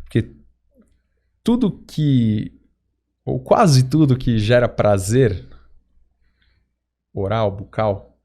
porque 0.05 0.31
tudo 1.45 1.71
que 1.87 2.53
ou 3.25 3.41
quase 3.41 3.83
tudo 3.83 4.17
que 4.17 4.39
gera 4.39 4.69
prazer 4.69 5.47
oral, 7.13 7.51
bucal, 7.51 8.19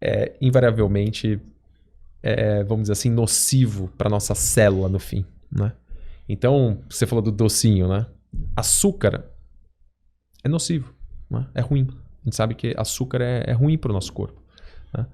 é 0.00 0.36
invariavelmente, 0.40 1.40
é, 2.22 2.62
vamos 2.64 2.82
dizer 2.82 2.92
assim, 2.92 3.10
nocivo 3.10 3.88
para 3.96 4.10
nossa 4.10 4.34
célula 4.34 4.88
no 4.88 4.98
fim, 4.98 5.24
né? 5.50 5.72
Então, 6.28 6.82
você 6.88 7.06
falou 7.06 7.22
do 7.22 7.32
docinho, 7.32 7.88
né? 7.88 8.06
Açúcar 8.56 9.24
é 10.44 10.48
nocivo, 10.48 10.94
né? 11.30 11.46
é 11.54 11.60
ruim. 11.60 11.88
A 12.22 12.24
gente 12.24 12.36
sabe 12.36 12.54
que 12.54 12.74
açúcar 12.76 13.20
é, 13.20 13.44
é 13.48 13.52
ruim 13.52 13.76
para 13.76 13.90
o 13.90 13.94
nosso 13.94 14.12
corpo. 14.12 14.40
né? 14.96 15.06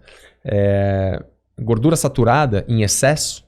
É, 0.45 1.25
gordura 1.59 1.97
saturada 1.97 2.65
em 2.69 2.83
excesso 2.83 3.47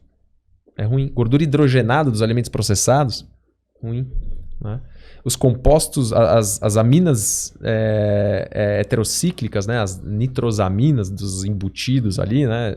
é 0.77 0.85
ruim. 0.85 1.09
Gordura 1.13 1.43
hidrogenada 1.43 2.11
dos 2.11 2.23
alimentos 2.23 2.49
processados, 2.49 3.27
ruim. 3.83 4.11
né? 4.61 4.81
Os 5.23 5.37
compostos, 5.37 6.13
as, 6.15 6.63
as 6.63 6.77
aminas 6.79 7.55
é, 7.63 8.49
é, 8.51 8.81
heterocíclicas, 8.81 9.67
né? 9.67 9.79
as 9.79 10.03
nitrosaminas 10.03 11.11
dos 11.11 11.45
embutidos 11.45 12.19
ali, 12.19 12.47
né? 12.47 12.77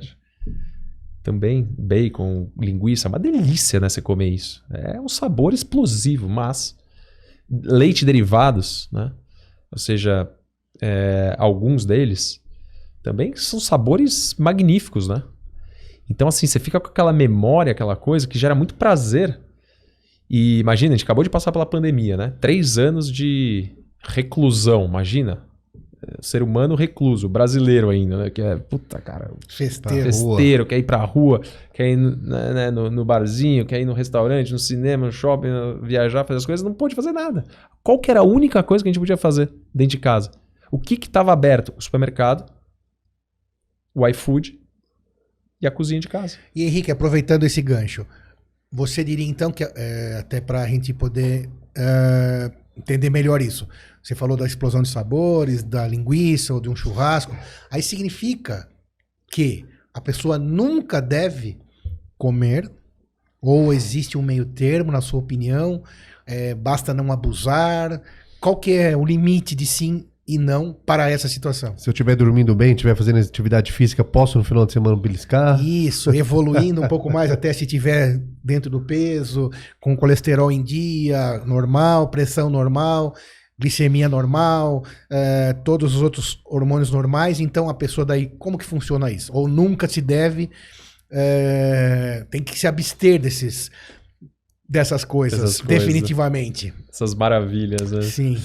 Também 1.24 1.66
bacon, 1.80 2.52
linguiça, 2.60 3.08
é 3.08 3.10
uma 3.10 3.20
delícia, 3.20 3.80
né? 3.80 3.88
Você 3.88 4.02
comer 4.02 4.28
isso. 4.28 4.62
É 4.70 5.00
um 5.00 5.08
sabor 5.08 5.54
explosivo, 5.54 6.28
mas 6.28 6.78
leite 7.50 8.04
derivados, 8.04 8.90
né? 8.92 9.14
Ou 9.72 9.78
seja, 9.78 10.30
é, 10.82 11.36
alguns 11.38 11.86
deles 11.86 12.42
também 13.02 13.36
são 13.36 13.60
sabores 13.60 14.36
magníficos, 14.38 15.08
né? 15.08 15.24
Então, 16.10 16.28
assim, 16.28 16.46
você 16.48 16.60
fica 16.60 16.80
com 16.80 16.88
aquela 16.88 17.14
memória, 17.14 17.72
aquela 17.72 17.96
coisa 17.96 18.28
que 18.28 18.38
gera 18.38 18.54
muito 18.56 18.76
prazer. 18.76 19.40
E 20.30 20.60
imagina, 20.60 20.94
a 20.94 20.98
gente 20.98 21.04
acabou 21.06 21.24
de 21.24 21.30
passar 21.30 21.52
pela 21.52 21.66
pandemia, 21.66 22.18
né? 22.18 22.34
Três 22.42 22.78
anos 22.78 23.12
de 23.12 23.72
reclusão, 24.04 24.86
imagina. 24.86 25.44
É, 26.06 26.18
Ser 26.22 26.44
humano 26.44 26.76
recluso, 26.76 27.30
brasileiro 27.30 27.90
ainda, 27.90 28.18
né? 28.18 28.30
Que 28.30 28.42
é, 28.42 28.56
puta, 28.58 29.00
cara, 29.00 29.32
Festeiro. 29.48 30.04
festeiro, 30.04 30.66
quer 30.66 30.78
ir 30.78 30.84
pra 30.84 30.98
rua, 31.06 31.42
quer 31.74 31.92
ir 31.92 31.96
no, 31.98 32.16
né, 32.18 32.54
né, 32.54 32.72
no- 32.72 32.90
no 32.90 33.06
barzinho, 33.06 33.66
quer 33.66 33.80
ir 33.80 33.86
no 33.86 33.94
restaurante, 33.94 34.52
no 34.52 34.60
cinema, 34.60 35.06
no 35.06 35.12
shopping, 35.12 35.48
viajar, 35.84 36.26
fazer 36.26 36.38
as 36.38 36.46
coisas, 36.46 36.64
não 36.64 36.74
pôde 36.74 36.96
fazer 36.96 37.12
nada. 37.14 37.46
Qual 37.82 38.00
que 38.00 38.12
era 38.12 38.20
a 38.20 38.24
única 38.24 38.62
coisa 38.64 38.84
que 38.84 38.90
a 38.90 38.92
gente 38.92 39.00
podia 39.00 39.18
fazer 39.18 39.50
dentro 39.74 39.92
de 39.92 40.00
casa? 40.00 40.32
O 40.74 40.80
que 40.80 40.96
estava 40.96 41.32
aberto? 41.32 41.72
O 41.78 41.80
supermercado, 41.80 42.52
o 43.94 44.08
iFood 44.08 44.60
e 45.62 45.68
a 45.68 45.72
cozinha 45.72 46.00
de 46.00 46.08
casa. 46.08 46.40
E 46.56 46.64
Henrique, 46.64 46.90
aproveitando 46.90 47.44
esse 47.44 47.62
gancho, 47.62 48.08
você 48.72 49.04
diria 49.04 49.28
então 49.28 49.52
que, 49.52 49.64
é, 49.64 50.18
até 50.20 50.42
para 50.42 50.64
a 50.64 50.68
gente 50.68 50.92
poder 50.92 51.48
é, 51.78 52.52
entender 52.76 53.12
melhor 53.12 53.40
isso. 53.40 53.70
Você 54.02 54.16
falou 54.16 54.36
da 54.36 54.48
explosão 54.48 54.82
de 54.82 54.90
sabores, 54.90 55.62
da 55.62 55.88
linguiça 55.88 56.56
ou 56.56 56.60
de 56.60 56.70
um 56.70 56.76
churrasco. 56.76 57.38
Aí 57.70 57.84
significa 57.84 58.68
que 59.32 59.68
a 59.94 60.02
pessoa 60.02 60.40
nunca 60.40 61.00
deve 61.00 61.56
comer, 62.18 62.68
ou 63.40 63.72
existe 63.72 64.18
um 64.18 64.24
meio 64.24 64.44
termo, 64.44 64.92
na 64.92 65.02
sua 65.02 65.20
opinião, 65.20 65.84
é, 66.26 66.56
basta 66.56 66.96
não 66.96 67.12
abusar. 67.12 68.02
Qual 68.40 68.56
que 68.56 68.72
é 68.72 68.98
o 68.98 69.06
limite 69.06 69.54
de 69.54 69.68
sim 69.68 70.10
e 70.28 70.38
não 70.38 70.74
para 70.74 71.10
essa 71.10 71.28
situação? 71.28 71.78
Se 71.78 71.90
eu 71.90 71.92
estiver 71.92 72.16
dormindo 72.16 72.56
bem, 72.56 72.72
estiver 72.72 72.96
fazendo 72.96 73.20
atividade 73.20 73.72
física, 73.72 74.04
posso 74.04 74.38
no 74.38 74.44
final 74.44 74.66
de 74.66 74.74
semana 74.74 74.96
beliscar? 74.96 75.62
Isso, 75.64 76.14
evoluindo 76.14 76.82
um 76.82 76.88
pouco 76.88 77.12
mais 77.12 77.30
até 77.30 77.52
se 77.52 77.66
tiver 77.66 78.22
dentro 78.44 78.70
do 78.70 78.82
peso, 78.82 79.50
com 79.80 79.98
colesterol 79.98 80.52
em 80.52 80.64
dia, 80.64 81.40
normal, 81.46 82.10
pressão 82.10 82.50
normal, 82.50 83.14
glicemia 83.60 84.08
normal, 84.08 84.84
eh, 85.12 85.54
todos 85.66 85.96
os 85.96 86.02
outros 86.02 86.42
hormônios 86.46 86.90
normais. 86.90 87.40
Então 87.40 87.70
a 87.70 87.74
pessoa 87.74 88.06
daí, 88.06 88.28
como 88.40 88.58
que 88.58 88.66
funciona 88.66 89.12
isso? 89.12 89.32
Ou 89.34 89.48
nunca 89.48 89.88
se 89.88 90.02
deve, 90.02 90.50
eh, 91.12 92.26
tem 92.32 92.42
que 92.42 92.58
se 92.58 92.66
abster 92.66 93.20
desses 93.20 93.70
dessas 94.68 95.04
coisas, 95.06 95.62
coisas. 95.62 95.62
definitivamente. 95.62 96.74
Essas 96.90 97.14
maravilhas, 97.14 97.92
né? 97.92 98.02
Sim. 98.02 98.38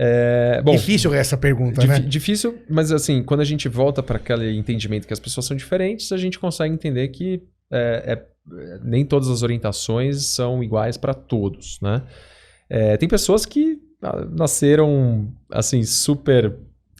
É, 0.00 0.62
bom, 0.62 0.76
Difícil 0.76 1.12
essa 1.12 1.36
pergunta, 1.36 1.80
Dif- 1.80 1.88
né? 1.92 1.98
Difícil, 1.98 2.56
mas 2.70 2.92
assim, 2.92 3.20
quando 3.20 3.40
a 3.40 3.44
gente 3.44 3.68
volta 3.68 4.00
para 4.00 4.16
aquele 4.16 4.56
entendimento 4.56 5.08
que 5.08 5.12
as 5.12 5.18
pessoas 5.18 5.44
são 5.46 5.56
diferentes, 5.56 6.12
a 6.12 6.16
gente 6.16 6.38
consegue 6.38 6.72
entender 6.72 7.08
que 7.08 7.42
é, 7.68 8.12
é, 8.12 8.78
nem 8.84 9.04
todas 9.04 9.28
as 9.28 9.42
orientações 9.42 10.24
são 10.26 10.62
iguais 10.62 10.96
para 10.96 11.12
todos, 11.12 11.80
né? 11.82 12.02
É, 12.70 12.96
tem 12.96 13.08
pessoas 13.08 13.44
que 13.44 13.80
ah, 14.00 14.24
nasceram 14.30 15.32
assim 15.50 15.82
super, 15.82 16.54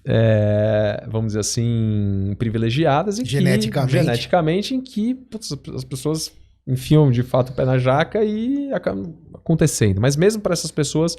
é, 0.05 1.05
vamos 1.09 1.29
dizer 1.29 1.41
assim, 1.41 2.35
privilegiadas 2.37 3.21
e 3.21 3.25
Geneticamente. 3.25 3.93
que 3.93 4.03
geneticamente 4.03 4.75
em 4.75 4.81
que 4.81 5.15
putz, 5.15 5.53
as 5.73 5.85
pessoas 5.85 6.33
enfiam 6.67 7.13
de 7.13 7.23
fato 7.23 7.51
o 7.51 7.53
pé 7.53 7.65
na 7.65 7.79
jaca 7.79 8.25
e 8.25 8.73
acaba 8.73 9.09
acontecendo. 9.35 10.01
Mas 10.01 10.17
mesmo 10.17 10.43
para 10.43 10.53
essas 10.53 10.73
pessoas 10.73 11.17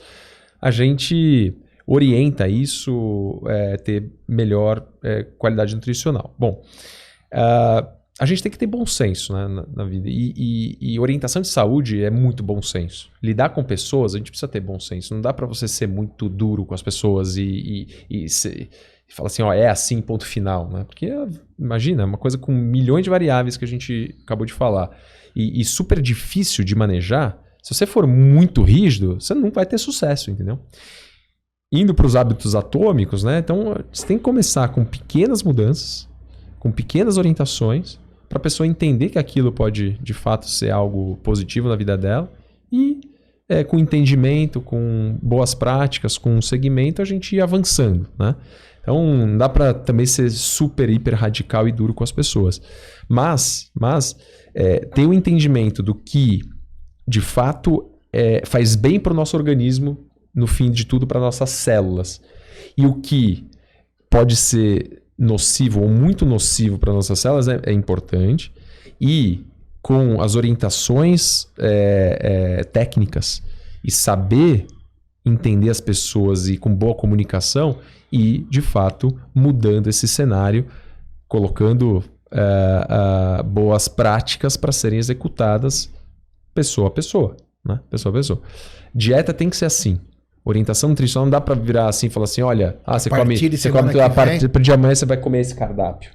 a 0.62 0.72
gente 0.72 1.56
orienta 1.92 2.48
isso 2.48 3.42
é, 3.48 3.76
ter 3.78 4.12
melhor 4.28 4.88
é, 5.04 5.24
qualidade 5.24 5.74
nutricional. 5.74 6.36
Bom, 6.38 6.62
ah, 7.34 7.88
a 8.20 8.26
gente 8.28 8.44
tem 8.44 8.52
que 8.52 8.60
ter 8.60 8.68
bom 8.68 8.86
senso 8.86 9.34
né, 9.34 9.48
na, 9.48 9.66
na 9.76 9.86
vida. 9.86 10.08
E, 10.08 10.34
e- 10.38 10.94
e 10.94 11.00
orientação 11.00 11.42
de 11.42 11.48
saúde 11.48 12.04
é 12.04 12.12
muito 12.12 12.44
bom 12.44 12.62
senso. 12.62 13.10
Lidar 13.24 13.50
com 13.50 13.64
pessoas, 13.64 14.14
a 14.14 14.18
gente 14.20 14.30
precisa 14.30 14.48
ter 14.48 14.60
bom 14.60 14.80
senso. 14.80 15.16
Não 15.16 15.22
dá 15.22 15.34
para 15.34 15.48
você 15.48 15.68
ser 15.68 15.88
muito 15.88 16.30
duro 16.30 16.64
com 16.64 16.76
as 16.76 16.82
pessoas 16.82 17.38
e, 17.38 17.88
e, 18.10 18.24
e, 18.24 18.26
assim, 18.26 19.42
ó, 19.42 19.52
é 19.52 19.68
assim, 19.68 20.00
ponto 20.02 20.26
final. 20.26 20.70
Né? 20.70 20.84
Porque, 20.84 21.10
imagina, 21.58 22.04
é 22.04 22.06
uma 22.06 22.18
coisa 22.18 22.38
com 22.38 22.52
milhões 22.52 23.04
de 23.04 23.10
variáveis 23.10 23.58
que 23.58 23.66
a 23.66 23.68
gente 23.68 24.16
acabou 24.24 24.46
de 24.46 24.54
falar. 24.54 24.92
E, 25.36 25.60
e 25.60 25.66
super 25.66 26.00
difícil 26.02 26.64
de 26.64 26.76
manejar. 26.76 27.42
Se 27.64 27.74
você 27.74 27.86
for 27.86 28.06
muito 28.06 28.62
rígido, 28.62 29.16
você 29.20 29.34
não 29.34 29.50
vai 29.50 29.66
ter 29.66 29.78
sucesso, 29.78 30.30
entendeu? 30.30 30.60
Indo 31.72 31.94
para 31.94 32.06
os 32.06 32.16
hábitos 32.16 32.56
atômicos, 32.56 33.24
né? 33.24 33.40
Então, 33.40 33.76
você 33.92 34.06
tem 34.06 34.18
que 34.18 34.24
começar 34.24 34.68
com 34.70 34.84
pequenas 34.84 35.44
mudanças, 35.44 36.08
com 36.60 36.72
pequenas 36.72 37.18
orientações, 37.18 38.00
para 38.28 38.38
a 38.38 38.42
pessoa 38.42 38.66
entender 38.66 39.10
que 39.10 39.20
aquilo 39.20 39.52
pode, 39.52 39.98
de 40.02 40.14
fato, 40.14 40.50
ser 40.50 40.72
algo 40.72 41.18
positivo 41.24 41.68
na 41.68 41.76
vida 41.76 41.98
dela. 41.98 42.32
E 42.72 43.02
é, 43.48 43.64
com 43.64 43.80
entendimento, 43.80 44.62
com 44.62 45.18
boas 45.22 45.56
práticas, 45.56 46.18
com 46.18 46.38
um 46.38 46.42
segmento, 46.42 47.02
a 47.02 47.06
gente 47.06 47.36
ir 47.36 47.42
avançando, 47.42 48.08
né? 48.18 48.36
Então, 48.82 49.28
não 49.28 49.38
dá 49.38 49.50
para 49.50 49.74
também 49.74 50.06
ser 50.06 50.30
super, 50.32 50.90
hiper 50.90 51.16
radical 51.16 51.68
e 51.68 51.72
duro 51.72 51.94
com 51.94 52.04
as 52.04 52.12
pessoas. 52.12 52.62
Mas, 53.08 53.70
mas 53.80 54.16
é, 54.54 54.80
ter 54.80 55.06
o 55.06 55.14
entendimento 55.14 55.84
do 55.84 55.94
que, 55.94 56.42
de 57.08 57.22
fato, 57.22 57.92
é, 58.12 58.44
faz 58.46 58.76
bem 58.76 59.00
para 59.00 59.14
o 59.14 59.16
nosso 59.16 59.36
organismo, 59.36 60.09
no 60.34 60.48
fim 60.48 60.72
de 60.72 60.86
tudo, 60.86 61.08
para 61.08 61.20
nossas 61.20 61.50
células. 61.50 62.22
E 62.78 62.86
o 62.86 62.96
que 62.96 63.48
pode 64.10 64.36
ser 64.36 65.04
nocivo 65.18 65.82
ou 65.82 65.90
muito 65.90 66.26
nocivo 66.26 66.78
para 66.78 66.94
nossas 66.94 67.20
células 67.20 67.48
é, 67.48 67.60
é 67.66 67.74
importante. 67.74 68.52
E 69.00 69.46
com 69.82 70.22
as 70.22 70.36
orientações 70.36 71.48
é, 71.58 72.58
é, 72.60 72.64
técnicas 72.64 73.42
e 73.84 73.92
saber 73.92 74.68
entender 75.26 75.70
as 75.70 75.80
pessoas 75.80 76.48
e 76.48 76.58
com 76.58 76.74
boa 76.74 76.96
comunicação 76.96 77.78
e, 78.12 78.40
de 78.50 78.62
fato, 78.62 79.18
mudando 79.34 79.88
esse 79.88 80.08
cenário, 80.08 80.66
colocando 81.28 82.04
é, 82.32 83.44
boas 83.44 83.88
práticas 83.88 84.58
para 84.58 84.72
serem 84.72 85.00
executadas 85.00 85.90
pessoa 86.54 86.88
a 86.88 86.92
pessoa, 86.92 87.38
né? 87.66 87.80
Pessoa 87.90 88.14
a 88.14 88.18
pessoa. 88.18 88.42
Dieta 88.94 89.34
tem 89.34 89.50
que 89.50 89.56
ser 89.56 89.66
assim. 89.66 90.00
Orientação 90.50 90.90
nutricional 90.90 91.26
não 91.26 91.32
dá 91.32 91.40
para 91.40 91.56
virar 91.56 91.88
assim 91.88 92.08
e 92.08 92.10
falar 92.10 92.24
assim, 92.26 92.42
olha, 92.42 92.80
ah, 92.86 92.98
você 92.98 93.10
come, 93.10 93.38
você 93.38 93.72
come 93.72 94.00
a 94.02 94.10
partir 94.10 94.48
de 94.48 94.72
amanhã 94.72 94.96
você 94.96 95.06
vai 95.06 95.18
comer 95.18 95.42
esse 95.42 95.56
cardápio. 95.56 96.12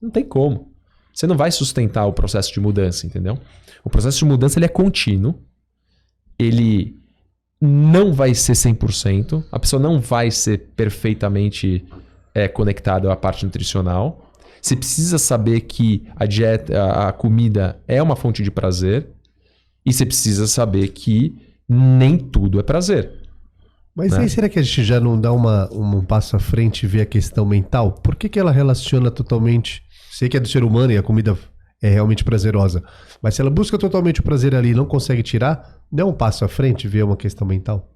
Não 0.00 0.10
tem 0.10 0.24
como. 0.24 0.72
Você 1.14 1.26
não 1.26 1.36
vai 1.36 1.50
sustentar 1.50 2.06
o 2.06 2.12
processo 2.12 2.52
de 2.52 2.60
mudança, 2.60 3.06
entendeu? 3.06 3.38
O 3.84 3.90
processo 3.90 4.18
de 4.18 4.24
mudança 4.24 4.58
ele 4.58 4.66
é 4.66 4.68
contínuo. 4.68 5.34
Ele 6.38 6.96
não 7.60 8.12
vai 8.12 8.34
ser 8.34 8.52
100%. 8.52 9.44
A 9.50 9.58
pessoa 9.58 9.80
não 9.80 10.00
vai 10.00 10.30
ser 10.30 10.70
perfeitamente 10.76 11.84
é, 12.34 12.48
conectada 12.48 13.12
à 13.12 13.16
parte 13.16 13.44
nutricional. 13.44 14.30
Você 14.62 14.76
precisa 14.76 15.18
saber 15.18 15.60
que 15.62 16.06
a 16.16 16.26
dieta, 16.26 17.08
a 17.08 17.12
comida 17.12 17.80
é 17.88 18.02
uma 18.02 18.16
fonte 18.16 18.42
de 18.42 18.50
prazer. 18.50 19.08
E 19.84 19.92
você 19.92 20.06
precisa 20.06 20.46
saber 20.46 20.88
que 20.88 21.34
nem 21.68 22.18
tudo 22.18 22.58
é 22.58 22.62
prazer. 22.62 23.19
Mas 23.94 24.12
né? 24.12 24.20
aí 24.20 24.28
será 24.28 24.48
que 24.48 24.58
a 24.58 24.62
gente 24.62 24.84
já 24.84 25.00
não 25.00 25.20
dá 25.20 25.32
uma, 25.32 25.68
um 25.72 26.04
passo 26.04 26.36
à 26.36 26.38
frente 26.38 26.84
e 26.84 26.86
vê 26.86 27.02
a 27.02 27.06
questão 27.06 27.44
mental? 27.44 27.92
Por 27.92 28.14
que, 28.14 28.28
que 28.28 28.38
ela 28.38 28.52
relaciona 28.52 29.10
totalmente? 29.10 29.82
Sei 30.10 30.28
que 30.28 30.36
é 30.36 30.40
do 30.40 30.48
ser 30.48 30.62
humano 30.64 30.92
e 30.92 30.98
a 30.98 31.02
comida 31.02 31.36
é 31.82 31.88
realmente 31.88 32.22
prazerosa. 32.22 32.84
Mas 33.22 33.34
se 33.34 33.40
ela 33.40 33.50
busca 33.50 33.78
totalmente 33.78 34.20
o 34.20 34.22
prazer 34.22 34.54
ali 34.54 34.70
e 34.70 34.74
não 34.74 34.84
consegue 34.84 35.22
tirar, 35.22 35.80
dá 35.90 36.04
um 36.04 36.12
passo 36.12 36.44
à 36.44 36.48
frente 36.48 36.84
e 36.84 36.88
vê 36.88 37.02
uma 37.02 37.16
questão 37.16 37.46
mental? 37.46 37.90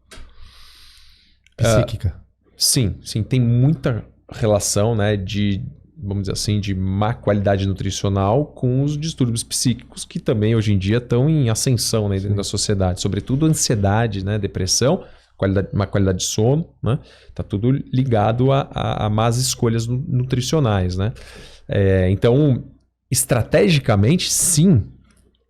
Psíquica. 1.56 2.14
Sim, 2.56 2.96
sim, 3.04 3.22
tem 3.22 3.40
muita 3.40 4.04
relação, 4.30 4.94
né, 4.94 5.16
de, 5.16 5.64
vamos 5.96 6.22
dizer 6.22 6.32
assim, 6.32 6.60
de 6.60 6.74
má 6.74 7.14
qualidade 7.14 7.66
nutricional 7.66 8.46
com 8.46 8.82
os 8.82 8.98
distúrbios 8.98 9.42
psíquicos 9.42 10.04
que 10.04 10.18
também 10.18 10.54
hoje 10.54 10.72
em 10.72 10.78
dia 10.78 10.98
estão 10.98 11.28
em 11.28 11.50
ascensão 11.50 12.08
né, 12.08 12.18
dentro 12.18 12.36
da 12.36 12.44
sociedade, 12.44 13.00
sobretudo 13.00 13.46
ansiedade, 13.46 14.24
né, 14.24 14.38
depressão, 14.38 15.04
qualidade, 15.36 15.68
má 15.72 15.86
qualidade 15.86 16.18
de 16.18 16.24
sono, 16.24 16.68
né, 16.82 16.98
tá 17.34 17.42
tudo 17.42 17.70
ligado 17.70 18.52
a, 18.52 18.68
a, 18.70 19.06
a 19.06 19.10
más 19.10 19.36
escolhas 19.36 19.86
nu- 19.86 20.04
nutricionais, 20.06 20.96
né. 20.96 21.12
É, 21.68 22.10
então, 22.10 22.64
estrategicamente, 23.10 24.30
sim, 24.30 24.86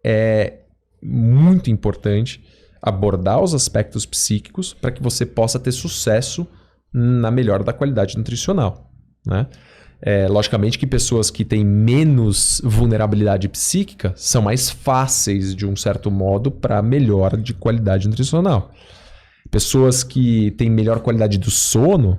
é 0.05 0.61
muito 1.03 1.71
importante 1.71 2.45
abordar 2.81 3.43
os 3.43 3.55
aspectos 3.55 4.05
psíquicos 4.05 4.75
para 4.75 4.91
que 4.91 5.03
você 5.03 5.25
possa 5.25 5.59
ter 5.59 5.73
sucesso 5.73 6.47
na 6.93 7.31
melhora 7.31 7.65
da 7.65 7.73
qualidade 7.73 8.17
nutricional. 8.17 8.91
Né? 9.27 9.47
É, 10.01 10.29
logicamente 10.29 10.79
que 10.79 10.87
pessoas 10.87 11.31
que 11.31 11.45
têm 11.45 11.65
menos 11.65 12.61
vulnerabilidade 12.63 13.49
psíquica 13.49 14.13
são 14.17 14.43
mais 14.43 14.69
fáceis, 14.69 15.55
de 15.55 15.67
um 15.67 15.75
certo 15.75 16.11
modo, 16.11 16.51
para 16.51 16.83
melhora 16.83 17.39
de 17.39 17.55
qualidade 17.55 18.07
nutricional. 18.07 18.71
Pessoas 19.55 20.03
que 20.03 20.51
têm 20.51 20.69
melhor 20.69 20.99
qualidade 20.99 21.39
do 21.39 21.49
sono 21.49 22.19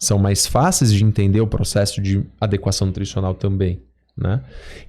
são 0.00 0.18
mais 0.18 0.46
fáceis 0.46 0.90
de 0.90 1.04
entender 1.04 1.42
o 1.42 1.46
processo 1.46 2.00
de 2.00 2.24
adequação 2.40 2.86
nutricional 2.86 3.34
também. 3.34 3.82
Né? 4.16 4.40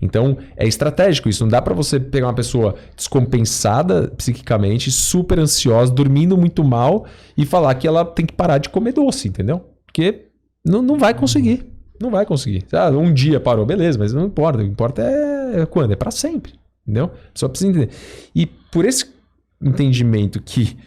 Então 0.01 0.37
é 0.55 0.65
estratégico 0.65 1.27
isso. 1.27 1.43
Não 1.43 1.49
dá 1.49 1.61
para 1.61 1.73
você 1.73 1.99
pegar 1.99 2.27
uma 2.27 2.33
pessoa 2.33 2.75
descompensada 2.95 4.07
psiquicamente, 4.15 4.89
super 4.89 5.37
ansiosa, 5.37 5.91
dormindo 5.91 6.37
muito 6.37 6.63
mal 6.63 7.05
e 7.35 7.45
falar 7.45 7.75
que 7.75 7.85
ela 7.85 8.05
tem 8.05 8.25
que 8.25 8.33
parar 8.33 8.59
de 8.59 8.69
comer 8.69 8.93
doce, 8.93 9.27
entendeu? 9.27 9.65
Porque 9.85 10.27
não, 10.65 10.81
não 10.81 10.97
vai 10.97 11.13
conseguir. 11.13 11.69
Não 12.01 12.09
vai 12.09 12.25
conseguir. 12.25 12.63
Ah, 12.71 12.89
um 12.89 13.13
dia 13.13 13.37
parou, 13.37 13.65
beleza, 13.65 13.99
mas 13.99 14.13
não 14.13 14.27
importa. 14.27 14.59
O 14.59 14.61
que 14.61 14.71
importa 14.71 15.01
é 15.01 15.65
quando? 15.65 15.91
É 15.91 15.97
para 15.97 16.09
sempre. 16.09 16.53
Entendeu? 16.87 17.11
Pessoa 17.33 17.49
precisa 17.49 17.69
entender. 17.69 17.89
E 18.33 18.45
por 18.45 18.85
esse 18.85 19.07
entendimento 19.61 20.41
que 20.41 20.77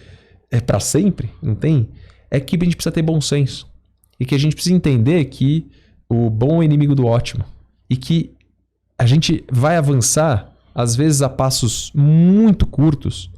é 0.53 0.61
para 0.61 0.79
sempre, 0.79 1.31
não 1.43 1.55
tem? 1.55 1.89
É 2.31 2.39
que 2.39 2.57
a 2.57 2.65
gente 2.65 2.77
precisa 2.77 2.93
ter 2.93 3.03
bom 3.03 3.21
senso. 3.21 3.67
E 4.21 4.27
que 4.27 4.35
a 4.35 4.39
gente 4.39 4.55
precisa 4.55 4.77
entender 4.77 5.25
que 5.25 5.67
o 6.09 6.29
bom 6.29 6.63
é 6.63 6.67
inimigo 6.67 6.95
do 6.95 7.07
ótimo. 7.07 7.43
E 7.89 7.97
que 7.97 8.35
a 8.99 9.07
gente 9.07 9.43
vai 9.51 9.77
avançar, 9.77 10.53
às 10.75 10.95
vezes 10.95 11.23
a 11.23 11.29
passos 11.29 11.91
muito 11.95 12.67
curtos, 12.67 13.31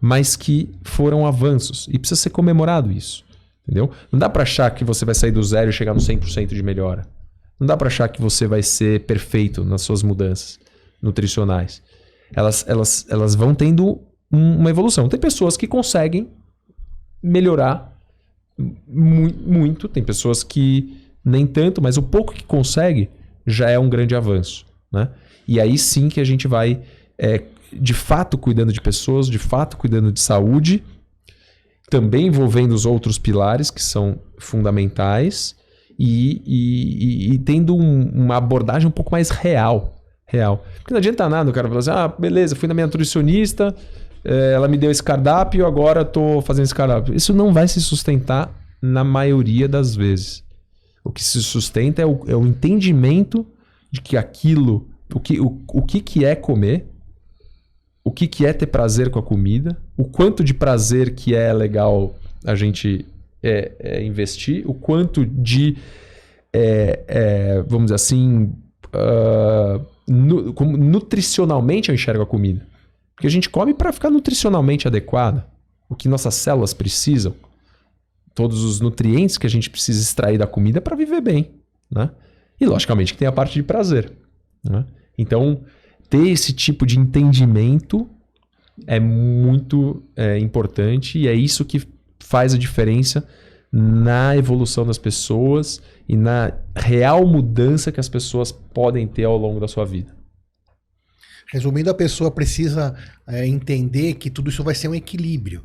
mas 0.00 0.34
que 0.34 0.70
foram 0.82 1.26
avanços. 1.26 1.86
E 1.92 1.98
precisa 1.98 2.20
ser 2.20 2.30
comemorado 2.30 2.90
isso. 2.90 3.22
Entendeu? 3.62 3.90
Não 4.10 4.18
dá 4.18 4.28
para 4.28 4.42
achar 4.42 4.70
que 4.70 4.82
você 4.82 5.04
vai 5.04 5.14
sair 5.14 5.30
do 5.30 5.42
zero 5.42 5.70
e 5.70 5.72
chegar 5.72 5.92
no 5.92 6.00
100% 6.00 6.46
de 6.48 6.62
melhora. 6.62 7.06
Não 7.60 7.66
dá 7.66 7.76
para 7.76 7.88
achar 7.88 8.08
que 8.08 8.20
você 8.20 8.46
vai 8.46 8.62
ser 8.62 9.04
perfeito 9.04 9.62
nas 9.62 9.82
suas 9.82 10.02
mudanças 10.02 10.58
nutricionais. 11.00 11.82
Elas, 12.34 12.64
elas, 12.66 13.06
elas 13.10 13.34
vão 13.34 13.54
tendo 13.54 14.00
um, 14.32 14.56
uma 14.58 14.70
evolução. 14.70 15.08
Tem 15.08 15.20
pessoas 15.20 15.56
que 15.56 15.66
conseguem 15.66 16.30
melhorar 17.22 17.92
mu 18.86 19.30
muito, 19.46 19.88
tem 19.88 20.02
pessoas 20.02 20.42
que 20.42 20.96
nem 21.24 21.46
tanto, 21.46 21.80
mas 21.80 21.96
o 21.96 22.02
pouco 22.02 22.32
que 22.32 22.44
consegue 22.44 23.08
já 23.46 23.70
é 23.70 23.78
um 23.78 23.88
grande 23.88 24.14
avanço. 24.14 24.66
Né? 24.92 25.08
E 25.46 25.60
aí 25.60 25.78
sim 25.78 26.08
que 26.08 26.20
a 26.20 26.24
gente 26.24 26.46
vai, 26.46 26.80
é, 27.18 27.42
de 27.72 27.94
fato, 27.94 28.36
cuidando 28.36 28.72
de 28.72 28.80
pessoas, 28.80 29.28
de 29.28 29.38
fato, 29.38 29.76
cuidando 29.76 30.12
de 30.12 30.20
saúde, 30.20 30.82
também 31.88 32.26
envolvendo 32.26 32.72
os 32.72 32.86
outros 32.86 33.18
pilares 33.18 33.70
que 33.70 33.82
são 33.82 34.18
fundamentais 34.38 35.54
e, 35.98 36.42
e, 36.46 37.34
e 37.34 37.38
tendo 37.38 37.76
um, 37.76 38.10
uma 38.14 38.36
abordagem 38.36 38.88
um 38.88 38.92
pouco 38.92 39.12
mais 39.12 39.30
real. 39.30 39.98
Real. 40.26 40.64
Porque 40.78 40.94
não 40.94 40.98
adianta 40.98 41.28
nada 41.28 41.50
o 41.50 41.52
cara 41.52 41.68
falar 41.68 41.80
assim: 41.80 41.90
ah, 41.90 42.08
beleza, 42.08 42.56
fui 42.56 42.66
na 42.66 42.72
minha 42.72 42.86
nutricionista, 42.86 43.74
ela 44.24 44.68
me 44.68 44.76
deu 44.76 44.90
esse 44.90 45.02
cardápio, 45.02 45.66
agora 45.66 46.02
estou 46.02 46.40
fazendo 46.42 46.64
esse 46.64 46.74
cardápio. 46.74 47.14
Isso 47.14 47.32
não 47.32 47.52
vai 47.52 47.66
se 47.66 47.80
sustentar 47.80 48.50
na 48.80 49.04
maioria 49.04 49.68
das 49.68 49.94
vezes. 49.94 50.44
O 51.04 51.10
que 51.10 51.22
se 51.22 51.42
sustenta 51.42 52.02
é 52.02 52.06
o, 52.06 52.20
é 52.26 52.36
o 52.36 52.46
entendimento 52.46 53.46
de 53.90 54.00
que 54.00 54.16
aquilo, 54.16 54.88
o 55.12 55.20
que, 55.20 55.40
o, 55.40 55.60
o 55.68 55.82
que, 55.82 56.00
que 56.00 56.24
é 56.24 56.34
comer, 56.34 56.86
o 58.04 58.10
que, 58.10 58.26
que 58.26 58.46
é 58.46 58.52
ter 58.52 58.66
prazer 58.66 59.10
com 59.10 59.18
a 59.18 59.22
comida, 59.22 59.76
o 59.96 60.04
quanto 60.04 60.42
de 60.42 60.54
prazer 60.54 61.14
que 61.14 61.34
é 61.34 61.52
legal 61.52 62.14
a 62.44 62.54
gente 62.54 63.06
é, 63.42 63.72
é 63.78 64.04
investir, 64.04 64.68
o 64.68 64.74
quanto 64.74 65.24
de, 65.24 65.76
é, 66.52 67.04
é 67.06 67.62
vamos 67.62 67.86
dizer 67.86 67.94
assim, 67.94 68.52
uh, 68.94 69.84
nu, 70.06 70.52
como 70.52 70.76
nutricionalmente 70.76 71.88
eu 71.88 71.94
enxergo 71.94 72.22
a 72.22 72.26
comida. 72.26 72.66
Porque 73.22 73.28
a 73.28 73.30
gente 73.30 73.48
come 73.48 73.72
para 73.72 73.92
ficar 73.92 74.10
nutricionalmente 74.10 74.88
adequado, 74.88 75.44
o 75.88 75.94
que 75.94 76.08
nossas 76.08 76.34
células 76.34 76.74
precisam, 76.74 77.36
todos 78.34 78.64
os 78.64 78.80
nutrientes 78.80 79.38
que 79.38 79.46
a 79.46 79.48
gente 79.48 79.70
precisa 79.70 80.02
extrair 80.02 80.38
da 80.38 80.44
comida 80.44 80.80
para 80.80 80.96
viver 80.96 81.20
bem, 81.20 81.52
né? 81.88 82.10
E 82.60 82.66
logicamente 82.66 83.12
que 83.12 83.20
tem 83.20 83.28
a 83.28 83.30
parte 83.30 83.54
de 83.54 83.62
prazer, 83.62 84.10
né? 84.64 84.84
Então, 85.16 85.60
ter 86.10 86.30
esse 86.30 86.52
tipo 86.52 86.84
de 86.84 86.98
entendimento 86.98 88.10
é 88.88 88.98
muito 88.98 90.02
é, 90.16 90.36
importante 90.40 91.16
e 91.16 91.28
é 91.28 91.32
isso 91.32 91.64
que 91.64 91.80
faz 92.18 92.54
a 92.54 92.58
diferença 92.58 93.24
na 93.70 94.36
evolução 94.36 94.84
das 94.84 94.98
pessoas 94.98 95.80
e 96.08 96.16
na 96.16 96.52
real 96.74 97.24
mudança 97.24 97.92
que 97.92 98.00
as 98.00 98.08
pessoas 98.08 98.50
podem 98.50 99.06
ter 99.06 99.22
ao 99.22 99.36
longo 99.36 99.60
da 99.60 99.68
sua 99.68 99.84
vida. 99.84 100.21
Resumindo, 101.52 101.90
a 101.90 101.94
pessoa 101.94 102.30
precisa 102.30 102.94
é, 103.26 103.46
entender 103.46 104.14
que 104.14 104.30
tudo 104.30 104.48
isso 104.48 104.64
vai 104.64 104.74
ser 104.74 104.88
um 104.88 104.94
equilíbrio. 104.94 105.62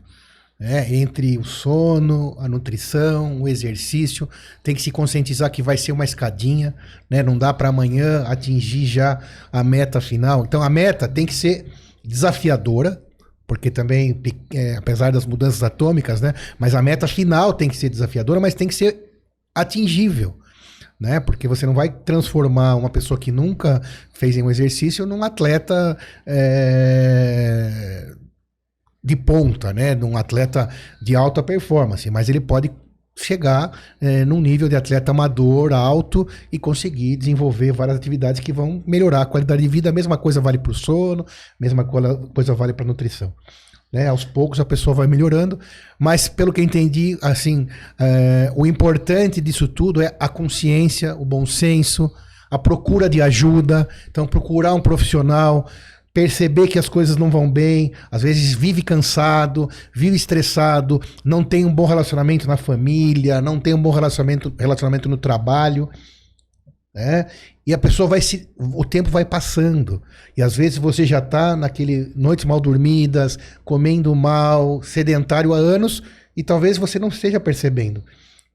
Né? 0.60 0.94
Entre 0.96 1.38
o 1.38 1.46
sono, 1.46 2.36
a 2.40 2.48
nutrição, 2.50 3.42
o 3.42 3.48
exercício, 3.48 4.28
tem 4.62 4.76
que 4.76 4.82
se 4.82 4.92
conscientizar 4.92 5.50
que 5.50 5.64
vai 5.64 5.78
ser 5.78 5.94
uma 5.94 6.04
escadinha, 6.04 6.76
né? 7.10 7.24
Não 7.24 7.38
dá 7.38 7.54
para 7.54 7.70
amanhã 7.70 8.24
atingir 8.24 8.86
já 8.86 9.22
a 9.50 9.64
meta 9.64 10.02
final. 10.02 10.44
Então 10.44 10.62
a 10.62 10.70
meta 10.70 11.08
tem 11.08 11.26
que 11.26 11.34
ser 11.34 11.66
desafiadora, 12.04 13.02
porque 13.46 13.72
também, 13.72 14.22
é, 14.54 14.76
apesar 14.76 15.14
das 15.14 15.26
mudanças 15.26 15.64
atômicas, 15.64 16.20
né? 16.20 16.34
Mas 16.60 16.76
a 16.76 16.82
meta 16.82 17.08
final 17.08 17.54
tem 17.54 17.70
que 17.70 17.78
ser 17.78 17.88
desafiadora, 17.88 18.42
mas 18.42 18.54
tem 18.54 18.68
que 18.68 18.76
ser 18.76 19.22
atingível. 19.56 20.38
Né? 21.00 21.20
Porque 21.20 21.48
você 21.48 21.66
não 21.66 21.74
vai 21.74 21.90
transformar 21.90 22.76
uma 22.76 22.90
pessoa 22.90 23.20
que 23.20 23.32
nunca 23.32 23.82
fez 24.14 24.36
um 24.38 24.50
exercício 24.50 25.06
num 25.06 25.24
atleta 25.24 25.96
é, 26.26 28.14
de 29.04 29.16
ponta, 29.16 29.72
né? 29.72 29.94
Num 29.94 30.18
atleta 30.18 30.68
de 31.02 31.16
alta 31.16 31.44
performance, 31.44 32.10
mas 32.10 32.30
ele 32.30 32.40
pode 32.40 32.72
chegar 33.18 33.72
é, 34.00 34.24
num 34.24 34.40
nível 34.40 34.70
de 34.70 34.76
atleta 34.76 35.12
amador 35.12 35.74
alto 35.74 36.28
e 36.52 36.60
conseguir 36.60 37.18
desenvolver 37.18 37.72
várias 37.72 37.98
atividades 37.98 38.40
que 38.40 38.54
vão 38.54 38.84
melhorar 38.86 39.22
a 39.22 39.26
qualidade 39.26 39.62
de 39.62 39.68
vida. 39.68 39.90
A 39.90 39.94
mesma 39.94 40.18
coisa 40.18 40.40
vale 40.40 40.58
para 40.58 40.72
o 40.72 40.76
sono, 40.76 41.26
mesma 41.60 41.84
coisa 41.84 42.54
vale 42.54 42.74
para 42.74 42.86
nutrição. 42.86 43.34
Né? 43.92 44.08
Aos 44.08 44.26
poucos 44.26 44.60
a 44.60 44.66
pessoa 44.66 44.96
vai 44.96 45.08
melhorando, 45.08 45.60
mas 45.98 46.28
pelo 46.28 46.52
que 46.52 46.62
entendi, 46.62 47.18
assim, 47.22 47.68
é, 48.00 48.52
o 48.56 48.66
importante 48.66 49.40
disso 49.40 49.68
tudo 49.68 50.02
é 50.02 50.16
a 50.20 50.28
consciência, 50.28 51.16
o 51.16 51.24
bom 51.24 51.46
senso, 51.46 52.12
a 52.50 52.58
procura 52.58 53.10
de 53.10 53.22
ajuda. 53.22 53.88
Então, 54.10 54.28
procurar 54.28 54.74
um 54.74 54.82
profissional, 54.82 55.70
perceber 56.14 56.68
que 56.68 56.80
as 56.80 56.90
coisas 56.90 57.16
não 57.16 57.30
vão 57.30 57.50
bem, 57.50 57.94
às 58.10 58.24
vezes 58.24 58.54
vive 58.54 58.82
cansado, 58.82 59.70
vive 59.94 60.16
estressado, 60.16 61.00
não 61.24 61.44
tem 61.44 61.64
um 61.64 61.74
bom 61.74 61.86
relacionamento 61.86 62.48
na 62.48 62.58
família, 62.58 63.42
não 63.42 63.60
tem 63.60 63.74
um 63.74 63.82
bom 63.82 63.92
relacionamento, 63.92 64.52
relacionamento 64.60 65.08
no 65.08 65.18
trabalho. 65.18 65.90
Né? 66.94 67.28
E 67.68 67.74
a 67.74 67.78
pessoa 67.78 68.08
vai 68.08 68.22
se. 68.22 68.48
O 68.58 68.86
tempo 68.86 69.10
vai 69.10 69.26
passando. 69.26 70.02
E 70.38 70.42
às 70.42 70.56
vezes 70.56 70.78
você 70.78 71.06
já 71.06 71.20
está 71.20 71.54
naquele 71.54 72.14
noites 72.16 72.46
mal 72.46 72.62
dormidas, 72.62 73.38
comendo 73.66 74.16
mal, 74.16 74.82
sedentário 74.82 75.54
há 75.54 75.58
anos, 75.58 76.02
e 76.36 76.42
talvez 76.42 76.78
você 76.78 76.98
não 76.98 77.10
esteja 77.10 77.42
percebendo. 77.42 78.02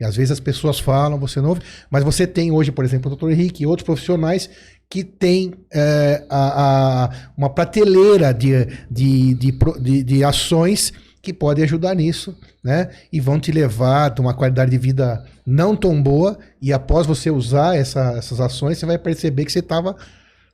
E 0.01 0.05
às 0.05 0.17
vezes 0.17 0.33
as 0.33 0.41
pessoas 0.41 0.81
falam, 0.81 1.21
você 1.21 1.43
não 1.43 1.51
ouve, 1.51 1.61
mas 1.91 2.03
você 2.03 2.27
tem 2.27 2.51
hoje, 2.51 2.73
por 2.73 2.87
exemplo, 2.87 3.13
o 3.13 3.15
Dr. 3.15 3.31
Henrique 3.31 3.63
e 3.63 3.67
outros 3.67 3.85
profissionais 3.85 4.49
que 4.89 5.05
tem 5.05 5.53
é, 5.71 6.25
a, 6.31 7.05
a, 7.05 7.11
uma 7.37 7.51
prateleira 7.51 8.33
de, 8.33 8.67
de, 8.91 9.35
de, 9.35 9.59
de, 9.81 10.03
de 10.03 10.25
ações 10.25 10.91
que 11.23 11.33
podem 11.33 11.63
ajudar 11.63 11.95
nisso, 11.95 12.37
né? 12.63 12.91
E 13.13 13.21
vão 13.21 13.39
te 13.39 13.53
levar 13.53 14.13
a 14.19 14.21
uma 14.21 14.35
qualidade 14.35 14.73
de 14.73 14.79
vida 14.79 15.25
não 15.47 15.77
tão 15.77 16.03
boa. 16.03 16.37
E 16.61 16.73
após 16.73 17.07
você 17.07 17.31
usar 17.31 17.77
essa, 17.77 18.15
essas 18.19 18.41
ações, 18.41 18.77
você 18.79 18.85
vai 18.85 18.99
perceber 18.99 19.45
que 19.45 19.53
você 19.53 19.61
estava 19.61 19.97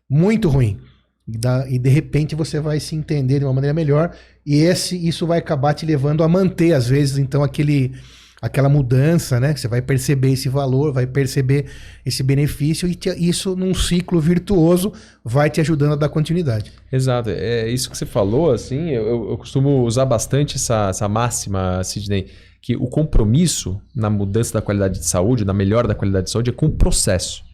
muito 0.09 0.49
ruim. 0.51 0.79
E, 1.27 1.39
da, 1.39 1.69
e, 1.69 1.79
de 1.79 1.89
repente 1.89 2.35
você 2.35 2.61
vai 2.61 2.81
se 2.81 2.95
entender 2.95 3.39
de 3.39 3.47
uma 3.47 3.55
maneira 3.55 3.73
melhor. 3.73 4.15
E 4.45 4.57
esse, 4.57 4.97
isso 5.09 5.27
vai 5.27 5.39
acabar 5.39 5.73
te 5.73 5.87
levando 5.87 6.23
a 6.23 6.29
manter, 6.29 6.75
às 6.75 6.87
vezes, 6.87 7.17
então, 7.17 7.43
aquele 7.43 7.95
aquela 8.41 8.69
mudança, 8.69 9.41
né? 9.41 9.55
Você 9.55 9.67
vai 9.69 9.83
perceber 9.83 10.33
esse 10.33 10.49
valor, 10.49 10.93
vai 10.93 11.07
perceber 11.07 11.67
esse 12.07 12.23
benefício 12.23 12.89
e 12.89 12.95
te, 12.95 13.11
isso 13.19 13.57
num 13.57 13.75
ciclo 13.75 14.21
virtuoso 14.21 14.93
vai 15.25 15.51
te 15.51 15.61
ajudando 15.61 15.93
a 15.93 15.97
dar 15.97 16.09
continuidade. 16.09 16.73
Exato, 16.91 17.31
é 17.31 17.69
isso 17.69 17.91
que 17.91 17.97
você 17.97 18.07
falou, 18.07 18.53
assim, 18.53 18.91
eu, 18.91 19.31
eu 19.31 19.39
costumo 19.39 19.85
usar 19.85 20.05
bastante 20.05 20.57
essa, 20.57 20.89
essa 20.89 21.09
máxima, 21.09 21.83
Sidney, 21.83 22.29
que 22.63 22.77
o 22.77 22.87
compromisso 22.87 23.81
na 23.95 24.09
mudança 24.09 24.55
da 24.55 24.63
qualidade 24.63 24.99
de 24.99 25.07
saúde, 25.07 25.45
na 25.45 25.53
melhora 25.53 25.89
da 25.89 25.95
qualidade 25.95 26.27
de 26.27 26.31
saúde, 26.31 26.51
é 26.51 26.53
com 26.53 26.67
o 26.67 26.73
processo, 26.73 27.45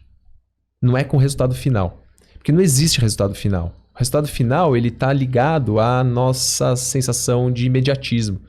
não 0.81 0.97
é 0.97 1.03
com 1.03 1.17
o 1.17 1.19
resultado 1.19 1.55
final, 1.55 2.01
porque 2.35 2.51
não 2.51 2.61
existe 2.61 3.01
resultado 3.01 3.33
final. 3.33 3.75
O 3.93 3.97
resultado 3.97 4.27
final 4.27 4.75
ele 4.75 4.89
está 4.89 5.11
ligado 5.13 5.79
à 5.79 6.03
nossa 6.03 6.75
sensação 6.75 7.49
de 7.49 7.65
imediatismo 7.65 8.41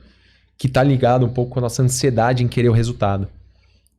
que 0.57 0.67
está 0.67 0.81
ligado 0.83 1.25
um 1.25 1.29
pouco 1.29 1.51
com 1.51 1.59
a 1.59 1.63
nossa 1.63 1.83
ansiedade 1.83 2.43
em 2.43 2.47
querer 2.47 2.69
o 2.69 2.73
resultado. 2.73 3.27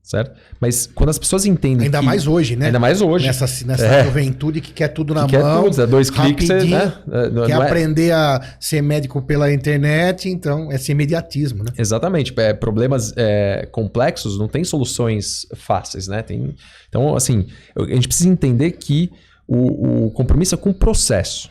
Certo? 0.02 0.40
Mas 0.58 0.86
quando 0.86 1.10
as 1.10 1.18
pessoas 1.18 1.44
entendem. 1.44 1.84
Ainda 1.84 1.98
que, 1.98 2.04
mais 2.06 2.26
hoje, 2.26 2.56
né? 2.56 2.66
Ainda 2.66 2.78
mais 2.78 3.02
hoje. 3.02 3.26
Nessa, 3.26 3.66
nessa 3.66 3.84
é. 3.84 4.04
juventude 4.04 4.58
que 4.62 4.72
quer 4.72 4.88
tudo 4.88 5.12
na 5.12 5.26
que 5.26 5.36
mão. 5.36 5.64
Quer 5.64 5.70
tudo, 5.70 5.82
é 5.82 5.86
dois 5.86 6.08
cliques, 6.08 6.48
né? 6.48 6.94
É, 7.12 7.28
não, 7.28 7.44
quer 7.44 7.54
não 7.54 7.62
é... 7.62 7.66
aprender 7.66 8.12
a 8.12 8.40
ser 8.58 8.80
médico 8.80 9.20
pela 9.20 9.52
internet, 9.52 10.30
então 10.30 10.72
esse 10.72 10.92
imediatismo, 10.92 11.62
né? 11.62 11.72
Exatamente. 11.76 12.32
É, 12.38 12.54
problemas 12.54 13.12
é, 13.18 13.68
complexos 13.70 14.38
não 14.38 14.48
tem 14.48 14.64
soluções 14.64 15.46
fáceis, 15.54 16.08
né? 16.08 16.22
Tem, 16.22 16.54
então, 16.88 17.14
assim, 17.14 17.46
a 17.76 17.94
gente 17.94 18.08
precisa 18.08 18.30
entender 18.30 18.72
que 18.72 19.12
o, 19.46 20.06
o 20.06 20.10
compromisso 20.12 20.54
é 20.54 20.58
com 20.58 20.70
o 20.70 20.74
processo. 20.74 21.50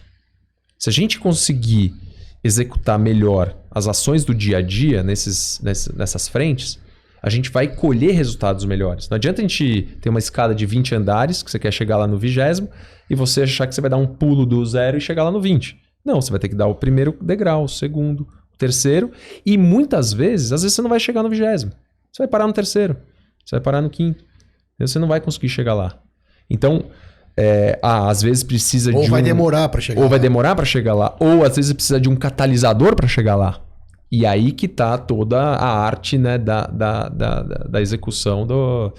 Se 0.79 0.89
a 0.89 0.93
gente 0.93 1.19
conseguir 1.19 1.93
executar 2.43 2.97
melhor 2.97 3.55
as 3.77 3.87
ações 3.87 4.25
do 4.25 4.33
dia 4.33 4.57
a 4.57 4.61
dia 4.61 5.03
nesses, 5.03 5.61
nessas 5.61 6.27
frentes, 6.27 6.79
a 7.21 7.29
gente 7.29 7.49
vai 7.49 7.67
colher 7.67 8.13
resultados 8.13 8.65
melhores. 8.65 9.09
Não 9.09 9.15
adianta 9.15 9.41
a 9.41 9.47
gente 9.47 9.97
ter 10.01 10.09
uma 10.09 10.19
escada 10.19 10.53
de 10.53 10.65
20 10.65 10.95
andares, 10.95 11.41
que 11.41 11.49
você 11.51 11.59
quer 11.59 11.71
chegar 11.71 11.97
lá 11.97 12.07
no 12.07 12.17
vigésimo, 12.17 12.69
e 13.09 13.15
você 13.15 13.43
achar 13.43 13.67
que 13.67 13.73
você 13.73 13.81
vai 13.81 13.89
dar 13.89 13.97
um 13.97 14.05
pulo 14.05 14.45
do 14.45 14.63
zero 14.65 14.97
e 14.97 15.01
chegar 15.01 15.23
lá 15.23 15.31
no 15.31 15.41
20. 15.41 15.77
Não, 16.03 16.21
você 16.21 16.29
vai 16.29 16.39
ter 16.39 16.49
que 16.49 16.55
dar 16.55 16.67
o 16.67 16.75
primeiro 16.75 17.17
degrau, 17.21 17.63
o 17.63 17.67
segundo, 17.69 18.21
o 18.21 18.57
terceiro, 18.57 19.11
e 19.45 19.57
muitas 19.57 20.13
vezes, 20.13 20.51
às 20.51 20.61
vezes 20.61 20.75
você 20.75 20.81
não 20.81 20.89
vai 20.89 20.99
chegar 20.99 21.23
no 21.23 21.29
vigésimo. 21.29 21.71
Você 22.11 22.23
vai 22.23 22.27
parar 22.27 22.47
no 22.47 22.53
terceiro, 22.53 22.97
você 23.45 23.55
vai 23.55 23.61
parar 23.61 23.81
no 23.81 23.89
quinto. 23.89 24.25
Você 24.79 24.99
não 24.99 25.07
vai 25.07 25.19
conseguir 25.19 25.49
chegar 25.49 25.73
lá. 25.73 25.97
Então, 26.49 26.85
é, 27.35 27.79
ah, 27.81 28.09
às 28.09 28.21
vezes 28.21 28.43
precisa 28.43 28.91
ou 28.91 29.01
de. 29.01 29.05
Ou 29.05 29.11
vai 29.11 29.21
um, 29.21 29.23
demorar 29.23 29.69
para 29.69 29.81
chegar 29.81 29.99
Ou 29.99 30.05
lá. 30.05 30.09
vai 30.09 30.19
demorar 30.19 30.55
para 30.55 30.65
chegar 30.65 30.93
lá. 30.93 31.15
Ou 31.19 31.43
às 31.43 31.55
vezes 31.55 31.73
precisa 31.73 31.99
de 31.99 32.09
um 32.09 32.15
catalisador 32.15 32.95
para 32.95 33.07
chegar 33.07 33.35
lá. 33.35 33.59
E 34.11 34.25
aí 34.25 34.51
que 34.51 34.67
tá 34.67 34.97
toda 34.97 35.37
a 35.39 35.79
arte 35.79 36.17
né, 36.17 36.37
da, 36.37 36.65
da, 36.67 37.09
da, 37.09 37.41
da 37.43 37.81
execução 37.81 38.47
do, 38.47 38.93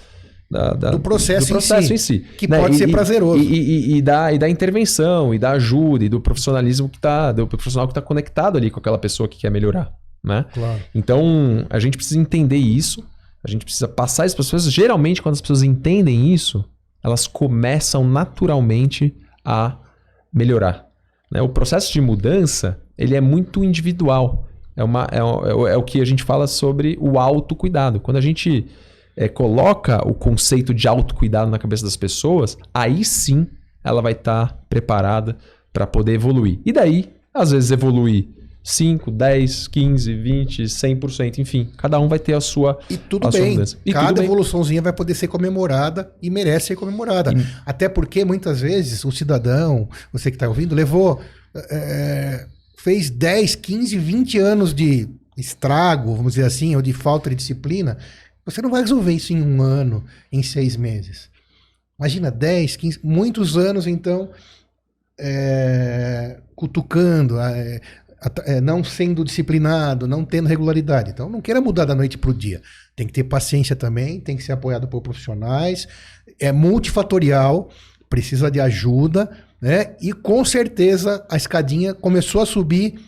da, 0.49 0.73
da, 0.73 0.91
Do 0.91 0.99
processo 0.99 1.47
em 1.47 1.49
processo 1.49 1.87
si, 1.87 1.93
em 1.93 1.97
si. 1.97 2.19
que 2.37 2.47
né? 2.47 2.59
pode 2.59 2.75
E- 2.75 2.77
ser 2.77 2.87
prazeroso. 2.91 3.41
E, 3.41 3.45
e- 3.93 3.97
e 3.97 4.01
da, 4.01 4.31
e 4.31 4.37
da 4.37 4.47
intervenção, 4.47 5.33
e 5.33 5.39
da 5.39 5.51
ajuda, 5.51 6.05
e 6.05 6.09
do 6.09 6.21
profissionalismo 6.21 6.87
que 6.87 6.99
tá, 6.99 7.31
do 7.31 7.47
profissional 7.47 7.87
que 7.87 7.93
tá 7.93 8.01
conectado 8.01 8.57
ali 8.57 8.69
com 8.69 8.79
aquela 8.79 8.97
pessoa 8.99 9.27
que 9.27 9.39
quer 9.39 9.49
melhorar, 9.49 9.91
né? 10.23 10.45
Claro. 10.53 10.79
Então, 10.93 11.65
a 11.69 11.79
gente 11.79 11.97
precisa 11.97 12.19
entender 12.19 12.57
isso, 12.57 13.03
a 13.43 13.49
gente 13.49 13.63
precisa 13.65 13.87
passar 13.87 14.25
isso 14.27 14.35
para 14.35 14.41
as 14.41 14.47
pessoas. 14.51 14.71
Geralmente, 14.71 15.21
quando 15.23 15.33
as 15.33 15.41
pessoas 15.41 15.63
entendem 15.63 16.31
isso, 16.33 16.63
elas 17.03 17.25
começam 17.25 18.03
naturalmente 18.07 19.15
a 19.45 19.77
melhorar. 20.31 20.85
né? 21.31 21.41
O 21.41 21.49
processo 21.49 21.91
de 21.93 22.01
mudança, 22.01 22.79
ele 22.97 23.15
é 23.15 23.21
muito 23.21 23.63
individual. 23.63 24.45
É, 24.79 24.83
uma, 24.83 25.07
é, 25.11 25.21
o- 25.23 25.45
é 25.45 25.53
o- 25.55 25.67
é 25.67 25.77
o 25.77 25.83
que 25.83 25.99
a 26.01 26.05
gente 26.05 26.23
fala 26.23 26.47
sobre 26.47 26.97
o 27.01 27.19
autocuidado. 27.19 27.99
Quando 27.99 28.17
a 28.17 28.21
gente 28.21 28.65
é, 29.17 29.27
coloca 29.27 30.07
o 30.07 30.13
conceito 30.13 30.73
de 30.73 30.87
autocuidado 30.87 31.51
na 31.51 31.59
cabeça 31.59 31.83
das 31.83 31.97
pessoas, 31.97 32.57
aí 32.73 33.03
sim 33.03 33.45
ela 33.83 34.01
vai 34.01 34.13
estar 34.13 34.57
preparada 34.69 35.35
para 35.73 35.85
poder 35.85 36.13
evoluir. 36.13 36.59
E 36.65 36.71
daí, 36.71 37.09
às 37.33 37.51
vezes, 37.51 37.69
evoluir 37.71 38.27
5, 38.63 39.11
10, 39.11 39.67
15, 39.67 40.13
20, 40.13 40.63
100%, 40.69 41.39
enfim. 41.39 41.69
Cada 41.77 41.99
um 41.99 42.07
vai 42.07 42.19
ter 42.19 42.33
a 42.33 42.39
sua. 42.41 42.79
E 42.89 42.95
tudo 42.97 43.27
a 43.27 43.31
bem. 43.31 43.59
E 43.85 43.91
Cada 43.91 44.07
tudo 44.07 44.17
bem. 44.17 44.25
evoluçãozinha 44.25 44.81
vai 44.81 44.93
poder 44.93 45.15
ser 45.15 45.27
comemorada 45.27 46.11
e 46.21 46.29
merece 46.29 46.67
ser 46.67 46.75
comemorada. 46.77 47.33
Até 47.65 47.89
porque 47.89 48.23
muitas 48.23 48.61
vezes 48.61 49.03
o 49.03 49.11
cidadão, 49.11 49.89
você 50.13 50.29
que 50.31 50.35
está 50.37 50.47
ouvindo, 50.47 50.73
levou. 50.75 51.19
é, 51.71 52.45
fez 52.83 53.09
10, 53.09 53.55
15, 53.55 53.97
20 53.97 54.37
anos 54.39 54.73
de 54.73 55.09
estrago, 55.35 56.15
vamos 56.15 56.33
dizer 56.33 56.45
assim, 56.45 56.75
ou 56.75 56.81
de 56.81 56.93
falta 56.93 57.29
de 57.29 57.35
disciplina. 57.35 57.97
Você 58.45 58.61
não 58.61 58.69
vai 58.69 58.81
resolver 58.81 59.13
isso 59.13 59.33
em 59.33 59.41
um 59.41 59.61
ano, 59.61 60.05
em 60.31 60.41
seis 60.41 60.77
meses. 60.77 61.29
Imagina 61.99 62.31
10, 62.31 62.77
15, 62.77 62.99
muitos 63.03 63.57
anos, 63.57 63.85
então, 63.85 64.31
é, 65.19 66.39
cutucando, 66.55 67.37
é, 67.39 67.81
é, 68.45 68.61
não 68.61 68.81
sendo 68.81 69.25
disciplinado, 69.25 70.07
não 70.07 70.23
tendo 70.23 70.47
regularidade. 70.47 71.11
Então, 71.11 71.29
não 71.29 71.41
queira 71.41 71.59
mudar 71.59 71.83
da 71.83 71.93
noite 71.93 72.17
para 72.17 72.29
o 72.29 72.33
dia. 72.33 72.61
Tem 72.95 73.05
que 73.05 73.13
ter 73.13 73.25
paciência 73.25 73.75
também, 73.75 74.21
tem 74.21 74.37
que 74.37 74.43
ser 74.43 74.53
apoiado 74.53 74.87
por 74.87 75.01
profissionais. 75.01 75.85
É 76.39 76.53
multifatorial, 76.53 77.69
precisa 78.09 78.49
de 78.49 78.61
ajuda, 78.61 79.29
né? 79.61 79.95
E 80.01 80.11
com 80.13 80.43
certeza 80.45 81.25
a 81.29 81.35
escadinha 81.37 81.93
começou 81.93 82.41
a 82.41 82.45
subir. 82.45 82.99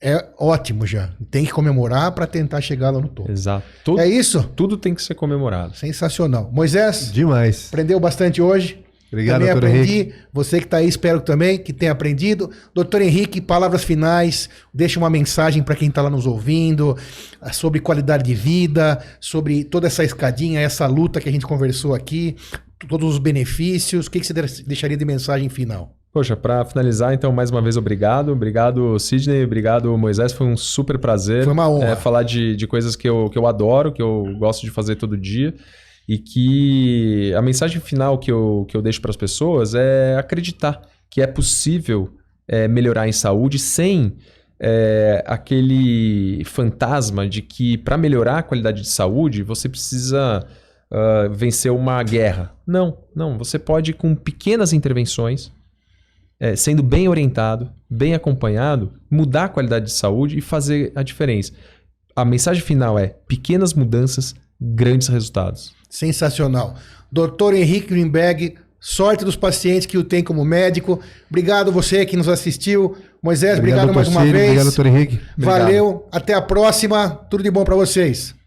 É 0.00 0.28
ótimo 0.38 0.86
já. 0.86 1.10
Tem 1.28 1.44
que 1.44 1.50
comemorar 1.50 2.12
para 2.12 2.24
tentar 2.26 2.60
chegar 2.60 2.90
lá 2.90 3.00
no 3.00 3.08
topo. 3.08 3.32
Exato. 3.32 3.66
Tudo, 3.84 4.00
É 4.00 4.06
isso? 4.06 4.44
tudo 4.54 4.76
tem 4.76 4.94
que 4.94 5.02
ser 5.02 5.14
comemorado. 5.16 5.74
Sensacional. 5.76 6.48
Moisés, 6.52 7.10
Demais. 7.12 7.66
aprendeu 7.68 7.98
bastante 7.98 8.40
hoje. 8.40 8.84
Obrigado, 9.10 9.40
também 9.40 9.52
doutor 9.54 9.68
aprendi. 9.70 9.92
Henrique. 9.94 10.14
Você 10.32 10.58
que 10.60 10.66
está 10.66 10.76
aí, 10.76 10.86
espero 10.86 11.20
também 11.20 11.58
que 11.58 11.72
tenha 11.72 11.90
aprendido. 11.90 12.48
Doutor 12.74 13.00
Henrique, 13.02 13.40
palavras 13.40 13.82
finais. 13.82 14.48
Deixa 14.72 15.00
uma 15.00 15.08
mensagem 15.10 15.62
para 15.64 15.74
quem 15.74 15.88
está 15.88 16.02
lá 16.02 16.10
nos 16.10 16.26
ouvindo 16.26 16.96
ah, 17.40 17.52
sobre 17.52 17.80
qualidade 17.80 18.22
de 18.22 18.34
vida, 18.34 19.02
sobre 19.18 19.64
toda 19.64 19.86
essa 19.88 20.04
escadinha, 20.04 20.60
essa 20.60 20.86
luta 20.86 21.20
que 21.20 21.28
a 21.28 21.32
gente 21.32 21.46
conversou 21.46 21.94
aqui, 21.94 22.36
todos 22.86 23.14
os 23.14 23.18
benefícios. 23.18 24.06
O 24.06 24.10
que, 24.10 24.20
que 24.20 24.26
você 24.26 24.34
de- 24.34 24.64
deixaria 24.64 24.96
de 24.96 25.04
mensagem 25.04 25.48
final? 25.48 25.94
Poxa, 26.12 26.34
para 26.36 26.64
finalizar, 26.64 27.12
então, 27.12 27.30
mais 27.32 27.50
uma 27.50 27.60
vez, 27.60 27.76
obrigado. 27.76 28.32
Obrigado, 28.32 28.98
Sidney. 28.98 29.44
Obrigado, 29.44 29.96
Moisés. 29.96 30.32
Foi 30.32 30.46
um 30.46 30.56
super 30.56 30.98
prazer. 30.98 31.44
Foi 31.44 31.52
uma 31.52 31.68
honra. 31.68 31.88
é, 31.88 31.96
falar 31.96 32.22
de, 32.22 32.56
de 32.56 32.66
coisas 32.66 32.96
que 32.96 33.08
eu, 33.08 33.28
que 33.30 33.38
eu 33.38 33.46
adoro, 33.46 33.92
que 33.92 34.02
eu 34.02 34.24
gosto 34.38 34.62
de 34.62 34.70
fazer 34.70 34.96
todo 34.96 35.16
dia. 35.16 35.54
E 36.08 36.16
que 36.18 37.34
a 37.36 37.42
mensagem 37.42 37.80
final 37.80 38.18
que 38.18 38.32
eu, 38.32 38.64
que 38.68 38.74
eu 38.76 38.80
deixo 38.80 39.00
para 39.02 39.10
as 39.10 39.16
pessoas 39.16 39.74
é 39.74 40.16
acreditar 40.16 40.80
que 41.10 41.20
é 41.20 41.26
possível 41.26 42.10
é, 42.46 42.66
melhorar 42.66 43.06
em 43.06 43.12
saúde 43.12 43.58
sem 43.58 44.16
é, 44.58 45.22
aquele 45.26 46.42
fantasma 46.46 47.28
de 47.28 47.42
que 47.42 47.76
para 47.76 47.96
melhorar 47.98 48.38
a 48.38 48.42
qualidade 48.42 48.82
de 48.82 48.88
saúde 48.88 49.42
você 49.42 49.68
precisa 49.68 50.46
ah, 50.90 51.28
vencer 51.30 51.70
uma 51.72 52.02
guerra. 52.02 52.52
Não, 52.66 52.98
não. 53.14 53.36
Você 53.38 53.58
pode, 53.58 53.92
com 53.92 54.14
pequenas 54.14 54.72
intervenções, 54.72 55.52
é, 56.40 56.56
sendo 56.56 56.82
bem 56.82 57.08
orientado, 57.08 57.70
bem 57.90 58.14
acompanhado, 58.14 58.92
mudar 59.10 59.44
a 59.44 59.48
qualidade 59.48 59.86
de 59.86 59.92
saúde 59.92 60.38
e 60.38 60.40
fazer 60.40 60.92
a 60.94 61.02
diferença. 61.02 61.52
A 62.14 62.24
mensagem 62.24 62.62
final 62.62 62.98
é: 62.98 63.14
pequenas 63.26 63.74
mudanças, 63.74 64.34
grandes 64.60 65.08
resultados. 65.08 65.72
Sensacional. 65.90 66.74
Doutor 67.10 67.54
Henrique 67.54 67.88
Greenberg, 67.88 68.56
sorte 68.78 69.24
dos 69.24 69.36
pacientes 69.36 69.86
que 69.86 69.98
o 69.98 70.04
tem 70.04 70.22
como 70.22 70.44
médico. 70.44 71.00
Obrigado 71.28 71.72
você 71.72 72.04
que 72.04 72.16
nos 72.16 72.28
assistiu. 72.28 72.96
Moisés, 73.22 73.58
obrigado, 73.58 73.86
doutor 73.86 73.94
mais 73.96 74.08
uma 74.08 74.20
Ciro, 74.20 74.32
vez. 74.32 74.44
Obrigado, 74.44 74.66
doutor 74.66 74.86
Henrique. 74.86 75.20
Valeu, 75.36 76.06
até 76.12 76.34
a 76.34 76.42
próxima. 76.42 77.08
Tudo 77.30 77.42
de 77.42 77.50
bom 77.50 77.64
para 77.64 77.74
vocês. 77.74 78.37